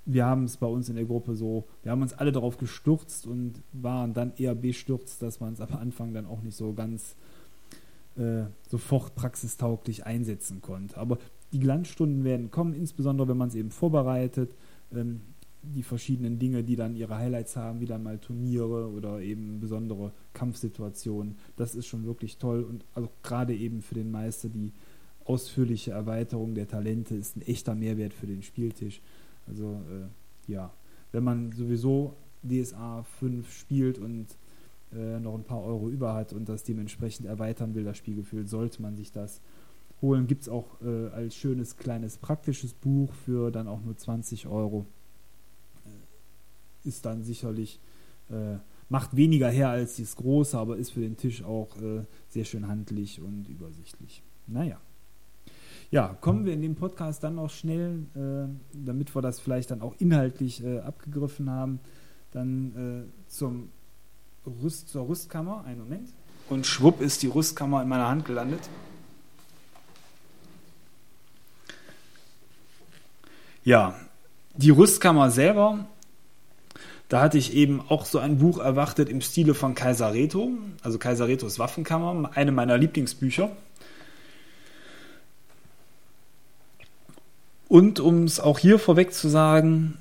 Wir 0.07 0.27
haben 0.27 0.45
es 0.45 0.59
bei 0.59 0.67
uns 0.67 0.91
in 0.91 0.97
der 0.97 1.07
Gruppe 1.07 1.35
so, 1.35 1.65
wir 1.83 1.91
haben 1.91 2.03
uns 2.03 2.13
alle 2.13 2.31
darauf 2.31 2.59
gestürzt 2.59 3.27
und 3.27 3.55
waren 3.73 4.13
dann 4.13 4.35
eher 4.37 4.55
bestürzt, 4.55 5.23
dass 5.23 5.41
man 5.41 5.55
es 5.55 5.63
am 5.63 5.75
Anfang 5.75 6.13
dann 6.13 6.27
auch 6.27 6.43
nicht 6.43 6.57
so 6.57 6.75
ganz 6.75 7.17
äh, 8.17 8.45
sofort 8.69 9.15
praxistauglich 9.15 10.05
einsetzen 10.05 10.61
konnte. 10.61 10.99
Aber 10.99 11.19
die 11.53 11.59
Glanzstunden 11.59 12.23
werden 12.25 12.51
kommen, 12.51 12.75
insbesondere 12.75 13.29
wenn 13.29 13.37
man 13.37 13.49
es 13.49 13.55
eben 13.55 13.71
vorbereitet. 13.71 14.51
Ähm, 14.93 15.21
die 15.75 15.83
verschiedenen 15.83 16.39
Dinge, 16.39 16.63
die 16.63 16.77
dann 16.77 16.97
ihre 16.97 17.17
Highlights 17.17 17.57
haben, 17.57 17.81
wie 17.81 17.87
dann 17.87 18.03
mal 18.03 18.19
Turniere 18.19 18.91
oder 18.91 19.21
eben 19.21 19.61
besondere 19.61 20.13
Kampfsituationen. 20.33 21.37
Das 21.57 21.75
ist 21.75 21.87
schon 21.87 22.05
wirklich 22.05 22.39
toll 22.39 22.63
und 22.63 22.85
also 22.95 23.09
gerade 23.23 23.55
eben 23.55 23.83
für 23.83 23.95
den 23.95 24.11
Meister 24.11 24.49
die 24.49 24.73
ausführliche 25.25 25.93
Erweiterung 25.93 26.55
der 26.55 26.69
Talente 26.69 27.15
ist 27.15 27.37
ein 27.37 27.43
echter 27.43 27.75
Mehrwert 27.75 28.13
für 28.13 28.27
den 28.27 28.43
Spieltisch. 28.43 29.01
Also 29.47 29.81
äh, 29.91 30.53
ja, 30.53 30.73
wenn 31.13 31.25
man 31.25 31.53
sowieso 31.53 32.15
DSA 32.43 33.05
5 33.21 33.51
spielt 33.51 33.99
und 33.99 34.27
äh, 34.93 35.19
noch 35.19 35.35
ein 35.35 35.45
paar 35.45 35.63
Euro 35.63 35.89
über 35.89 36.15
hat 36.15 36.33
und 36.33 36.49
das 36.49 36.65
dementsprechend 36.65 37.27
erweitern 37.27 37.75
will, 37.75 37.85
das 37.85 37.97
Spielgefühl, 37.97 38.47
sollte 38.47 38.83
man 38.83 38.97
sich 38.97 39.13
das 39.13 39.41
holen. 40.03 40.27
Gibt 40.27 40.43
es 40.43 40.49
auch 40.49 40.81
äh, 40.83 41.09
als 41.09 41.35
schönes 41.35 41.77
kleines 41.77 42.19
praktisches 42.19 42.75
Buch 42.75 43.13
für 43.25 43.51
dann 43.51 43.67
auch 43.67 43.83
nur 43.83 43.97
20 43.97 44.47
Euro 44.47 44.87
ist 46.85 47.05
dann 47.05 47.25
sicherlich, 47.25 47.81
äh, 48.31 48.57
macht 48.89 49.17
weniger 49.17 49.49
her 49.49 49.71
als 49.71 49.97
das 49.97 50.17
große, 50.17 50.57
aber 50.59 50.77
ist 50.77 50.91
für 50.91 51.01
den 51.01 51.17
Tisch 51.17 51.43
auch 51.43 51.77
äh, 51.81 52.05
sehr 52.29 52.45
schön 52.45 52.69
handlich 52.69 53.21
und 53.21 53.49
übersichtlich. 53.49 54.23
Naja. 54.47 54.79
Ja, 55.91 56.09
kommen 56.21 56.45
wir 56.45 56.53
in 56.53 56.63
dem 56.63 56.75
Podcast 56.75 57.23
dann 57.23 57.37
noch 57.37 57.51
schnell, 57.51 58.07
äh, 58.15 58.49
damit 58.73 59.15
wir 59.15 59.23
das 59.23 59.39
vielleicht 59.39 59.71
dann 59.71 59.81
auch 59.81 59.95
inhaltlich 59.99 60.63
äh, 60.65 60.81
abgegriffen 60.81 61.51
haben, 61.51 61.79
dann 62.33 63.07
äh, 63.07 63.31
zum 63.31 63.69
Rüst, 64.63 64.89
zur 64.89 65.09
Rüstkammer. 65.09 65.65
Einen 65.65 65.81
Moment. 65.81 66.09
Und 66.51 66.67
schwupp 66.67 67.01
ist 67.01 67.23
die 67.23 67.29
Rüstkammer 67.29 67.83
in 67.83 67.89
meiner 67.89 68.09
Hand 68.09 68.25
gelandet. 68.25 68.61
Ja, 73.65 73.99
die 74.57 74.71
Rüstkammer 74.71 75.31
selber 75.31 75.87
da 77.09 77.21
hatte 77.21 77.39
ich 77.39 77.55
eben 77.55 77.83
auch 77.89 78.07
so 78.07 78.19
ein 78.19 78.39
Buch 78.39 78.59
erwartet 78.59 79.09
im 79.09 79.21
Stile 79.21 79.55
von 79.55 79.75
Kaiser 79.75 80.15
Reto, 80.15 80.51
also 80.83 80.99
Kaiser 80.99 81.29
Retos 81.29 81.59
Waffenkammer, 81.59 82.31
eine 82.35 82.53
meiner 82.53 82.79
Lieblingsbücher. 82.79 83.51
Und 87.69 88.01
um 88.01 88.25
es 88.25 88.41
auch 88.41 88.59
hier 88.59 88.79
vorweg 88.79 89.13
zu 89.13 89.29
sagen, 89.29 89.99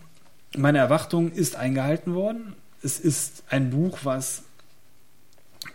meine 0.55 0.77
Erwartung 0.77 1.31
ist 1.31 1.55
eingehalten 1.55 2.13
worden. 2.13 2.55
Es 2.81 2.99
ist 2.99 3.43
ein 3.49 3.71
Buch, 3.71 3.99
was 4.03 4.43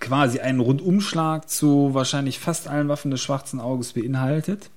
quasi 0.09 0.41
einen 0.41 0.61
Rundumschlag 0.61 1.51
zu 1.51 1.91
wahrscheinlich 1.93 2.39
fast 2.39 2.67
allen 2.67 2.89
Waffen 2.89 3.11
des 3.11 3.21
schwarzen 3.21 3.61
Auges 3.61 3.93
beinhaltet. 3.93 4.71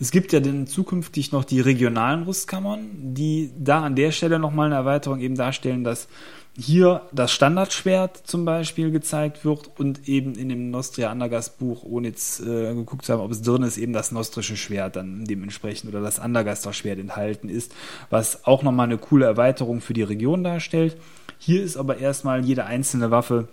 Es 0.00 0.10
gibt 0.10 0.32
ja 0.32 0.40
dann 0.40 0.66
zukünftig 0.66 1.30
noch 1.30 1.44
die 1.44 1.60
regionalen 1.60 2.22
Rüstkammern, 2.22 2.88
die 3.14 3.50
da 3.58 3.82
an 3.82 3.96
der 3.96 4.12
Stelle 4.12 4.38
nochmal 4.38 4.66
eine 4.66 4.76
Erweiterung 4.76 5.20
eben 5.20 5.34
darstellen, 5.34 5.84
dass 5.84 6.08
hier 6.56 7.02
das 7.12 7.32
Standardschwert 7.32 8.16
zum 8.26 8.46
Beispiel 8.46 8.90
gezeigt 8.90 9.44
wird 9.44 9.70
und 9.78 10.08
eben 10.08 10.34
in 10.34 10.48
dem 10.48 10.70
Nostria 10.70 11.10
Andergast 11.10 11.58
Buch, 11.58 11.82
ohne 11.84 12.08
jetzt 12.08 12.40
äh, 12.40 12.74
geguckt 12.74 13.04
zu 13.04 13.12
haben, 13.12 13.20
ob 13.20 13.30
es 13.30 13.42
drin 13.42 13.62
ist, 13.62 13.76
eben 13.76 13.92
das 13.92 14.10
nostrische 14.10 14.56
Schwert 14.56 14.96
dann 14.96 15.26
dementsprechend 15.26 15.90
oder 15.90 16.00
das 16.00 16.18
Andergaster 16.18 16.72
Schwert 16.72 16.98
enthalten 16.98 17.50
ist, 17.50 17.74
was 18.08 18.46
auch 18.46 18.62
nochmal 18.62 18.86
eine 18.86 18.98
coole 18.98 19.26
Erweiterung 19.26 19.82
für 19.82 19.92
die 19.92 20.02
Region 20.02 20.42
darstellt. 20.42 20.96
Hier 21.38 21.62
ist 21.62 21.76
aber 21.76 21.98
erstmal 21.98 22.42
jede 22.44 22.64
einzelne 22.64 23.10
Waffe 23.10 23.48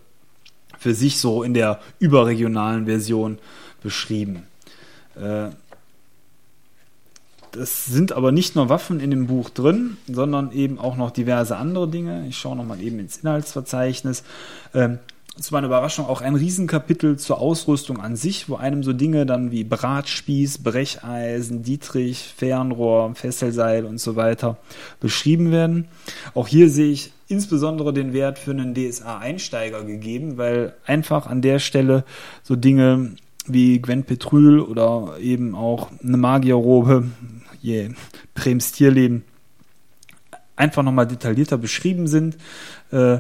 für 0.80 0.93
sich 0.93 1.19
so 1.19 1.43
in 1.43 1.53
der 1.53 1.80
überregionalen 1.99 2.86
Version 2.86 3.39
beschrieben. 3.82 4.43
Äh, 5.15 5.49
es 7.57 7.86
sind 7.86 8.11
aber 8.11 8.32
nicht 8.32 8.55
nur 8.55 8.69
Waffen 8.69 8.99
in 8.99 9.11
dem 9.11 9.28
Buch 9.28 9.49
drin, 9.49 9.97
sondern 10.07 10.51
eben 10.51 10.78
auch 10.78 10.97
noch 10.97 11.11
diverse 11.11 11.55
andere 11.55 11.88
Dinge. 11.88 12.28
Ich 12.28 12.38
schaue 12.38 12.57
nochmal 12.57 12.82
eben 12.82 12.99
ins 12.99 13.17
Inhaltsverzeichnis. 13.17 14.23
Ähm, 14.73 14.99
zu 15.39 15.53
meiner 15.53 15.67
Überraschung 15.67 16.05
auch 16.05 16.21
ein 16.21 16.36
Riesenkapitel 16.36 17.17
zur 17.17 17.39
Ausrüstung 17.39 17.99
an 17.99 18.15
sich, 18.15 18.47
wo 18.47 18.55
einem 18.55 18.84
so 18.84 18.93
Dinge 18.93 19.26
dann 19.26 19.51
wie 19.51 19.65
Bratspieß, 19.65 20.59
Brecheisen, 20.59 21.61
Dietrich, 21.61 22.34
Fernrohr, 22.38 23.13
Fesselseil 23.15 23.86
und 23.86 23.99
so 23.99 24.15
weiter 24.15 24.57
beschrieben 25.01 25.51
werden. 25.51 25.89
Auch 26.34 26.47
hier 26.47 26.69
sehe 26.69 26.91
ich 26.91 27.11
insbesondere 27.28 27.93
den 27.93 28.13
Wert 28.13 28.39
für 28.39 28.51
einen 28.51 28.73
DSA-Einsteiger 28.73 29.84
gegeben, 29.84 30.38
weil 30.38 30.76
einfach 30.86 31.28
an 31.28 31.41
der 31.41 31.59
Stelle 31.59 32.03
so 32.43 32.55
Dinge 32.55 33.15
wie 33.47 33.80
Gwen 33.80 34.03
Petrül 34.03 34.59
oder 34.59 35.17
eben 35.19 35.55
auch 35.55 35.89
eine 36.03 36.17
Magierrobe 36.17 37.09
je 37.61 37.89
Brems 38.34 38.71
Tierleben 38.71 39.23
einfach 40.55 40.84
nochmal 40.84 41.07
detaillierter 41.07 41.57
beschrieben 41.57 42.07
sind 42.07 42.38
äh, 42.91 43.19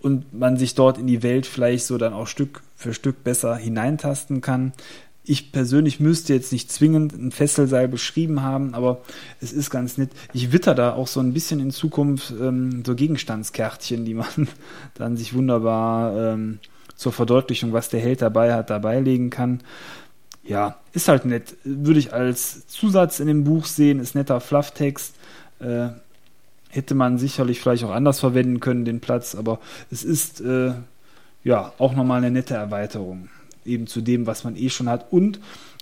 und 0.00 0.32
man 0.32 0.56
sich 0.56 0.74
dort 0.74 0.98
in 0.98 1.06
die 1.06 1.22
Welt 1.22 1.46
vielleicht 1.46 1.86
so 1.86 1.98
dann 1.98 2.12
auch 2.12 2.26
Stück 2.26 2.62
für 2.76 2.94
Stück 2.94 3.22
besser 3.22 3.56
hineintasten 3.56 4.40
kann. 4.40 4.72
Ich 5.22 5.52
persönlich 5.52 6.00
müsste 6.00 6.34
jetzt 6.34 6.50
nicht 6.50 6.72
zwingend 6.72 7.12
ein 7.12 7.30
Fesselseil 7.30 7.88
beschrieben 7.88 8.42
haben, 8.42 8.74
aber 8.74 9.02
es 9.40 9.52
ist 9.52 9.70
ganz 9.70 9.98
nett. 9.98 10.10
Ich 10.32 10.52
witter 10.52 10.74
da 10.74 10.94
auch 10.94 11.06
so 11.06 11.20
ein 11.20 11.32
bisschen 11.32 11.60
in 11.60 11.70
Zukunft 11.70 12.32
ähm, 12.40 12.82
so 12.84 12.94
Gegenstandskärtchen, 12.94 14.04
die 14.04 14.14
man 14.14 14.48
dann 14.94 15.16
sich 15.16 15.34
wunderbar 15.34 16.34
ähm, 16.34 16.58
zur 16.96 17.12
Verdeutlichung, 17.12 17.72
was 17.72 17.88
der 17.88 18.00
Held 18.00 18.22
dabei 18.22 18.54
hat, 18.54 18.70
dabei 18.70 19.00
legen 19.00 19.30
kann 19.30 19.60
ja, 20.50 20.76
ist 20.92 21.08
halt 21.08 21.24
nett. 21.24 21.56
Würde 21.64 22.00
ich 22.00 22.12
als 22.12 22.66
Zusatz 22.66 23.20
in 23.20 23.28
dem 23.28 23.44
Buch 23.44 23.66
sehen, 23.66 24.00
ist 24.00 24.14
netter 24.14 24.40
Flufftext. 24.40 25.14
Äh, 25.60 25.90
hätte 26.68 26.94
man 26.94 27.18
sicherlich 27.18 27.60
vielleicht 27.60 27.84
auch 27.84 27.90
anders 27.90 28.20
verwenden 28.20 28.60
können, 28.60 28.84
den 28.84 29.00
Platz, 29.00 29.34
aber 29.34 29.60
es 29.90 30.04
ist 30.04 30.40
äh, 30.40 30.72
ja 31.44 31.72
auch 31.78 31.94
nochmal 31.94 32.18
eine 32.18 32.30
nette 32.30 32.54
Erweiterung. 32.54 33.28
Eben 33.64 33.86
zu 33.86 34.00
dem, 34.00 34.26
was 34.26 34.44
man 34.44 34.56
eh 34.56 34.70
schon 34.70 34.88
hat. 34.88 35.12
Und 35.12 35.40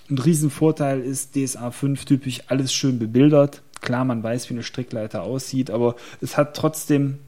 ein 0.09 0.17
Riesenvorteil 0.17 1.01
ist 1.01 1.35
DSA 1.35 1.71
5 1.71 2.05
typisch 2.05 2.41
alles 2.47 2.73
schön 2.73 2.99
bebildert. 2.99 3.61
Klar, 3.81 4.05
man 4.05 4.23
weiß, 4.23 4.49
wie 4.49 4.55
eine 4.55 4.63
Strickleiter 4.63 5.23
aussieht, 5.23 5.71
aber 5.71 5.95
es 6.19 6.35
hat 6.35 6.55
trotzdem 6.55 7.19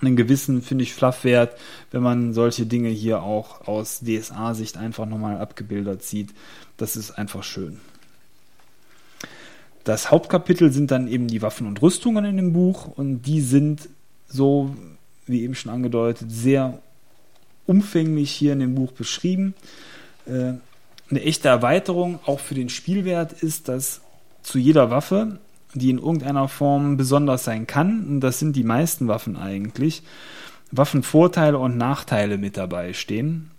einen 0.00 0.16
gewissen, 0.16 0.62
finde 0.62 0.84
ich, 0.84 0.94
Fluffwert, 0.94 1.56
wenn 1.90 2.02
man 2.02 2.34
solche 2.34 2.66
Dinge 2.66 2.88
hier 2.88 3.22
auch 3.22 3.66
aus 3.66 4.00
DSA-Sicht 4.00 4.76
einfach 4.76 5.06
nochmal 5.06 5.38
abgebildet 5.38 6.02
sieht. 6.02 6.30
Das 6.76 6.96
ist 6.96 7.12
einfach 7.12 7.42
schön. 7.42 7.80
Das 9.84 10.10
Hauptkapitel 10.10 10.72
sind 10.72 10.90
dann 10.90 11.08
eben 11.08 11.26
die 11.26 11.42
Waffen 11.42 11.66
und 11.66 11.82
Rüstungen 11.82 12.24
in 12.24 12.36
dem 12.36 12.52
Buch 12.52 12.86
und 12.86 13.22
die 13.22 13.40
sind 13.40 13.88
so, 14.28 14.74
wie 15.26 15.42
eben 15.42 15.54
schon 15.54 15.72
angedeutet, 15.72 16.30
sehr 16.30 16.80
umfänglich 17.66 18.30
hier 18.30 18.52
in 18.52 18.60
dem 18.60 18.74
Buch 18.74 18.92
beschrieben. 18.92 19.54
Äh, 20.26 20.54
eine 21.10 21.22
echte 21.22 21.48
Erweiterung 21.48 22.20
auch 22.24 22.40
für 22.40 22.54
den 22.54 22.68
Spielwert 22.68 23.32
ist, 23.32 23.68
dass 23.68 24.00
zu 24.42 24.58
jeder 24.58 24.90
Waffe 24.90 25.38
die 25.74 25.90
in 25.90 25.98
irgendeiner 25.98 26.48
Form 26.48 26.96
besonders 26.96 27.44
sein 27.44 27.66
kann, 27.66 28.06
und 28.06 28.20
das 28.20 28.38
sind 28.38 28.56
die 28.56 28.64
meisten 28.64 29.08
Waffen 29.08 29.36
eigentlich, 29.36 30.02
Waffenvorteile 30.70 31.58
und 31.58 31.76
Nachteile 31.76 32.38
mit 32.38 32.56
dabei 32.56 32.92
stehen. 32.92 33.50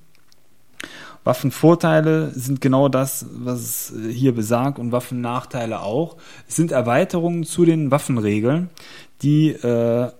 Waffenvorteile 1.23 2.31
sind 2.31 2.59
genau 2.59 2.89
das, 2.89 3.25
was 3.31 3.91
es 3.91 3.93
hier 4.11 4.33
besagt, 4.33 4.77
und 4.77 4.91
Waffennachteile 4.91 5.81
auch. 5.81 6.17
Es 6.47 6.55
sind 6.55 6.71
Erweiterungen 6.71 7.45
zu 7.45 7.65
den 7.65 7.91
Waffenregeln, 7.91 8.69
die 9.21 9.51
äh, 9.51 10.11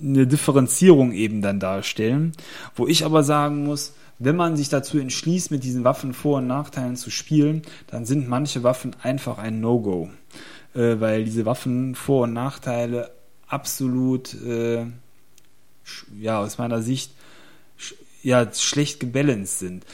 eine 0.00 0.26
Differenzierung 0.26 1.12
eben 1.12 1.42
dann 1.42 1.60
darstellen, 1.60 2.32
wo 2.74 2.86
ich 2.86 3.04
aber 3.04 3.22
sagen 3.22 3.64
muss, 3.64 3.94
wenn 4.18 4.36
man 4.36 4.56
sich 4.56 4.68
dazu 4.68 4.98
entschließt, 4.98 5.50
mit 5.50 5.64
diesen 5.64 5.82
Waffen 5.82 6.12
Vor- 6.12 6.38
und 6.38 6.46
Nachteilen 6.46 6.96
zu 6.96 7.10
spielen, 7.10 7.62
dann 7.86 8.04
sind 8.04 8.28
manche 8.28 8.62
Waffen 8.62 8.94
einfach 9.02 9.38
ein 9.38 9.60
No-Go, 9.60 10.10
äh, 10.74 11.00
weil 11.00 11.24
diese 11.24 11.46
Waffen 11.46 11.94
Vor- 11.94 12.24
und 12.24 12.34
Nachteile 12.34 13.10
absolut, 13.48 14.34
äh, 14.42 14.84
ja, 16.20 16.38
aus 16.38 16.58
meiner 16.58 16.82
Sicht, 16.82 17.12
sch 17.78 17.94
ja, 18.22 18.46
schlecht 18.52 19.00
gebalanced 19.00 19.58
sind. 19.58 19.86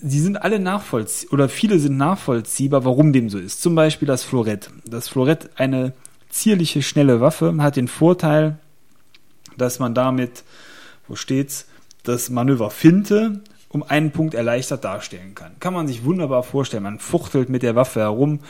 Sie 0.00 0.20
sind 0.20 0.40
alle 0.40 0.60
nachvollziehbar, 0.60 1.34
oder 1.34 1.48
viele 1.48 1.80
sind 1.80 1.96
nachvollziehbar, 1.96 2.84
warum 2.84 3.12
dem 3.12 3.28
so 3.28 3.38
ist. 3.38 3.62
Zum 3.62 3.74
Beispiel 3.74 4.06
das 4.06 4.22
Florett. 4.22 4.70
Das 4.84 5.08
Florett, 5.08 5.50
eine 5.56 5.92
zierliche, 6.32 6.82
schnelle 6.82 7.20
Waffe, 7.20 7.54
hat 7.58 7.76
den 7.76 7.88
Vorteil, 7.88 8.58
dass 9.56 9.78
man 9.78 9.94
damit, 9.94 10.42
wo 11.06 11.14
steht's, 11.14 11.68
das 12.02 12.30
Manöver 12.30 12.70
Finte 12.70 13.42
um 13.68 13.82
einen 13.82 14.10
Punkt 14.10 14.34
erleichtert 14.34 14.84
darstellen 14.84 15.34
kann. 15.34 15.52
Kann 15.58 15.72
man 15.72 15.88
sich 15.88 16.04
wunderbar 16.04 16.42
vorstellen. 16.42 16.82
Man 16.82 16.98
fuchtelt 16.98 17.48
mit 17.48 17.62
der 17.62 17.74
Waffe 17.74 18.00
herum, 18.00 18.40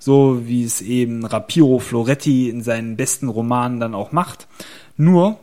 so 0.00 0.46
wie 0.46 0.64
es 0.64 0.80
eben 0.80 1.24
Rapiro 1.24 1.78
Floretti 1.78 2.48
in 2.48 2.62
seinen 2.62 2.96
besten 2.96 3.28
Romanen 3.28 3.78
dann 3.78 3.94
auch 3.94 4.10
macht. 4.10 4.48
Nur, 4.96 5.38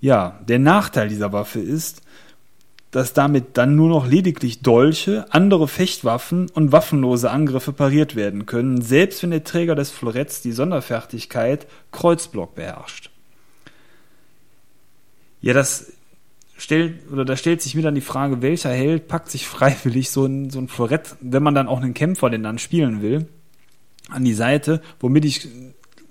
ja, 0.00 0.38
der 0.48 0.58
Nachteil 0.58 1.10
dieser 1.10 1.32
Waffe 1.32 1.60
ist, 1.60 2.00
dass 2.90 3.12
damit 3.12 3.56
dann 3.56 3.76
nur 3.76 3.88
noch 3.88 4.06
lediglich 4.06 4.62
Dolche, 4.62 5.26
andere 5.30 5.68
Fechtwaffen 5.68 6.48
und 6.50 6.72
waffenlose 6.72 7.30
Angriffe 7.30 7.72
pariert 7.72 8.16
werden 8.16 8.46
können, 8.46 8.82
selbst 8.82 9.22
wenn 9.22 9.30
der 9.30 9.44
Träger 9.44 9.74
des 9.74 9.90
Floretts 9.90 10.42
die 10.42 10.52
Sonderfertigkeit 10.52 11.66
Kreuzblock 11.92 12.54
beherrscht. 12.54 13.10
Ja, 15.40 15.54
das 15.54 15.92
stellt, 16.58 17.10
oder 17.10 17.24
da 17.24 17.36
stellt 17.36 17.62
sich 17.62 17.74
mir 17.74 17.82
dann 17.82 17.94
die 17.94 18.00
Frage, 18.00 18.42
welcher 18.42 18.70
Held 18.70 19.08
packt 19.08 19.30
sich 19.30 19.46
freiwillig 19.46 20.10
so 20.10 20.26
ein, 20.26 20.50
so 20.50 20.58
ein 20.58 20.68
Florett, 20.68 21.16
wenn 21.20 21.42
man 21.42 21.54
dann 21.54 21.68
auch 21.68 21.80
einen 21.80 21.94
Kämpfer 21.94 22.28
den 22.28 22.42
dann 22.42 22.58
spielen 22.58 23.02
will, 23.02 23.26
an 24.08 24.24
die 24.24 24.34
Seite, 24.34 24.82
womit 24.98 25.24
ich 25.24 25.48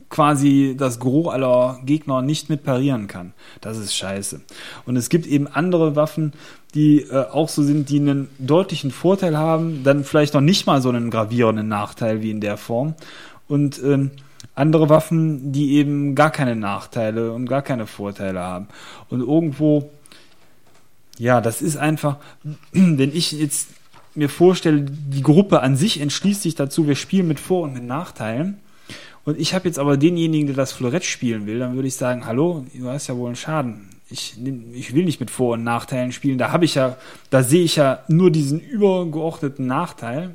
quasi 0.09 0.75
das 0.77 0.99
Gros 0.99 1.31
aller 1.31 1.81
Gegner 1.85 2.21
nicht 2.21 2.49
mit 2.49 2.63
parieren 2.63 3.07
kann. 3.07 3.33
Das 3.61 3.77
ist 3.77 3.95
scheiße. 3.95 4.41
Und 4.85 4.95
es 4.95 5.09
gibt 5.09 5.27
eben 5.27 5.47
andere 5.47 5.95
Waffen, 5.95 6.33
die 6.75 7.01
äh, 7.01 7.25
auch 7.31 7.49
so 7.49 7.63
sind, 7.63 7.89
die 7.89 7.99
einen 7.99 8.29
deutlichen 8.37 8.91
Vorteil 8.91 9.37
haben, 9.37 9.83
dann 9.83 10.03
vielleicht 10.03 10.33
noch 10.33 10.41
nicht 10.41 10.67
mal 10.67 10.81
so 10.81 10.89
einen 10.89 11.09
gravierenden 11.09 11.67
Nachteil 11.67 12.21
wie 12.21 12.31
in 12.31 12.41
der 12.41 12.57
Form. 12.57 12.93
Und 13.47 13.81
ähm, 13.83 14.11
andere 14.55 14.89
Waffen, 14.89 15.51
die 15.51 15.73
eben 15.73 16.15
gar 16.15 16.31
keine 16.31 16.55
Nachteile 16.55 17.31
und 17.31 17.47
gar 17.47 17.61
keine 17.61 17.87
Vorteile 17.87 18.39
haben. 18.39 18.67
Und 19.09 19.21
irgendwo, 19.21 19.89
ja, 21.17 21.41
das 21.41 21.61
ist 21.61 21.77
einfach, 21.77 22.17
wenn 22.71 23.15
ich 23.15 23.31
jetzt 23.31 23.69
mir 24.15 24.29
vorstelle, 24.29 24.81
die 24.81 25.23
Gruppe 25.23 25.61
an 25.61 25.75
sich 25.75 25.99
entschließt 25.99 26.41
sich 26.41 26.55
dazu, 26.55 26.87
wir 26.87 26.95
spielen 26.95 27.27
mit 27.27 27.39
Vor- 27.39 27.63
und 27.63 27.73
mit 27.73 27.83
Nachteilen. 27.83 28.59
Und 29.25 29.39
ich 29.39 29.53
habe 29.53 29.67
jetzt 29.67 29.79
aber 29.79 29.97
denjenigen, 29.97 30.47
der 30.47 30.55
das 30.55 30.71
Florett 30.71 31.05
spielen 31.05 31.45
will, 31.45 31.59
dann 31.59 31.75
würde 31.75 31.87
ich 31.87 31.95
sagen, 31.95 32.25
hallo, 32.25 32.65
du 32.73 32.89
hast 32.89 33.07
ja 33.07 33.15
wohl 33.15 33.27
einen 33.27 33.35
Schaden. 33.35 33.88
Ich, 34.11 34.35
ich 34.73 34.95
will 34.95 35.05
nicht 35.05 35.19
mit 35.19 35.29
Vor- 35.29 35.53
und 35.53 35.63
Nachteilen 35.63 36.11
spielen. 36.11 36.37
Da 36.37 36.51
habe 36.51 36.65
ich 36.65 36.75
ja, 36.75 36.97
da 37.29 37.43
sehe 37.43 37.63
ich 37.63 37.75
ja 37.75 38.03
nur 38.07 38.31
diesen 38.31 38.59
übergeordneten 38.59 39.67
Nachteil 39.67 40.31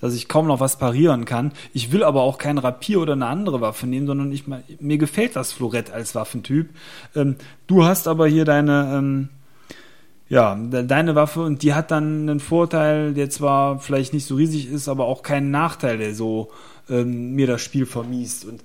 dass 0.00 0.14
ich 0.14 0.28
kaum 0.28 0.46
noch 0.46 0.60
was 0.60 0.78
parieren 0.78 1.24
kann. 1.24 1.52
Ich 1.72 1.92
will 1.92 2.04
aber 2.04 2.22
auch 2.22 2.38
kein 2.38 2.58
Rapier 2.58 3.00
oder 3.00 3.14
eine 3.14 3.26
andere 3.26 3.60
Waffe 3.60 3.86
nehmen, 3.86 4.06
sondern 4.06 4.32
ich, 4.32 4.44
mir 4.46 4.98
gefällt 4.98 5.36
das 5.36 5.52
Florett 5.52 5.90
als 5.90 6.14
Waffentyp. 6.14 6.70
Ähm, 7.14 7.36
du 7.66 7.84
hast 7.84 8.06
aber 8.06 8.28
hier 8.28 8.44
deine, 8.44 8.94
ähm, 8.96 9.28
ja, 10.28 10.54
deine 10.54 11.14
Waffe 11.14 11.42
und 11.42 11.62
die 11.62 11.74
hat 11.74 11.90
dann 11.90 12.28
einen 12.28 12.40
Vorteil, 12.40 13.14
der 13.14 13.30
zwar 13.30 13.80
vielleicht 13.80 14.12
nicht 14.12 14.26
so 14.26 14.36
riesig 14.36 14.70
ist, 14.70 14.88
aber 14.88 15.06
auch 15.06 15.22
keinen 15.22 15.50
Nachteil, 15.50 15.98
der 15.98 16.14
so 16.14 16.50
ähm, 16.88 17.34
mir 17.34 17.46
das 17.46 17.60
Spiel 17.60 17.86
vermiest. 17.86 18.44
Und 18.44 18.62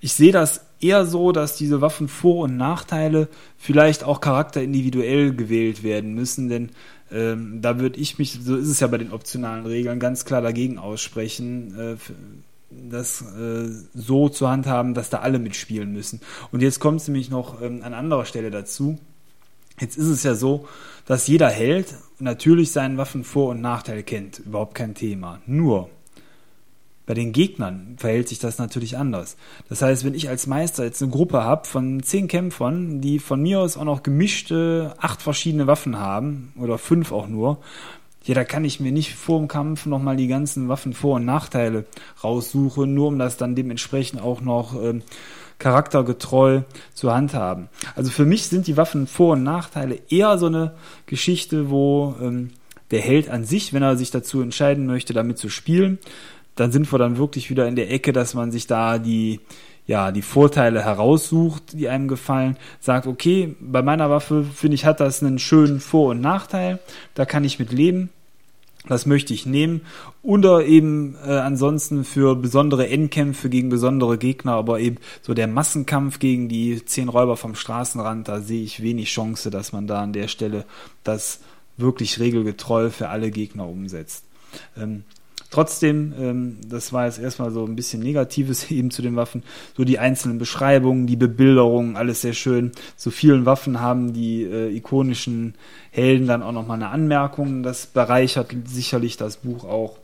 ich 0.00 0.12
sehe 0.12 0.32
das 0.32 0.65
eher 0.80 1.06
so, 1.06 1.32
dass 1.32 1.56
diese 1.56 1.80
Waffen 1.80 2.08
Vor- 2.08 2.44
und 2.44 2.56
Nachteile 2.56 3.28
vielleicht 3.56 4.04
auch 4.04 4.20
charakterindividuell 4.20 5.34
gewählt 5.34 5.82
werden 5.82 6.14
müssen, 6.14 6.48
denn 6.48 6.70
ähm, 7.10 7.60
da 7.62 7.78
würde 7.78 8.00
ich 8.00 8.18
mich, 8.18 8.38
so 8.42 8.56
ist 8.56 8.68
es 8.68 8.80
ja 8.80 8.86
bei 8.88 8.98
den 8.98 9.12
optionalen 9.12 9.66
Regeln, 9.66 10.00
ganz 10.00 10.24
klar 10.24 10.42
dagegen 10.42 10.78
aussprechen, 10.78 11.78
äh, 11.78 11.96
das 12.70 13.22
äh, 13.22 13.68
so 13.94 14.28
zu 14.28 14.48
handhaben, 14.48 14.94
dass 14.94 15.08
da 15.08 15.18
alle 15.18 15.38
mitspielen 15.38 15.92
müssen. 15.92 16.20
Und 16.50 16.62
jetzt 16.62 16.80
kommt 16.80 17.00
es 17.00 17.08
nämlich 17.08 17.30
noch 17.30 17.62
ähm, 17.62 17.82
an 17.82 17.94
anderer 17.94 18.24
Stelle 18.24 18.50
dazu. 18.50 18.98
Jetzt 19.80 19.96
ist 19.96 20.06
es 20.06 20.22
ja 20.22 20.34
so, 20.34 20.66
dass 21.06 21.26
jeder 21.28 21.48
Held 21.48 21.94
natürlich 22.18 22.72
seinen 22.72 22.96
Waffen 22.96 23.24
Vor- 23.24 23.50
und 23.50 23.60
Nachteil 23.60 24.02
kennt. 24.02 24.40
Überhaupt 24.40 24.74
kein 24.74 24.94
Thema. 24.94 25.40
Nur 25.46 25.90
bei 27.06 27.14
den 27.14 27.32
Gegnern 27.32 27.94
verhält 27.98 28.28
sich 28.28 28.40
das 28.40 28.58
natürlich 28.58 28.98
anders. 28.98 29.36
Das 29.68 29.80
heißt, 29.80 30.04
wenn 30.04 30.14
ich 30.14 30.28
als 30.28 30.46
Meister 30.46 30.84
jetzt 30.84 31.00
eine 31.02 31.12
Gruppe 31.12 31.44
habe 31.44 31.66
von 31.66 32.02
zehn 32.02 32.26
Kämpfern, 32.26 33.00
die 33.00 33.20
von 33.20 33.40
mir 33.40 33.60
aus 33.60 33.76
auch 33.76 33.84
noch 33.84 34.02
gemischte 34.02 34.94
acht 34.98 35.22
verschiedene 35.22 35.68
Waffen 35.68 35.98
haben, 35.98 36.52
oder 36.58 36.78
fünf 36.78 37.12
auch 37.12 37.28
nur, 37.28 37.58
ja, 38.24 38.34
da 38.34 38.42
kann 38.42 38.64
ich 38.64 38.80
mir 38.80 38.90
nicht 38.90 39.14
vor 39.14 39.38
dem 39.38 39.46
Kampf 39.46 39.86
nochmal 39.86 40.16
die 40.16 40.26
ganzen 40.26 40.68
Waffen 40.68 40.94
Vor- 40.94 41.16
und 41.16 41.24
Nachteile 41.24 41.84
raussuchen, 42.24 42.92
nur 42.92 43.08
um 43.08 43.20
das 43.20 43.36
dann 43.36 43.54
dementsprechend 43.54 44.20
auch 44.20 44.40
noch 44.40 44.74
ähm, 44.82 45.02
charaktergetreu 45.60 46.62
zu 46.92 47.14
handhaben. 47.14 47.68
Also 47.94 48.10
für 48.10 48.24
mich 48.24 48.48
sind 48.48 48.66
die 48.66 48.76
Waffen 48.76 49.06
Vor- 49.06 49.34
und 49.34 49.44
Nachteile 49.44 50.00
eher 50.08 50.38
so 50.38 50.46
eine 50.46 50.74
Geschichte, 51.06 51.70
wo 51.70 52.16
ähm, 52.20 52.50
der 52.90 53.00
Held 53.00 53.30
an 53.30 53.44
sich, 53.44 53.72
wenn 53.72 53.82
er 53.82 53.96
sich 53.96 54.10
dazu 54.10 54.40
entscheiden 54.40 54.86
möchte, 54.86 55.12
damit 55.12 55.38
zu 55.38 55.48
spielen, 55.48 55.98
dann 56.56 56.72
sind 56.72 56.90
wir 56.90 56.98
dann 56.98 57.18
wirklich 57.18 57.50
wieder 57.50 57.68
in 57.68 57.76
der 57.76 57.90
Ecke, 57.90 58.12
dass 58.12 58.34
man 58.34 58.50
sich 58.50 58.66
da 58.66 58.98
die, 58.98 59.40
ja, 59.86 60.10
die 60.10 60.22
Vorteile 60.22 60.84
heraussucht, 60.84 61.74
die 61.74 61.88
einem 61.88 62.08
gefallen, 62.08 62.56
sagt, 62.80 63.06
okay, 63.06 63.54
bei 63.60 63.82
meiner 63.82 64.10
Waffe 64.10 64.44
finde 64.44 64.74
ich, 64.74 64.84
hat 64.84 65.00
das 65.00 65.22
einen 65.22 65.38
schönen 65.38 65.80
Vor- 65.80 66.10
und 66.10 66.20
Nachteil, 66.20 66.80
da 67.14 67.24
kann 67.24 67.44
ich 67.44 67.58
mit 67.58 67.72
leben, 67.72 68.08
das 68.88 69.04
möchte 69.04 69.34
ich 69.34 69.46
nehmen. 69.46 69.82
Oder 70.22 70.64
eben 70.64 71.16
äh, 71.26 71.30
ansonsten 71.30 72.04
für 72.04 72.34
besondere 72.36 72.88
Endkämpfe 72.88 73.48
gegen 73.48 73.68
besondere 73.68 74.16
Gegner, 74.16 74.52
aber 74.52 74.80
eben 74.80 74.96
so 75.22 75.34
der 75.34 75.48
Massenkampf 75.48 76.18
gegen 76.18 76.48
die 76.48 76.84
zehn 76.84 77.08
Räuber 77.08 77.36
vom 77.36 77.54
Straßenrand, 77.54 78.28
da 78.28 78.40
sehe 78.40 78.62
ich 78.62 78.82
wenig 78.82 79.10
Chance, 79.10 79.50
dass 79.50 79.72
man 79.72 79.86
da 79.86 80.02
an 80.02 80.12
der 80.12 80.28
Stelle 80.28 80.64
das 81.04 81.40
wirklich 81.76 82.18
regelgetreu 82.18 82.90
für 82.90 83.08
alle 83.08 83.30
Gegner 83.30 83.68
umsetzt. 83.68 84.24
Ähm, 84.76 85.04
Trotzdem, 85.50 86.12
ähm, 86.18 86.58
das 86.68 86.92
war 86.92 87.06
jetzt 87.06 87.18
erstmal 87.18 87.50
so 87.50 87.64
ein 87.64 87.76
bisschen 87.76 88.02
Negatives 88.02 88.70
eben 88.70 88.90
zu 88.90 89.02
den 89.02 89.16
Waffen. 89.16 89.42
So 89.76 89.84
die 89.84 89.98
einzelnen 89.98 90.38
Beschreibungen, 90.38 91.06
die 91.06 91.16
Bebilderungen, 91.16 91.96
alles 91.96 92.22
sehr 92.22 92.32
schön. 92.32 92.72
Zu 92.96 93.10
vielen 93.10 93.46
Waffen 93.46 93.80
haben 93.80 94.12
die 94.12 94.42
äh, 94.42 94.74
ikonischen 94.74 95.54
Helden 95.90 96.26
dann 96.26 96.42
auch 96.42 96.52
nochmal 96.52 96.76
eine 96.76 96.88
Anmerkung. 96.88 97.62
Das 97.62 97.86
bereichert 97.86 98.54
sicherlich 98.66 99.16
das 99.16 99.38
Buch 99.38 99.64
auch. 99.64 99.98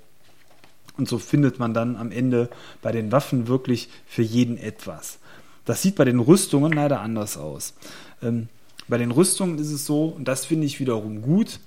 Und 0.97 1.09
so 1.09 1.19
findet 1.19 1.59
man 1.59 1.75
dann 1.75 1.97
am 1.97 2.13
Ende 2.13 2.49
bei 2.83 2.93
den 2.93 3.13
Waffen 3.13 3.49
wirklich 3.49 3.89
für 4.07 4.23
jeden 4.23 4.59
etwas. 4.59 5.19
Das 5.65 5.83
sieht 5.83 5.97
bei 5.97 6.05
den 6.05 6.19
Rüstungen 6.19 6.73
leider 6.73 7.01
anders 7.01 7.37
aus. 7.37 7.75
Ähm, 8.23 8.49
bei 8.89 8.99
den 8.99 9.11
Rüstungen 9.11 9.59
ist 9.59 9.73
es 9.73 9.87
so, 9.87 10.07
und 10.07 10.27
das 10.27 10.45
finde 10.45 10.67
ich 10.67 10.81
wiederum 10.81 11.23
gut, 11.23 11.61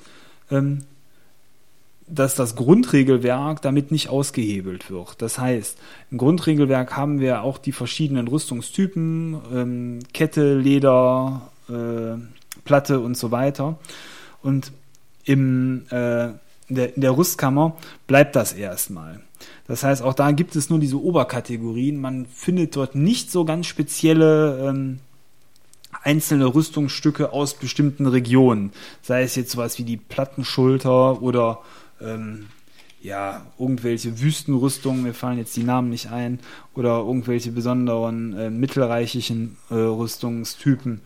ähm, 0.51 0.83
dass 2.07 2.35
das 2.35 2.55
Grundregelwerk 2.55 3.61
damit 3.61 3.91
nicht 3.91 4.09
ausgehebelt 4.09 4.91
wird. 4.91 5.21
Das 5.21 5.39
heißt, 5.39 5.77
im 6.11 6.17
Grundregelwerk 6.17 6.95
haben 6.95 7.19
wir 7.19 7.41
auch 7.41 7.57
die 7.57 7.71
verschiedenen 7.71 8.27
Rüstungstypen, 8.27 9.41
ähm, 9.53 9.99
Kette, 10.13 10.55
Leder, 10.55 11.49
äh, 11.67 12.19
Platte 12.63 12.99
und 12.99 13.17
so 13.17 13.31
weiter. 13.31 13.79
Und 14.43 14.71
im, 15.23 15.85
äh, 15.89 16.25
in, 16.67 16.75
der, 16.75 16.95
in 16.95 17.01
der 17.01 17.17
Rüstkammer 17.17 17.75
bleibt 18.05 18.35
das 18.35 18.53
erstmal. 18.53 19.21
Das 19.67 19.83
heißt, 19.83 20.03
auch 20.03 20.13
da 20.13 20.31
gibt 20.31 20.55
es 20.55 20.69
nur 20.69 20.79
diese 20.79 21.01
Oberkategorien. 21.01 21.99
Man 21.99 22.27
findet 22.27 22.75
dort 22.75 22.93
nicht 22.93 23.31
so 23.31 23.45
ganz 23.45 23.65
spezielle 23.65 24.69
ähm, 24.69 24.99
einzelne 26.03 26.53
Rüstungsstücke 26.53 27.33
aus 27.33 27.55
bestimmten 27.55 28.05
Regionen. 28.05 28.71
Sei 29.01 29.23
es 29.23 29.35
jetzt 29.35 29.51
sowas 29.51 29.79
wie 29.79 29.83
die 29.83 29.97
Plattenschulter 29.97 31.21
oder 31.21 31.61
ähm, 32.01 32.47
ja, 33.01 33.45
irgendwelche 33.59 34.19
Wüstenrüstungen, 34.19 35.03
mir 35.03 35.13
fallen 35.13 35.37
jetzt 35.37 35.55
die 35.55 35.63
Namen 35.63 35.89
nicht 35.89 36.11
ein, 36.11 36.39
oder 36.73 36.97
irgendwelche 36.97 37.51
besonderen 37.51 38.33
äh, 38.37 38.49
mittelreichischen 38.49 39.57
äh, 39.69 39.75
Rüstungstypen. 39.75 41.01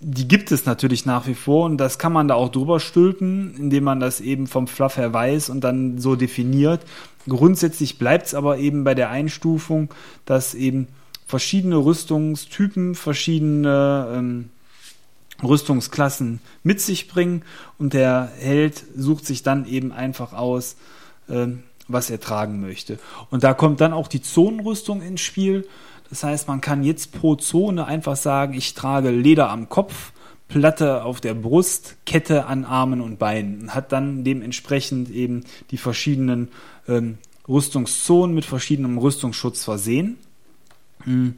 Die 0.00 0.28
gibt 0.28 0.52
es 0.52 0.64
natürlich 0.64 1.06
nach 1.06 1.26
wie 1.26 1.34
vor 1.34 1.66
und 1.66 1.76
das 1.76 1.98
kann 1.98 2.12
man 2.12 2.28
da 2.28 2.34
auch 2.34 2.50
drüber 2.50 2.78
stülpen, 2.78 3.56
indem 3.58 3.82
man 3.82 3.98
das 3.98 4.20
eben 4.20 4.46
vom 4.46 4.68
Fluff 4.68 4.96
her 4.96 5.12
weiß 5.12 5.50
und 5.50 5.64
dann 5.64 5.98
so 5.98 6.14
definiert. 6.14 6.82
Grundsätzlich 7.28 7.98
bleibt 7.98 8.28
es 8.28 8.34
aber 8.34 8.58
eben 8.58 8.84
bei 8.84 8.94
der 8.94 9.10
Einstufung, 9.10 9.92
dass 10.24 10.54
eben 10.54 10.86
verschiedene 11.26 11.76
Rüstungstypen, 11.76 12.94
verschiedene 12.94 14.08
ähm, 14.14 14.50
Rüstungsklassen 15.42 16.40
mit 16.62 16.80
sich 16.80 17.08
bringen 17.08 17.42
und 17.78 17.92
der 17.92 18.30
Held 18.38 18.82
sucht 18.96 19.26
sich 19.26 19.42
dann 19.42 19.66
eben 19.66 19.92
einfach 19.92 20.32
aus, 20.32 20.76
ähm, 21.28 21.62
was 21.86 22.10
er 22.10 22.20
tragen 22.20 22.60
möchte. 22.60 22.98
Und 23.30 23.44
da 23.44 23.54
kommt 23.54 23.80
dann 23.80 23.92
auch 23.92 24.08
die 24.08 24.22
Zonenrüstung 24.22 25.00
ins 25.00 25.20
Spiel. 25.20 25.66
Das 26.10 26.24
heißt, 26.24 26.48
man 26.48 26.60
kann 26.60 26.82
jetzt 26.82 27.12
pro 27.12 27.34
Zone 27.36 27.86
einfach 27.86 28.16
sagen, 28.16 28.54
ich 28.54 28.74
trage 28.74 29.10
Leder 29.10 29.50
am 29.50 29.68
Kopf, 29.68 30.12
Platte 30.48 31.04
auf 31.04 31.20
der 31.20 31.34
Brust, 31.34 31.96
Kette 32.06 32.46
an 32.46 32.64
Armen 32.64 33.00
und 33.00 33.18
Beinen 33.18 33.60
und 33.60 33.74
hat 33.74 33.92
dann 33.92 34.24
dementsprechend 34.24 35.10
eben 35.10 35.44
die 35.70 35.76
verschiedenen 35.76 36.48
ähm, 36.88 37.18
Rüstungszonen 37.46 38.34
mit 38.34 38.44
verschiedenem 38.44 38.98
Rüstungsschutz 38.98 39.64
versehen. 39.64 40.18
Mhm. 41.04 41.36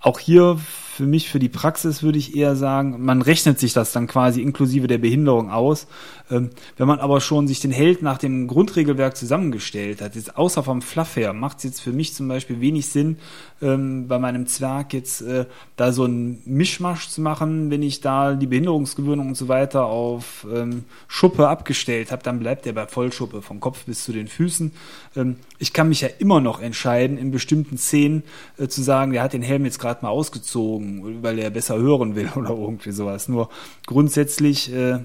Auch 0.00 0.18
hier 0.18 0.58
für 0.94 1.06
mich, 1.06 1.30
für 1.30 1.38
die 1.38 1.48
Praxis 1.48 2.02
würde 2.02 2.18
ich 2.18 2.36
eher 2.36 2.54
sagen, 2.54 3.02
man 3.02 3.22
rechnet 3.22 3.58
sich 3.58 3.72
das 3.72 3.92
dann 3.92 4.06
quasi 4.06 4.42
inklusive 4.42 4.88
der 4.88 4.98
Behinderung 4.98 5.50
aus. 5.50 5.86
Ähm, 6.30 6.50
wenn 6.76 6.86
man 6.86 7.00
aber 7.00 7.22
schon 7.22 7.48
sich 7.48 7.60
den 7.60 7.70
Held 7.70 8.02
nach 8.02 8.18
dem 8.18 8.46
Grundregelwerk 8.46 9.16
zusammengestellt 9.16 10.02
hat, 10.02 10.16
jetzt 10.16 10.36
außer 10.36 10.62
vom 10.62 10.82
Fluff 10.82 11.16
her, 11.16 11.32
macht 11.32 11.58
es 11.58 11.64
jetzt 11.64 11.80
für 11.80 11.92
mich 11.92 12.12
zum 12.12 12.28
Beispiel 12.28 12.60
wenig 12.60 12.88
Sinn, 12.88 13.16
ähm, 13.62 14.06
bei 14.06 14.18
meinem 14.18 14.46
Zwerg 14.46 14.92
jetzt 14.92 15.22
äh, 15.22 15.46
da 15.76 15.92
so 15.92 16.04
einen 16.04 16.42
Mischmasch 16.44 17.08
zu 17.08 17.22
machen, 17.22 17.70
wenn 17.70 17.82
ich 17.82 18.02
da 18.02 18.34
die 18.34 18.46
Behinderungsgewöhnung 18.46 19.28
und 19.28 19.36
so 19.36 19.48
weiter 19.48 19.86
auf 19.86 20.46
ähm, 20.52 20.84
Schuppe 21.08 21.48
abgestellt 21.48 22.12
habe, 22.12 22.22
dann 22.22 22.38
bleibt 22.38 22.66
er 22.66 22.74
bei 22.74 22.86
Vollschuppe 22.86 23.40
vom 23.40 23.60
Kopf 23.60 23.84
bis 23.86 24.04
zu 24.04 24.12
den 24.12 24.28
Füßen. 24.28 24.72
Ähm, 25.16 25.36
ich 25.58 25.72
kann 25.72 25.88
mich 25.88 26.02
ja 26.02 26.08
immer 26.18 26.40
noch 26.40 26.60
entscheiden, 26.60 27.16
in 27.16 27.30
bestimmten 27.30 27.78
Szenen 27.78 28.24
äh, 28.58 28.68
zu 28.68 28.82
sagen, 28.82 29.12
der 29.12 29.22
hat 29.22 29.32
den 29.32 29.42
Helm 29.42 29.64
jetzt 29.64 29.78
gerade 29.78 30.02
mal 30.02 30.10
ausgezogen 30.10 30.81
gezogen, 30.82 31.22
weil 31.22 31.38
er 31.38 31.50
besser 31.50 31.78
hören 31.78 32.14
will 32.14 32.30
oder 32.36 32.50
irgendwie 32.50 32.92
sowas. 32.92 33.28
Nur 33.28 33.48
grundsätzlich 33.86 34.72
äh, 34.72 35.00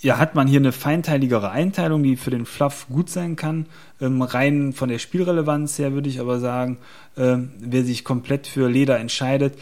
ja, 0.00 0.18
hat 0.18 0.34
man 0.34 0.48
hier 0.48 0.58
eine 0.58 0.72
feinteiligere 0.72 1.50
Einteilung, 1.50 2.02
die 2.02 2.16
für 2.16 2.30
den 2.30 2.44
Fluff 2.44 2.86
gut 2.88 3.08
sein 3.08 3.36
kann. 3.36 3.66
Ähm, 4.00 4.20
rein 4.22 4.72
von 4.72 4.88
der 4.88 4.98
Spielrelevanz 4.98 5.78
her 5.78 5.92
würde 5.92 6.08
ich 6.08 6.20
aber 6.20 6.40
sagen, 6.40 6.78
äh, 7.16 7.36
wer 7.58 7.84
sich 7.84 8.04
komplett 8.04 8.46
für 8.46 8.68
Leder 8.68 8.98
entscheidet, 8.98 9.56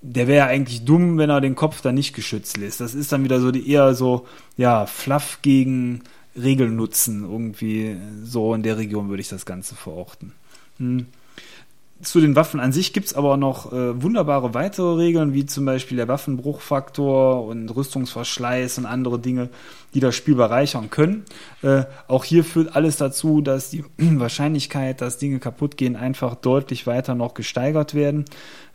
der 0.00 0.26
wäre 0.26 0.46
eigentlich 0.46 0.84
dumm, 0.84 1.18
wenn 1.18 1.30
er 1.30 1.40
den 1.40 1.54
Kopf 1.54 1.80
da 1.80 1.92
nicht 1.92 2.14
geschützt 2.14 2.56
lässt. 2.56 2.80
Das 2.80 2.94
ist 2.94 3.12
dann 3.12 3.22
wieder 3.22 3.40
so 3.40 3.52
die 3.52 3.68
eher 3.70 3.94
so, 3.94 4.26
ja, 4.56 4.86
Fluff 4.86 5.38
gegen 5.42 6.02
Regelnutzen. 6.34 7.22
Irgendwie 7.22 7.96
so 8.24 8.54
in 8.54 8.64
der 8.64 8.78
Region 8.78 9.10
würde 9.10 9.20
ich 9.20 9.28
das 9.28 9.46
Ganze 9.46 9.76
verorten. 9.76 10.32
Hm 10.78 11.06
zu 12.02 12.20
den 12.20 12.34
Waffen 12.34 12.58
an 12.58 12.72
sich 12.72 12.92
gibt 12.92 13.06
es 13.06 13.14
aber 13.14 13.36
noch 13.36 13.72
äh, 13.72 14.02
wunderbare 14.02 14.54
weitere 14.54 14.96
Regeln, 14.96 15.34
wie 15.34 15.46
zum 15.46 15.64
Beispiel 15.64 15.96
der 15.96 16.08
Waffenbruchfaktor 16.08 17.44
und 17.46 17.68
Rüstungsverschleiß 17.68 18.78
und 18.78 18.86
andere 18.86 19.20
Dinge, 19.20 19.48
die 19.94 20.00
das 20.00 20.16
Spiel 20.16 20.34
bereichern 20.34 20.90
können. 20.90 21.24
Äh, 21.62 21.84
auch 22.08 22.24
hier 22.24 22.44
führt 22.44 22.74
alles 22.74 22.96
dazu, 22.96 23.40
dass 23.40 23.70
die 23.70 23.84
Wahrscheinlichkeit, 23.98 25.00
dass 25.00 25.18
Dinge 25.18 25.38
kaputt 25.38 25.76
gehen, 25.76 25.94
einfach 25.94 26.34
deutlich 26.34 26.86
weiter 26.86 27.14
noch 27.14 27.34
gesteigert 27.34 27.94
werden, 27.94 28.24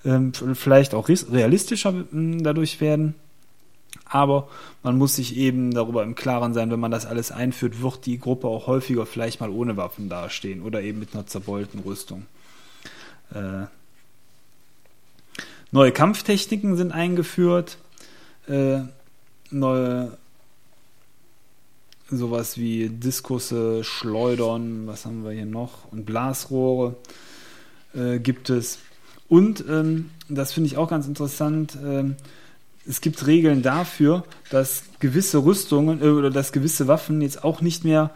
ähm, 0.05 0.32
vielleicht 0.34 0.93
auch 0.93 1.09
realistischer 1.09 1.93
dadurch 2.11 2.80
werden. 2.80 3.15
Aber 4.05 4.47
man 4.84 4.97
muss 4.97 5.15
sich 5.15 5.36
eben 5.36 5.73
darüber 5.73 6.03
im 6.03 6.15
Klaren 6.15 6.53
sein, 6.53 6.71
wenn 6.71 6.80
man 6.80 6.91
das 6.91 7.05
alles 7.05 7.32
einführt, 7.32 7.82
wird 7.82 8.05
die 8.05 8.19
Gruppe 8.19 8.47
auch 8.47 8.67
häufiger 8.67 9.05
vielleicht 9.05 9.41
mal 9.41 9.49
ohne 9.49 9.75
Waffen 9.75 10.07
dastehen 10.07 10.61
oder 10.61 10.82
eben 10.82 10.99
mit 10.99 11.13
einer 11.13 11.25
zerbeulten 11.25 11.82
Rüstung. 11.82 12.25
Äh, 13.34 13.65
neue 15.71 15.91
Kampftechniken 15.91 16.75
sind 16.75 16.91
eingeführt. 16.91 17.78
Äh, 18.47 18.82
neue 19.51 20.17
sowas 22.09 22.57
wie 22.57 22.89
Diskusse, 22.89 23.84
Schleudern, 23.84 24.88
was 24.88 25.05
haben 25.05 25.23
wir 25.23 25.32
hier 25.32 25.45
noch? 25.45 25.91
Und 25.91 26.05
Blasrohre 26.05 26.95
äh, 27.93 28.19
gibt 28.19 28.49
es. 28.49 28.80
Und 29.28 29.63
ähm, 29.67 30.09
das 30.30 30.53
finde 30.53 30.67
ich 30.67 30.78
auch 30.78 30.89
ganz 30.89 31.05
interessant. 31.07 31.78
Ähm, 31.84 32.15
es 32.88 33.01
gibt 33.01 33.28
Regeln 33.28 33.61
dafür, 33.61 34.23
dass 34.49 34.84
gewisse 34.99 35.43
Rüstungen 35.43 36.01
äh, 36.01 36.07
oder 36.07 36.30
dass 36.30 36.53
gewisse 36.53 36.88
Waffen 36.88 37.21
jetzt 37.21 37.43
auch 37.43 37.61
nicht 37.61 37.84
mehr 37.84 38.11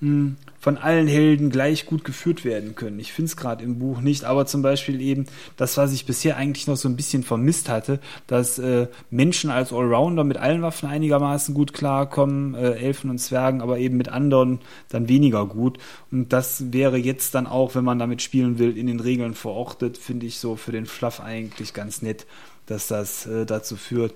hm, 0.00 0.36
von 0.60 0.76
allen 0.76 1.08
Helden 1.08 1.50
gleich 1.50 1.86
gut 1.86 2.04
geführt 2.04 2.44
werden 2.44 2.74
können. 2.74 3.00
Ich 3.00 3.12
finde 3.12 3.30
es 3.30 3.36
gerade 3.36 3.64
im 3.64 3.78
Buch 3.78 4.02
nicht, 4.02 4.24
aber 4.24 4.44
zum 4.44 4.60
Beispiel 4.60 5.00
eben 5.00 5.24
das, 5.56 5.78
was 5.78 5.92
ich 5.92 6.04
bisher 6.04 6.36
eigentlich 6.36 6.66
noch 6.66 6.76
so 6.76 6.88
ein 6.88 6.96
bisschen 6.96 7.22
vermisst 7.22 7.70
hatte, 7.70 7.98
dass 8.26 8.58
äh, 8.58 8.86
Menschen 9.10 9.50
als 9.50 9.72
Allrounder 9.72 10.22
mit 10.22 10.36
allen 10.36 10.60
Waffen 10.60 10.88
einigermaßen 10.88 11.54
gut 11.54 11.72
klarkommen, 11.72 12.54
äh, 12.54 12.72
Elfen 12.72 13.08
und 13.08 13.18
Zwergen, 13.18 13.62
aber 13.62 13.78
eben 13.78 13.96
mit 13.96 14.10
anderen 14.10 14.60
dann 14.90 15.08
weniger 15.08 15.46
gut. 15.46 15.78
Und 16.12 16.32
das 16.32 16.72
wäre 16.72 16.98
jetzt 16.98 17.34
dann 17.34 17.46
auch, 17.46 17.74
wenn 17.74 17.84
man 17.84 17.98
damit 17.98 18.20
spielen 18.20 18.58
will, 18.58 18.76
in 18.76 18.86
den 18.86 19.00
Regeln 19.00 19.34
verortet, 19.34 19.96
finde 19.96 20.26
ich 20.26 20.38
so 20.38 20.56
für 20.56 20.72
den 20.72 20.84
Fluff 20.84 21.20
eigentlich 21.20 21.72
ganz 21.72 22.02
nett, 22.02 22.26
dass 22.66 22.86
das 22.86 23.26
äh, 23.26 23.46
dazu 23.46 23.76
führt, 23.76 24.14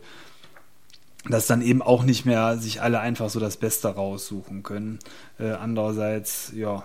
dass 1.29 1.47
dann 1.47 1.63
eben 1.63 1.83
auch 1.83 2.05
nicht 2.05 2.25
mehr 2.27 2.59
sich 2.59 2.83
alle 2.83 3.01
einfach 3.01 3.31
so 3.31 3.41
das 3.41 3.57
Beste 3.57 3.89
raussuchen 3.89 4.63
können. 4.63 4.99
Äh, 5.39 5.53
andererseits, 5.53 6.53
ja, 6.55 6.85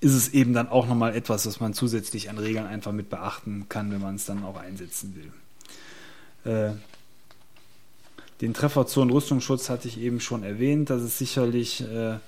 ist 0.00 0.14
es 0.14 0.28
eben 0.28 0.52
dann 0.52 0.68
auch 0.68 0.86
nochmal 0.86 1.16
etwas, 1.16 1.46
was 1.46 1.60
man 1.60 1.74
zusätzlich 1.74 2.30
an 2.30 2.38
Regeln 2.38 2.66
einfach 2.66 2.92
mit 2.92 3.10
beachten 3.10 3.66
kann, 3.68 3.90
wenn 3.90 4.00
man 4.00 4.14
es 4.14 4.26
dann 4.26 4.44
auch 4.44 4.56
einsetzen 4.56 5.16
will. 5.16 6.52
Äh, 6.52 6.74
den 8.40 8.54
Trefferzonen 8.54 9.10
Rüstungsschutz 9.10 9.68
hatte 9.68 9.88
ich 9.88 9.98
eben 9.98 10.20
schon 10.20 10.44
erwähnt. 10.44 10.90
Das 10.90 11.02
ist 11.02 11.18
sicherlich 11.18 11.80
äh, 11.80 12.18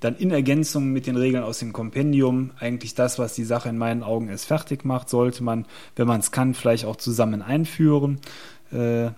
dann 0.00 0.16
in 0.16 0.30
Ergänzung 0.30 0.90
mit 0.90 1.06
den 1.06 1.16
Regeln 1.16 1.44
aus 1.44 1.58
dem 1.58 1.72
Kompendium 1.72 2.50
eigentlich 2.58 2.94
das, 2.94 3.18
was 3.18 3.34
die 3.34 3.44
Sache 3.44 3.68
in 3.68 3.78
meinen 3.78 4.02
Augen 4.02 4.28
erst 4.28 4.46
fertig 4.46 4.84
macht, 4.84 5.08
sollte 5.08 5.44
man, 5.44 5.66
wenn 5.94 6.08
man 6.08 6.20
es 6.20 6.32
kann, 6.32 6.54
vielleicht 6.54 6.86
auch 6.86 6.96
zusammen 6.96 7.42
einführen. 7.42 8.18
Äh, 8.72 9.10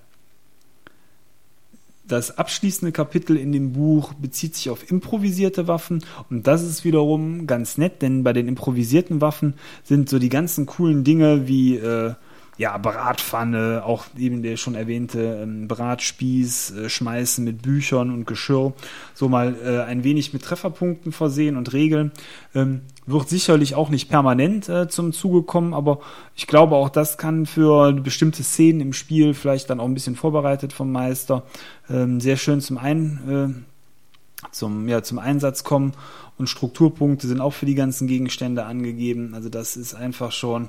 das 2.07 2.36
abschließende 2.36 2.92
Kapitel 2.92 3.36
in 3.36 3.52
dem 3.52 3.72
Buch 3.72 4.12
bezieht 4.14 4.57
sich 4.57 4.68
auf 4.68 4.90
improvisierte 4.90 5.68
Waffen 5.68 6.05
und 6.28 6.46
das 6.46 6.62
ist 6.62 6.84
wiederum 6.84 7.46
ganz 7.46 7.78
nett, 7.78 8.02
denn 8.02 8.22
bei 8.24 8.34
den 8.34 8.46
improvisierten 8.46 9.22
Waffen 9.22 9.55
sind 9.84 10.11
so 10.11 10.18
die 10.18 10.28
ganzen 10.28 10.66
coolen 10.66 11.02
Dinge 11.02 11.48
wie 11.48 11.76
äh, 11.76 12.14
ja, 12.57 12.76
Bratpfanne, 12.78 13.82
auch 13.84 14.07
eben 14.16 14.42
der 14.42 14.57
schon 14.57 14.74
erwähnte 14.74 15.40
ähm, 15.42 15.66
Bratspieß, 15.66 16.70
äh, 16.70 16.88
Schmeißen 16.88 17.44
mit 17.44 17.62
Büchern 17.62 18.11
und 18.12 18.26
Geschirr, 18.26 18.74
so 19.14 19.28
mal 19.28 19.57
äh, 19.64 19.80
ein 19.82 20.05
wenig 20.05 20.32
mit 20.32 20.42
Trefferpunkten 20.42 21.11
versehen 21.11 21.57
und 21.57 21.72
Regeln. 21.72 22.12
Ähm, 22.55 22.82
wird 23.07 23.28
sicherlich 23.28 23.74
auch 23.74 23.90
nicht 23.90 24.09
permanent 24.09 24.68
äh, 24.68 24.88
zum 24.88 25.12
Zuge 25.12 25.42
kommen, 25.42 25.74
aber 25.74 26.00
ich 26.34 26.46
glaube 26.46 26.76
auch 26.76 26.88
das 26.88 27.18
kann 27.18 27.46
für 27.46 27.92
bestimmte 27.92 28.42
Szenen 28.42 28.80
im 28.80 28.92
Spiel 28.92 29.34
vielleicht 29.34 29.70
dann 29.70 29.80
auch 29.80 29.84
ein 29.84 29.94
bisschen 29.94 30.16
vorbereitet 30.16 30.72
vom 30.72 30.90
Meister 30.90 31.42
ähm, 31.90 32.20
sehr 32.20 32.36
schön 32.36 32.61
zum 32.61 32.78
ein 32.78 33.64
äh, 33.64 34.48
zum 34.52 34.88
ja 34.88 35.02
zum 35.02 35.18
Einsatz 35.18 35.64
kommen 35.64 35.92
und 36.38 36.48
Strukturpunkte 36.48 37.26
sind 37.26 37.40
auch 37.40 37.52
für 37.52 37.66
die 37.66 37.74
ganzen 37.74 38.09
Gegenstände 38.09 38.64
angegeben. 38.64 39.34
Also 39.34 39.48
das 39.48 39.76
ist 39.76 39.94
einfach 39.94 40.32
schon 40.32 40.68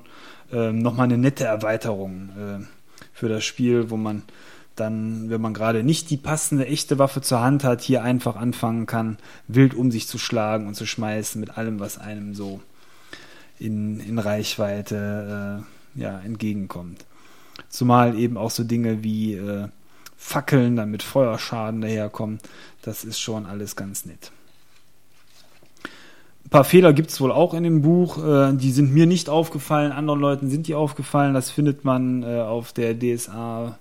ähm, 0.52 0.80
nochmal 0.80 1.06
eine 1.06 1.18
nette 1.18 1.46
Erweiterung 1.46 2.30
äh, 2.38 2.64
für 3.14 3.30
das 3.30 3.44
Spiel, 3.44 3.90
wo 3.90 3.98
man 3.98 4.24
dann, 4.76 5.30
wenn 5.30 5.42
man 5.42 5.54
gerade 5.54 5.84
nicht 5.84 6.10
die 6.10 6.18
passende 6.18 6.68
echte 6.68 7.00
Waffe 7.00 7.22
zur 7.22 7.42
Hand 7.42 7.64
hat, 7.64 7.82
hier 7.82 8.04
einfach 8.04 8.36
anfangen 8.36 8.86
kann, 8.86 9.18
wild 9.48 9.74
um 9.74 9.92
sich 9.92 10.08
zu 10.08 10.18
schlagen 10.18 10.68
und 10.68 10.76
zu 10.76 10.86
schmeißen 10.86 11.40
mit 11.40 11.58
allem, 11.58 11.80
was 11.80 11.98
einem 11.98 12.34
so 12.34 12.62
in, 13.60 14.00
in 14.00 14.20
Reichweite 14.20 15.64
äh, 15.96 16.02
ja, 16.02 16.20
entgegenkommt. 16.20 17.06
Zumal 17.70 18.18
eben 18.20 18.38
auch 18.38 18.52
so 18.52 18.64
Dinge 18.64 19.04
wie 19.04 19.36
äh, 19.36 19.68
Fackeln 20.18 20.76
dann 20.76 20.92
mit 20.92 21.04
Feuerschaden 21.04 21.82
daherkommen, 21.82 22.40
das 22.82 23.04
ist 23.04 23.20
schon 23.20 23.46
alles 23.46 23.76
ganz 23.76 24.06
nett. 24.06 24.32
Ein 26.46 26.50
paar 26.50 26.64
Fehler 26.64 26.94
gibt 26.94 27.10
es 27.10 27.20
wohl 27.20 27.32
auch 27.32 27.54
in 27.54 27.64
dem 27.64 27.82
Buch. 27.82 28.24
Äh, 28.24 28.54
die 28.54 28.72
sind 28.72 28.94
mir 28.94 29.08
nicht 29.08 29.30
aufgefallen, 29.30 29.92
anderen 29.92 30.20
Leuten 30.20 30.50
sind 30.50 30.68
die 30.68 30.76
aufgefallen. 30.76 31.34
Das 31.34 31.50
findet 31.50 31.86
man 31.86 32.24
äh, 32.24 32.42
auf 32.42 32.72
der 32.74 32.98
DSA 32.98 33.80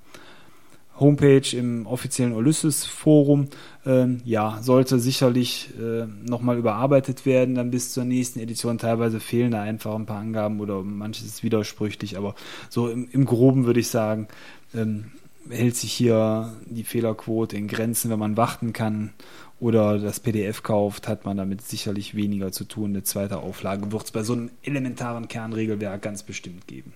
Homepage 0.99 1.57
im 1.57 1.87
offiziellen 1.87 2.33
Ulysses 2.33 2.85
Forum. 2.85 3.49
Ähm, 3.85 4.21
ja, 4.25 4.59
sollte 4.63 4.99
sicherlich 4.99 5.71
äh, 5.79 6.07
nochmal 6.07 6.59
überarbeitet 6.59 7.27
werden, 7.27 7.57
dann 7.57 7.71
bis 7.71 7.93
zur 7.93 8.05
nächsten 8.05 8.41
Edition. 8.41 8.79
Teilweise 8.79 9.21
fehlen 9.21 9.51
da 9.51 9.63
einfach 9.63 9.95
ein 9.95 10.07
paar 10.07 10.21
Angaben 10.21 10.61
oder 10.61 10.83
manches 10.83 11.27
ist 11.27 11.43
widersprüchlich, 11.43 12.17
aber 12.17 12.35
so 12.71 12.89
im, 12.89 13.09
im 13.11 13.25
Groben 13.25 13.67
würde 13.67 13.81
ich 13.81 13.89
sagen, 13.89 14.29
ähm, 14.75 15.13
hält 15.51 15.77
sich 15.77 15.93
hier 15.93 16.55
die 16.67 16.85
Fehlerquote 16.85 17.57
in 17.57 17.69
Grenzen, 17.69 18.11
wenn 18.11 18.19
man 18.19 18.37
warten 18.37 18.73
kann 18.73 19.13
oder 19.61 19.99
das 19.99 20.21
PDF 20.21 20.63
kauft, 20.63 21.09
hat 21.09 21.25
man 21.25 21.37
damit 21.37 21.63
sicherlich 21.63 22.15
weniger 22.15 22.53
zu 22.53 22.65
tun. 22.65 22.91
Eine 22.91 23.03
zweite 23.03 23.39
Auflage 23.39 23.93
wird 23.93 24.05
es 24.05 24.11
bei 24.11 24.23
so 24.23 24.33
einem 24.33 24.51
elementaren 24.63 25.29
Kernregelwerk 25.29 26.03
ganz 26.03 26.23
bestimmt 26.23 26.67
geben. 26.67 26.93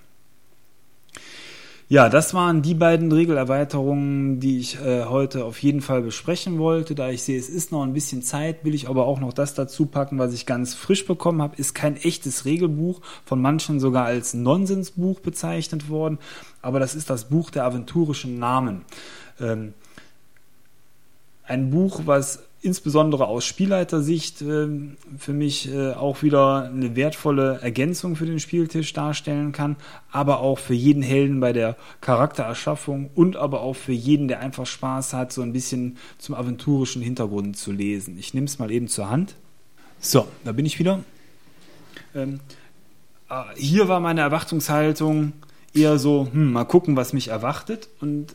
Ja, 1.90 2.10
das 2.10 2.34
waren 2.34 2.60
die 2.60 2.74
beiden 2.74 3.10
Regelerweiterungen, 3.10 4.40
die 4.40 4.58
ich 4.58 4.78
äh, 4.78 5.04
heute 5.04 5.46
auf 5.46 5.62
jeden 5.62 5.80
Fall 5.80 6.02
besprechen 6.02 6.58
wollte. 6.58 6.94
Da 6.94 7.08
ich 7.08 7.22
sehe, 7.22 7.38
es 7.38 7.48
ist 7.48 7.72
noch 7.72 7.82
ein 7.82 7.94
bisschen 7.94 8.20
Zeit, 8.22 8.62
will 8.62 8.74
ich 8.74 8.90
aber 8.90 9.06
auch 9.06 9.20
noch 9.20 9.32
das 9.32 9.54
dazu 9.54 9.86
packen, 9.86 10.18
was 10.18 10.34
ich 10.34 10.44
ganz 10.44 10.74
frisch 10.74 11.06
bekommen 11.06 11.40
habe. 11.40 11.56
Ist 11.56 11.74
kein 11.74 11.96
echtes 11.96 12.44
Regelbuch, 12.44 13.00
von 13.24 13.40
manchen 13.40 13.80
sogar 13.80 14.04
als 14.04 14.34
Nonsensbuch 14.34 15.20
bezeichnet 15.20 15.88
worden, 15.88 16.18
aber 16.60 16.78
das 16.78 16.94
ist 16.94 17.08
das 17.08 17.30
Buch 17.30 17.48
der 17.48 17.64
aventurischen 17.64 18.38
Namen. 18.38 18.84
Ähm, 19.40 19.72
ein 21.44 21.70
Buch, 21.70 22.02
was 22.04 22.47
insbesondere 22.60 23.26
aus 23.26 23.44
Spielleitersicht 23.44 24.42
äh, 24.42 24.68
für 25.16 25.32
mich 25.32 25.72
äh, 25.72 25.92
auch 25.92 26.22
wieder 26.22 26.64
eine 26.64 26.96
wertvolle 26.96 27.60
Ergänzung 27.62 28.16
für 28.16 28.26
den 28.26 28.40
Spieltisch 28.40 28.92
darstellen 28.92 29.52
kann, 29.52 29.76
aber 30.10 30.40
auch 30.40 30.58
für 30.58 30.74
jeden 30.74 31.02
Helden 31.02 31.38
bei 31.40 31.52
der 31.52 31.76
Charaktererschaffung 32.00 33.10
und 33.14 33.36
aber 33.36 33.60
auch 33.60 33.76
für 33.76 33.92
jeden, 33.92 34.26
der 34.28 34.40
einfach 34.40 34.66
Spaß 34.66 35.12
hat, 35.12 35.32
so 35.32 35.42
ein 35.42 35.52
bisschen 35.52 35.98
zum 36.18 36.34
aventurischen 36.34 37.00
Hintergrund 37.00 37.56
zu 37.56 37.70
lesen. 37.70 38.18
Ich 38.18 38.34
nehme 38.34 38.46
es 38.46 38.58
mal 38.58 38.70
eben 38.70 38.88
zur 38.88 39.08
Hand. 39.08 39.34
So, 40.00 40.26
da 40.44 40.52
bin 40.52 40.66
ich 40.66 40.78
wieder. 40.78 41.04
Ähm, 42.14 42.40
äh, 43.30 43.42
hier 43.56 43.88
war 43.88 44.00
meine 44.00 44.20
Erwartungshaltung 44.22 45.32
eher 45.74 45.98
so, 45.98 46.28
hm, 46.32 46.52
mal 46.52 46.64
gucken, 46.64 46.96
was 46.96 47.12
mich 47.12 47.28
erwartet 47.28 47.88
und 48.00 48.34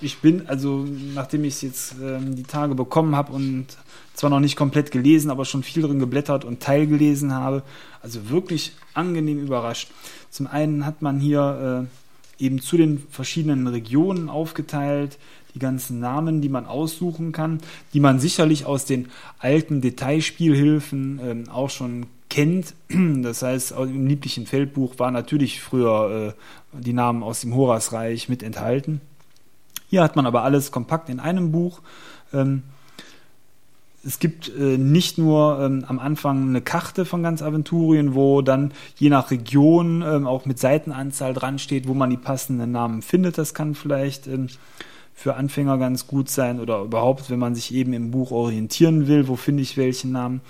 ich 0.00 0.18
bin, 0.18 0.48
also 0.48 0.86
nachdem 1.14 1.44
ich 1.44 1.54
es 1.54 1.62
jetzt 1.62 1.94
ähm, 2.02 2.34
die 2.34 2.42
Tage 2.42 2.74
bekommen 2.74 3.14
habe 3.14 3.32
und 3.32 3.66
zwar 4.14 4.30
noch 4.30 4.40
nicht 4.40 4.56
komplett 4.56 4.90
gelesen, 4.90 5.30
aber 5.30 5.44
schon 5.44 5.62
viel 5.62 5.82
drin 5.82 5.98
geblättert 5.98 6.44
und 6.44 6.60
teilgelesen 6.60 7.34
habe, 7.34 7.62
also 8.02 8.28
wirklich 8.28 8.72
angenehm 8.94 9.38
überrascht. 9.38 9.90
Zum 10.30 10.46
einen 10.46 10.86
hat 10.86 11.02
man 11.02 11.20
hier 11.20 11.88
äh, 12.40 12.44
eben 12.44 12.60
zu 12.60 12.76
den 12.76 13.02
verschiedenen 13.10 13.66
Regionen 13.66 14.28
aufgeteilt, 14.28 15.18
die 15.54 15.58
ganzen 15.58 16.00
Namen, 16.00 16.40
die 16.40 16.48
man 16.48 16.66
aussuchen 16.66 17.32
kann, 17.32 17.60
die 17.92 18.00
man 18.00 18.18
sicherlich 18.18 18.64
aus 18.64 18.84
den 18.84 19.08
alten 19.38 19.80
Detailspielhilfen 19.80 21.46
äh, 21.46 21.50
auch 21.50 21.70
schon 21.70 22.06
kennt. 22.28 22.74
Das 23.22 23.42
heißt, 23.42 23.72
im 23.72 24.06
lieblichen 24.06 24.46
Feldbuch 24.46 24.98
war 24.98 25.10
natürlich 25.10 25.60
früher 25.60 26.34
äh, 26.74 26.80
die 26.80 26.92
Namen 26.92 27.22
aus 27.22 27.42
dem 27.42 27.54
Horasreich 27.54 28.28
mit 28.28 28.42
enthalten. 28.42 29.00
Hier 29.92 30.02
hat 30.02 30.16
man 30.16 30.24
aber 30.24 30.42
alles 30.42 30.70
kompakt 30.70 31.10
in 31.10 31.20
einem 31.20 31.52
Buch. 31.52 31.82
Ähm, 32.32 32.62
es 34.02 34.18
gibt 34.18 34.48
äh, 34.48 34.78
nicht 34.78 35.18
nur 35.18 35.60
ähm, 35.60 35.84
am 35.86 35.98
Anfang 35.98 36.48
eine 36.48 36.62
Karte 36.62 37.04
von 37.04 37.22
ganz 37.22 37.42
Aventurien, 37.42 38.14
wo 38.14 38.40
dann 38.40 38.72
je 38.96 39.10
nach 39.10 39.30
Region 39.30 40.00
ähm, 40.00 40.26
auch 40.26 40.46
mit 40.46 40.58
Seitenanzahl 40.58 41.34
dran 41.34 41.58
steht, 41.58 41.88
wo 41.88 41.92
man 41.92 42.08
die 42.08 42.16
passenden 42.16 42.72
Namen 42.72 43.02
findet. 43.02 43.36
Das 43.36 43.52
kann 43.52 43.74
vielleicht 43.74 44.28
ähm, 44.28 44.46
für 45.12 45.34
Anfänger 45.34 45.76
ganz 45.76 46.06
gut 46.06 46.30
sein 46.30 46.58
oder 46.58 46.80
überhaupt, 46.80 47.28
wenn 47.28 47.38
man 47.38 47.54
sich 47.54 47.74
eben 47.74 47.92
im 47.92 48.12
Buch 48.12 48.30
orientieren 48.30 49.08
will, 49.08 49.28
wo 49.28 49.36
finde 49.36 49.62
ich 49.62 49.76
welchen 49.76 50.12
Namen. 50.12 50.40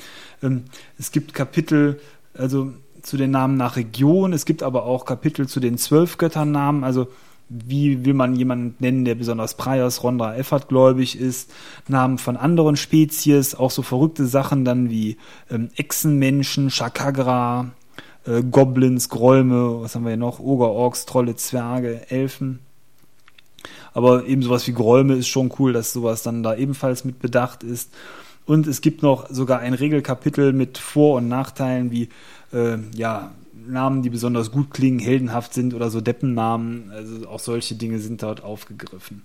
Ähm, 0.41 0.67
es 1.01 1.11
gibt 1.11 1.35
Kapitel, 1.35 1.99
also 2.33 2.75
zu 3.03 3.17
den 3.17 3.33
Namen 3.33 3.57
nach 3.57 3.75
Region. 3.75 4.35
Es 4.35 4.45
gibt 4.45 4.63
aber 4.63 4.85
auch 4.85 5.05
Kapitel 5.05 5.49
zu 5.49 5.59
den 5.59 5.79
zwölf 5.79 6.17
Götternamen. 6.17 6.85
Also 6.85 7.09
wie 7.53 8.05
will 8.05 8.15
man 8.15 8.35
jemanden 8.35 8.77
nennen, 8.79 9.05
der 9.05 9.15
besonders 9.15 9.57
Praios, 9.57 10.03
Rondra, 10.03 10.37
Effert 10.37 10.69
gläubig 10.69 11.19
ist, 11.19 11.51
Namen 11.87 12.19
von 12.19 12.37
anderen 12.37 12.77
Spezies, 12.77 13.55
auch 13.55 13.71
so 13.71 13.83
verrückte 13.83 14.27
Sachen 14.27 14.65
dann 14.65 14.89
wie 14.89 15.19
ähm, 15.51 15.71
Echsenmenschen, 15.77 16.71
Chakagra, 16.71 17.73
äh, 18.27 18.43
Goblins, 18.43 19.09
Gräume, 19.09 19.83
was 19.83 19.95
haben 19.95 20.05
wir 20.05 20.11
hier 20.11 20.17
noch, 20.17 20.41
Oger, 20.41 20.71
Orks, 20.71 21.05
Trolle, 21.05 21.37
Zwerge, 21.37 22.11
Elfen. 22.11 22.61
Aber 23.93 24.25
eben 24.27 24.43
sowas 24.43 24.67
wie 24.67 24.73
Gräume 24.73 25.15
ist 25.15 25.29
schon 25.29 25.53
cool, 25.59 25.73
dass 25.75 25.93
sowas 25.93 26.23
dann 26.23 26.43
da 26.43 26.55
ebenfalls 26.55 27.05
mit 27.05 27.19
bedacht 27.19 27.63
ist. 27.63 27.93
Und 28.47 28.67
es 28.67 28.81
gibt 28.81 29.03
noch 29.03 29.29
sogar 29.29 29.61
ein 29.61 29.75
Regelkapitel 29.75 30.53
mit 30.53 30.79
Vor- 30.79 31.19
und 31.19 31.29
Nachteilen 31.29 31.91
wie 31.91 32.09
äh, 32.53 32.79
ja, 32.95 33.33
Namen, 33.67 34.03
die 34.03 34.11
besonders 34.11 34.51
gut 34.51 34.71
klingen, 34.71 34.99
heldenhaft 34.99 35.55
sind 35.55 35.75
oder 35.75 35.91
so 35.91 36.01
Deppennamen. 36.01 36.91
Also 36.91 37.29
auch 37.29 37.41
solche 37.41 37.75
Dinge 37.75 37.99
sind 37.99 38.23
dort 38.23 38.43
aufgegriffen. 38.43 39.23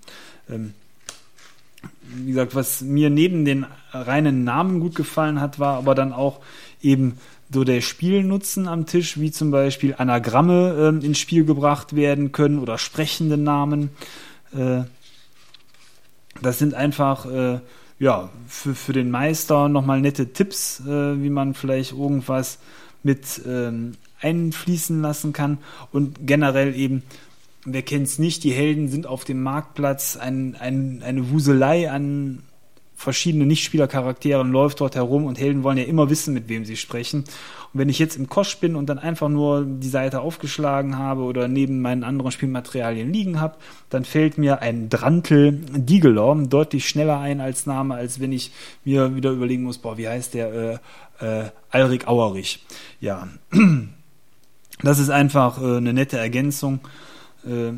Ähm, 0.49 0.73
wie 2.15 2.31
gesagt, 2.31 2.55
was 2.55 2.81
mir 2.81 3.09
neben 3.09 3.45
den 3.45 3.65
reinen 3.91 4.43
Namen 4.43 4.79
gut 4.79 4.95
gefallen 4.95 5.39
hat, 5.39 5.59
war 5.59 5.77
aber 5.77 5.95
dann 5.95 6.13
auch 6.13 6.39
eben 6.81 7.17
so 7.51 7.63
der 7.63 7.81
Spielnutzen 7.81 8.67
am 8.67 8.85
Tisch, 8.85 9.19
wie 9.19 9.31
zum 9.31 9.51
Beispiel 9.51 9.95
Anagramme 9.97 10.99
äh, 11.01 11.05
ins 11.05 11.19
Spiel 11.19 11.45
gebracht 11.45 11.95
werden 11.95 12.31
können 12.31 12.59
oder 12.59 12.77
sprechende 12.77 13.37
Namen. 13.37 13.91
Äh, 14.53 14.83
das 16.41 16.59
sind 16.59 16.73
einfach 16.73 17.25
äh, 17.25 17.59
ja, 17.99 18.29
für, 18.47 18.75
für 18.75 18.93
den 18.93 19.09
Meister 19.09 19.69
nochmal 19.69 20.01
nette 20.01 20.33
Tipps, 20.33 20.81
äh, 20.81 21.21
wie 21.21 21.29
man 21.29 21.53
vielleicht 21.53 21.93
irgendwas 21.93 22.59
mit 23.03 23.41
ähm, 23.47 23.93
einfließen 24.21 25.01
lassen 25.01 25.33
kann 25.33 25.59
und 25.91 26.27
generell 26.27 26.75
eben, 26.75 27.03
wer 27.65 27.81
kennt 27.81 28.07
es 28.07 28.19
nicht, 28.19 28.43
die 28.43 28.51
Helden 28.51 28.87
sind 28.87 29.07
auf 29.07 29.23
dem 29.23 29.43
Marktplatz 29.43 30.17
ein, 30.17 30.55
ein, 30.55 31.01
eine 31.03 31.31
Wuselei 31.31 31.89
an 31.89 32.43
verschiedene 32.97 33.45
Nichtspielercharakteren 33.45 34.51
läuft 34.51 34.81
dort 34.81 34.95
herum 34.95 35.25
und 35.25 35.39
Helden 35.39 35.61
wollen 35.61 35.77
ja 35.77 35.83
immer 35.83 36.09
wissen, 36.09 36.33
mit 36.33 36.49
wem 36.49 36.65
sie 36.65 36.75
sprechen. 36.75 37.19
Und 37.19 37.79
wenn 37.79 37.89
ich 37.89 37.99
jetzt 37.99 38.15
im 38.15 38.27
Kosch 38.27 38.57
bin 38.57 38.75
und 38.75 38.87
dann 38.87 38.97
einfach 38.97 39.29
nur 39.29 39.63
die 39.63 39.87
Seite 39.87 40.21
aufgeschlagen 40.21 40.97
habe 40.97 41.21
oder 41.21 41.47
neben 41.47 41.79
meinen 41.79 42.03
anderen 42.03 42.31
Spielmaterialien 42.31 43.13
liegen 43.13 43.39
habe, 43.39 43.57
dann 43.91 44.03
fällt 44.03 44.39
mir 44.39 44.63
ein 44.63 44.89
Drantel 44.89 45.51
Digelor 45.51 46.35
deutlich 46.47 46.89
schneller 46.89 47.19
ein 47.19 47.39
als 47.39 47.67
Name, 47.67 47.93
als 47.93 48.19
wenn 48.19 48.31
ich 48.31 48.51
mir 48.83 49.15
wieder 49.15 49.29
überlegen 49.29 49.63
muss, 49.63 49.77
boah, 49.77 49.99
wie 49.99 50.07
heißt 50.07 50.33
der 50.33 50.81
äh, 51.21 51.43
äh, 51.43 51.51
Alrik 51.69 52.07
Auerich. 52.07 52.65
Ja, 52.99 53.27
das 54.81 54.99
ist 54.99 55.09
einfach 55.09 55.61
äh, 55.61 55.77
eine 55.77 55.93
nette 55.93 56.17
Ergänzung 56.17 56.79
äh, 57.45 57.73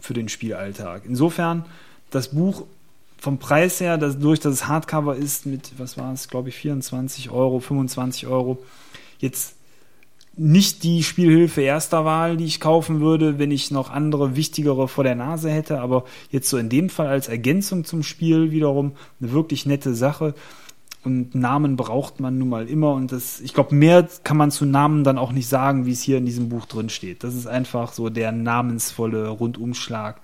für 0.00 0.14
den 0.14 0.28
Spielalltag. 0.28 1.02
Insofern, 1.06 1.64
das 2.10 2.28
Buch 2.28 2.64
vom 3.18 3.38
Preis 3.38 3.80
her, 3.80 3.98
dass, 3.98 4.18
durch 4.18 4.40
dass 4.40 4.54
es 4.54 4.68
Hardcover 4.68 5.14
ist 5.14 5.46
mit, 5.46 5.72
was 5.78 5.98
war 5.98 6.12
es, 6.12 6.28
glaube 6.28 6.48
ich, 6.48 6.56
24 6.56 7.30
Euro, 7.30 7.60
25 7.60 8.26
Euro, 8.26 8.58
jetzt 9.18 9.56
nicht 10.36 10.84
die 10.84 11.02
Spielhilfe 11.02 11.60
erster 11.60 12.06
Wahl, 12.06 12.38
die 12.38 12.46
ich 12.46 12.60
kaufen 12.60 13.00
würde, 13.00 13.38
wenn 13.38 13.50
ich 13.50 13.70
noch 13.70 13.90
andere 13.90 14.36
wichtigere 14.36 14.88
vor 14.88 15.04
der 15.04 15.14
Nase 15.14 15.50
hätte, 15.50 15.80
aber 15.80 16.04
jetzt 16.30 16.48
so 16.48 16.56
in 16.56 16.70
dem 16.70 16.88
Fall 16.88 17.08
als 17.08 17.28
Ergänzung 17.28 17.84
zum 17.84 18.02
Spiel 18.02 18.50
wiederum 18.50 18.92
eine 19.20 19.32
wirklich 19.32 19.66
nette 19.66 19.94
Sache. 19.94 20.34
Und 21.02 21.34
Namen 21.34 21.76
braucht 21.76 22.20
man 22.20 22.36
nun 22.38 22.50
mal 22.50 22.68
immer 22.68 22.92
und 22.92 23.10
das, 23.10 23.40
ich 23.40 23.54
glaube, 23.54 23.74
mehr 23.74 24.06
kann 24.22 24.36
man 24.36 24.50
zu 24.50 24.66
Namen 24.66 25.02
dann 25.02 25.16
auch 25.16 25.32
nicht 25.32 25.48
sagen, 25.48 25.86
wie 25.86 25.92
es 25.92 26.02
hier 26.02 26.18
in 26.18 26.26
diesem 26.26 26.50
Buch 26.50 26.66
drin 26.66 26.90
steht. 26.90 27.24
Das 27.24 27.34
ist 27.34 27.46
einfach 27.46 27.94
so 27.94 28.10
der 28.10 28.32
namensvolle 28.32 29.28
Rundumschlag 29.28 30.20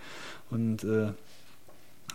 und 0.51 0.85
äh, 0.85 1.13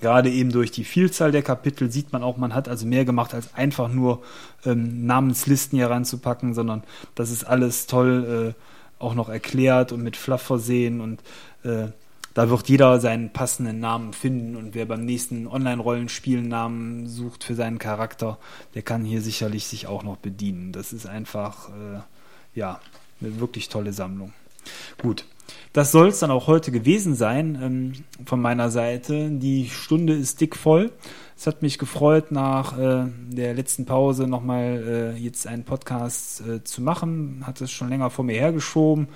Gerade 0.02 0.32
eben 0.32 0.52
durch 0.52 0.72
die 0.72 0.84
Vielzahl 0.84 1.32
der 1.32 1.44
Kapitel 1.44 1.92
sieht 1.92 2.12
man 2.12 2.24
auch, 2.24 2.36
man 2.36 2.56
hat 2.56 2.68
also 2.68 2.88
mehr 2.88 3.06
gemacht, 3.06 3.36
als 3.36 3.54
einfach 3.54 3.88
nur 3.88 4.24
ähm, 4.66 5.06
Namenslisten 5.06 5.78
hier 5.78 5.92
ranzupacken, 5.92 6.56
sondern 6.56 6.84
das 7.14 7.30
ist 7.30 7.44
alles 7.44 7.86
toll 7.86 8.56
äh, 8.58 9.02
auch 9.02 9.14
noch 9.14 9.30
erklärt 9.30 9.92
und 9.92 10.02
mit 10.02 10.18
Fluff 10.18 10.42
versehen 10.42 11.02
und 11.02 11.22
äh, 11.64 11.90
da 12.34 12.50
wird 12.50 12.70
jeder 12.70 13.00
seinen 13.00 13.32
passenden 13.32 13.80
Namen 13.80 14.14
finden 14.14 14.56
und 14.56 14.76
wer 14.76 14.86
beim 14.86 15.06
nächsten 15.06 15.48
Online-Rollenspiel 15.48 16.42
Namen 16.42 17.08
sucht 17.08 17.44
für 17.44 17.56
seinen 17.56 17.80
Charakter, 17.80 18.38
der 18.76 18.82
kann 18.82 19.04
hier 19.04 19.22
sicherlich 19.22 19.68
sich 19.68 19.88
auch 19.88 20.04
noch 20.04 20.18
bedienen. 20.18 20.72
Das 20.72 20.94
ist 20.94 21.06
einfach, 21.06 21.70
äh, 21.70 22.00
ja, 22.56 22.80
eine 23.20 23.40
wirklich 23.40 23.70
tolle 23.70 23.94
Sammlung. 23.94 24.34
Gut, 25.02 25.26
das 25.74 25.92
soll 25.92 26.10
es 26.10 26.20
dann 26.20 26.32
auch 26.32 26.48
heute 26.48 26.72
gewesen 26.72 27.16
sein 27.16 27.58
ähm, 27.62 27.94
von 28.26 28.42
meiner 28.42 28.70
Seite. 28.70 29.30
Die 29.30 29.70
Stunde 29.70 30.14
ist 30.14 30.42
dick 30.42 30.56
voll. 30.56 30.92
Es 31.38 31.48
hat 31.48 31.62
mich 31.62 31.80
gefreut, 31.80 32.32
nach 32.32 32.78
äh, 32.78 33.06
der 33.30 33.54
letzten 33.54 33.86
Pause 33.86 34.28
nochmal 34.28 35.16
äh, 35.16 35.20
jetzt 35.20 35.48
einen 35.48 35.64
Podcast 35.64 36.42
äh, 36.42 36.64
zu 36.64 36.82
machen. 36.82 37.44
Hat 37.48 37.62
es 37.62 37.72
schon 37.72 37.90
länger 37.90 38.10
vor 38.10 38.26
mir 38.26 38.36
hergeschoben. 38.40 39.08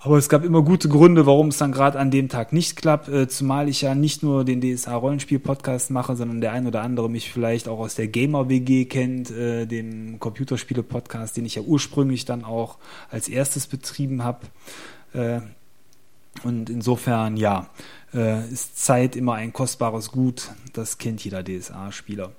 Aber 0.00 0.16
es 0.16 0.28
gab 0.28 0.44
immer 0.44 0.62
gute 0.62 0.88
Gründe, 0.88 1.26
warum 1.26 1.48
es 1.48 1.58
dann 1.58 1.72
gerade 1.72 1.98
an 1.98 2.12
dem 2.12 2.28
Tag 2.28 2.52
nicht 2.52 2.76
klappt, 2.76 3.08
äh, 3.08 3.26
zumal 3.26 3.68
ich 3.68 3.82
ja 3.82 3.96
nicht 3.96 4.22
nur 4.22 4.44
den 4.44 4.60
DSA-Rollenspiel-Podcast 4.60 5.90
mache, 5.90 6.14
sondern 6.14 6.40
der 6.40 6.52
ein 6.52 6.68
oder 6.68 6.82
andere 6.82 7.10
mich 7.10 7.32
vielleicht 7.32 7.66
auch 7.66 7.80
aus 7.80 7.96
der 7.96 8.06
Gamer-WG 8.06 8.84
kennt, 8.84 9.32
äh, 9.32 9.66
dem 9.66 10.20
Computerspiele-Podcast, 10.20 11.36
den 11.36 11.46
ich 11.46 11.56
ja 11.56 11.62
ursprünglich 11.62 12.24
dann 12.24 12.44
auch 12.44 12.78
als 13.10 13.28
erstes 13.28 13.66
betrieben 13.66 14.22
habe. 14.22 14.46
Äh, 15.14 15.40
und 16.44 16.70
insofern, 16.70 17.36
ja, 17.36 17.68
äh, 18.14 18.48
ist 18.48 18.78
Zeit 18.78 19.16
immer 19.16 19.34
ein 19.34 19.52
kostbares 19.52 20.12
Gut. 20.12 20.52
Das 20.74 20.98
kennt 20.98 21.24
jeder 21.24 21.42
DSA-Spieler. 21.42 22.30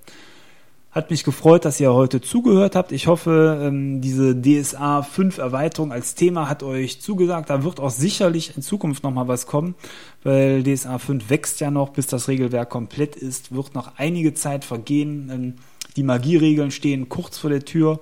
Hat 0.99 1.11
mich 1.11 1.23
gefreut, 1.23 1.63
dass 1.63 1.79
ihr 1.79 1.93
heute 1.93 2.19
zugehört 2.19 2.75
habt. 2.75 2.91
Ich 2.91 3.07
hoffe, 3.07 3.61
ähm, 3.63 4.01
diese 4.01 4.35
DSA 4.35 5.01
5 5.01 5.37
Erweiterung 5.37 5.93
als 5.93 6.13
Thema 6.13 6.49
hat 6.49 6.61
euch 6.61 6.99
zugesagt. 6.99 7.49
Da 7.49 7.63
wird 7.63 7.79
auch 7.79 7.89
sicherlich 7.89 8.57
in 8.57 8.61
Zukunft 8.61 9.01
nochmal 9.03 9.29
was 9.29 9.47
kommen, 9.47 9.75
weil 10.23 10.61
DSA 10.61 10.97
5 10.97 11.29
wächst 11.29 11.61
ja 11.61 11.71
noch, 11.71 11.91
bis 11.91 12.07
das 12.07 12.27
Regelwerk 12.27 12.69
komplett 12.69 13.15
ist, 13.15 13.55
wird 13.55 13.75
noch 13.75 13.93
einige 13.95 14.33
Zeit 14.33 14.65
vergehen. 14.65 15.31
Ähm, 15.33 15.53
die 15.95 16.03
Magieregeln 16.03 16.69
stehen 16.69 17.07
kurz 17.07 17.37
vor 17.37 17.49
der 17.49 17.63
Tür 17.63 18.01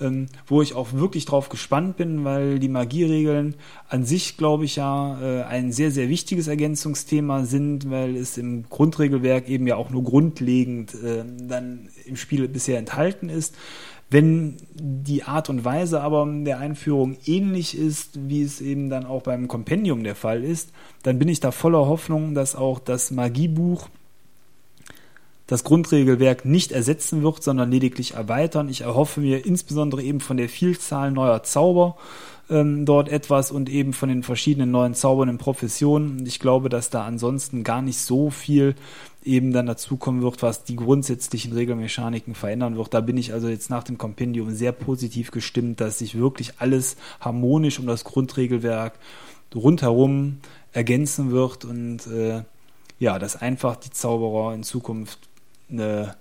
ähm, 0.00 0.26
wo 0.46 0.62
ich 0.62 0.74
auch 0.74 0.92
wirklich 0.92 1.24
drauf 1.24 1.48
gespannt 1.48 1.96
bin, 1.96 2.24
weil 2.24 2.58
die 2.58 2.68
Magieregeln 2.68 3.54
an 3.88 4.04
sich, 4.04 4.36
glaube 4.36 4.64
ich, 4.64 4.76
ja 4.76 5.20
äh, 5.20 5.42
ein 5.44 5.72
sehr, 5.72 5.90
sehr 5.90 6.08
wichtiges 6.08 6.48
Ergänzungsthema 6.48 7.44
sind, 7.44 7.90
weil 7.90 8.16
es 8.16 8.38
im 8.38 8.68
Grundregelwerk 8.68 9.48
eben 9.48 9.66
ja 9.66 9.76
auch 9.76 9.90
nur 9.90 10.04
grundlegend 10.04 10.94
äh, 10.94 11.24
dann 11.48 11.88
im 12.04 12.16
Spiel 12.16 12.48
bisher 12.48 12.78
enthalten 12.78 13.28
ist. 13.28 13.56
Wenn 14.08 14.58
die 14.74 15.24
Art 15.24 15.50
und 15.50 15.64
Weise 15.64 16.00
aber 16.00 16.28
der 16.44 16.58
Einführung 16.58 17.16
ähnlich 17.26 17.76
ist, 17.76 18.28
wie 18.28 18.42
es 18.42 18.60
eben 18.60 18.88
dann 18.88 19.04
auch 19.04 19.22
beim 19.22 19.48
Kompendium 19.48 20.04
der 20.04 20.14
Fall 20.14 20.44
ist, 20.44 20.70
dann 21.02 21.18
bin 21.18 21.28
ich 21.28 21.40
da 21.40 21.50
voller 21.50 21.86
Hoffnung, 21.86 22.34
dass 22.34 22.54
auch 22.54 22.78
das 22.78 23.10
Magiebuch 23.10 23.88
das 25.46 25.64
Grundregelwerk 25.64 26.44
nicht 26.44 26.72
ersetzen 26.72 27.22
wird, 27.22 27.42
sondern 27.42 27.70
lediglich 27.70 28.14
erweitern. 28.14 28.68
Ich 28.68 28.80
erhoffe 28.80 29.20
mir 29.20 29.46
insbesondere 29.46 30.02
eben 30.02 30.20
von 30.20 30.36
der 30.36 30.48
Vielzahl 30.48 31.12
neuer 31.12 31.42
Zauber 31.44 31.96
ähm, 32.50 32.84
dort 32.84 33.08
etwas 33.08 33.50
und 33.50 33.68
eben 33.68 33.92
von 33.92 34.08
den 34.08 34.22
verschiedenen 34.22 34.70
neuen 34.70 34.94
Zaubern 34.94 35.28
in 35.28 35.38
Professionen. 35.38 36.24
Ich 36.26 36.40
glaube, 36.40 36.68
dass 36.68 36.90
da 36.90 37.04
ansonsten 37.04 37.64
gar 37.64 37.82
nicht 37.82 37.98
so 37.98 38.30
viel 38.30 38.74
eben 39.24 39.52
dann 39.52 39.66
dazukommen 39.66 40.22
wird, 40.22 40.42
was 40.42 40.64
die 40.64 40.76
grundsätzlichen 40.76 41.52
Regelmechaniken 41.52 42.34
verändern 42.34 42.76
wird. 42.76 42.94
Da 42.94 43.00
bin 43.00 43.16
ich 43.16 43.32
also 43.32 43.48
jetzt 43.48 43.70
nach 43.70 43.82
dem 43.82 43.98
Kompendium 43.98 44.54
sehr 44.54 44.72
positiv 44.72 45.32
gestimmt, 45.32 45.80
dass 45.80 45.98
sich 45.98 46.16
wirklich 46.16 46.54
alles 46.58 46.96
harmonisch 47.20 47.80
um 47.80 47.86
das 47.86 48.04
Grundregelwerk 48.04 48.94
rundherum 49.54 50.38
ergänzen 50.72 51.30
wird 51.30 51.64
und 51.64 52.06
äh, 52.06 52.42
ja, 52.98 53.18
dass 53.18 53.36
einfach 53.36 53.76
die 53.76 53.90
Zauberer 53.90 54.54
in 54.54 54.62
Zukunft 54.62 55.25
eine, 55.70 56.16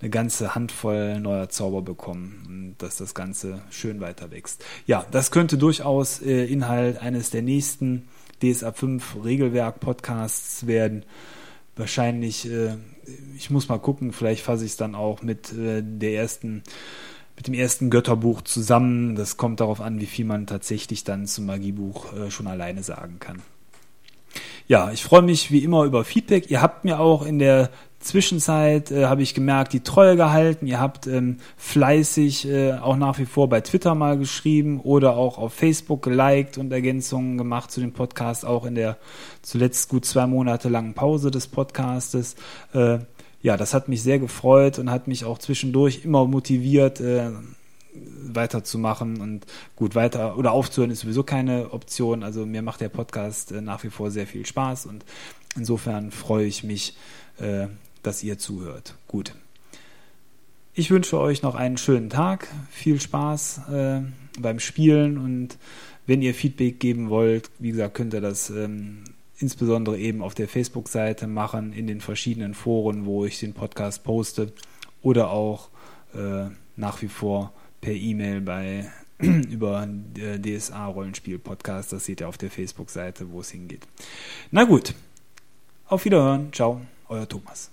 eine 0.00 0.10
ganze 0.10 0.54
Handvoll 0.54 1.20
neuer 1.20 1.48
Zauber 1.48 1.82
bekommen 1.82 2.60
dass 2.82 2.96
das 2.96 3.14
Ganze 3.14 3.62
schön 3.70 4.00
weiter 4.00 4.30
wächst. 4.30 4.64
Ja, 4.86 5.04
das 5.10 5.30
könnte 5.30 5.58
durchaus 5.58 6.20
äh, 6.22 6.44
Inhalt 6.46 6.98
eines 6.98 7.30
der 7.30 7.42
nächsten 7.42 8.08
DSA 8.42 8.72
5 8.72 9.18
Regelwerk 9.24 9.80
Podcasts 9.80 10.66
werden. 10.66 11.04
Wahrscheinlich, 11.76 12.50
äh, 12.50 12.76
ich 13.36 13.50
muss 13.50 13.68
mal 13.68 13.78
gucken, 13.78 14.12
vielleicht 14.12 14.42
fasse 14.42 14.64
ich 14.64 14.72
es 14.72 14.76
dann 14.76 14.94
auch 14.94 15.22
mit 15.22 15.52
äh, 15.52 15.82
der 15.82 16.14
ersten 16.14 16.62
mit 17.36 17.46
dem 17.46 17.54
ersten 17.54 17.88
Götterbuch 17.88 18.42
zusammen. 18.42 19.14
Das 19.14 19.38
kommt 19.38 19.60
darauf 19.60 19.80
an, 19.80 19.98
wie 19.98 20.06
viel 20.06 20.26
man 20.26 20.46
tatsächlich 20.46 21.04
dann 21.04 21.26
zum 21.26 21.46
Magiebuch 21.46 22.12
äh, 22.12 22.30
schon 22.30 22.46
alleine 22.46 22.82
sagen 22.82 23.18
kann. 23.18 23.40
Ja, 24.70 24.92
ich 24.92 25.02
freue 25.02 25.22
mich 25.22 25.50
wie 25.50 25.64
immer 25.64 25.82
über 25.82 26.04
Feedback. 26.04 26.48
Ihr 26.48 26.62
habt 26.62 26.84
mir 26.84 27.00
auch 27.00 27.26
in 27.26 27.40
der 27.40 27.70
Zwischenzeit 27.98 28.92
äh, 28.92 29.06
habe 29.06 29.20
ich 29.20 29.34
gemerkt, 29.34 29.72
die 29.72 29.80
Treue 29.80 30.14
gehalten. 30.14 30.68
Ihr 30.68 30.78
habt 30.78 31.08
ähm, 31.08 31.38
fleißig 31.56 32.46
äh, 32.46 32.74
auch 32.74 32.96
nach 32.96 33.18
wie 33.18 33.24
vor 33.24 33.48
bei 33.48 33.62
Twitter 33.62 33.96
mal 33.96 34.16
geschrieben 34.16 34.78
oder 34.78 35.16
auch 35.16 35.38
auf 35.38 35.54
Facebook 35.54 36.02
geliked 36.02 36.56
und 36.56 36.70
Ergänzungen 36.70 37.36
gemacht 37.36 37.72
zu 37.72 37.80
dem 37.80 37.92
Podcast, 37.92 38.46
auch 38.46 38.64
in 38.64 38.76
der 38.76 38.96
zuletzt 39.42 39.88
gut 39.88 40.04
zwei 40.04 40.28
Monate 40.28 40.68
langen 40.68 40.94
Pause 40.94 41.32
des 41.32 41.48
Podcastes. 41.48 42.36
Äh, 42.72 42.98
ja, 43.42 43.56
das 43.56 43.74
hat 43.74 43.88
mich 43.88 44.04
sehr 44.04 44.20
gefreut 44.20 44.78
und 44.78 44.88
hat 44.88 45.08
mich 45.08 45.24
auch 45.24 45.38
zwischendurch 45.38 46.04
immer 46.04 46.26
motiviert, 46.26 47.00
äh, 47.00 47.30
weiterzumachen 47.94 49.20
und 49.20 49.46
gut 49.76 49.94
weiter 49.94 50.36
oder 50.38 50.52
aufzuhören 50.52 50.90
ist 50.90 51.00
sowieso 51.00 51.22
keine 51.22 51.72
Option. 51.72 52.22
Also 52.22 52.46
mir 52.46 52.62
macht 52.62 52.80
der 52.80 52.88
Podcast 52.88 53.52
äh, 53.52 53.60
nach 53.60 53.82
wie 53.84 53.90
vor 53.90 54.10
sehr 54.10 54.26
viel 54.26 54.46
Spaß 54.46 54.86
und 54.86 55.04
insofern 55.56 56.10
freue 56.10 56.46
ich 56.46 56.64
mich, 56.64 56.96
äh, 57.38 57.66
dass 58.02 58.22
ihr 58.22 58.38
zuhört. 58.38 58.94
Gut. 59.08 59.34
Ich 60.72 60.90
wünsche 60.90 61.18
euch 61.18 61.42
noch 61.42 61.56
einen 61.56 61.76
schönen 61.76 62.10
Tag, 62.10 62.48
viel 62.70 63.00
Spaß 63.00 63.68
äh, 63.70 64.00
beim 64.38 64.60
Spielen 64.60 65.18
und 65.18 65.58
wenn 66.06 66.22
ihr 66.22 66.34
Feedback 66.34 66.80
geben 66.80 67.10
wollt, 67.10 67.50
wie 67.58 67.70
gesagt, 67.70 67.94
könnt 67.94 68.14
ihr 68.14 68.20
das 68.20 68.50
ähm, 68.50 69.04
insbesondere 69.38 69.98
eben 69.98 70.22
auf 70.22 70.34
der 70.34 70.48
Facebook-Seite 70.48 71.26
machen, 71.26 71.72
in 71.72 71.86
den 71.86 72.00
verschiedenen 72.00 72.54
Foren, 72.54 73.04
wo 73.04 73.24
ich 73.24 73.40
den 73.40 73.52
Podcast 73.54 74.04
poste 74.04 74.52
oder 75.02 75.30
auch 75.30 75.68
nach 76.76 77.00
wie 77.02 77.08
vor 77.08 77.52
per 77.80 77.94
E-Mail 77.94 78.40
bei 78.40 78.90
über 79.18 79.88
äh, 80.16 80.38
DSA 80.38 80.86
Rollenspiel 80.86 81.38
Podcast. 81.38 81.92
Das 81.92 82.04
seht 82.04 82.20
ihr 82.20 82.28
auf 82.28 82.38
der 82.38 82.50
Facebook-Seite, 82.50 83.30
wo 83.30 83.40
es 83.40 83.50
hingeht. 83.50 83.86
Na 84.50 84.64
gut, 84.64 84.94
auf 85.86 86.04
Wiederhören. 86.04 86.52
Ciao, 86.52 86.80
euer 87.08 87.28
Thomas. 87.28 87.70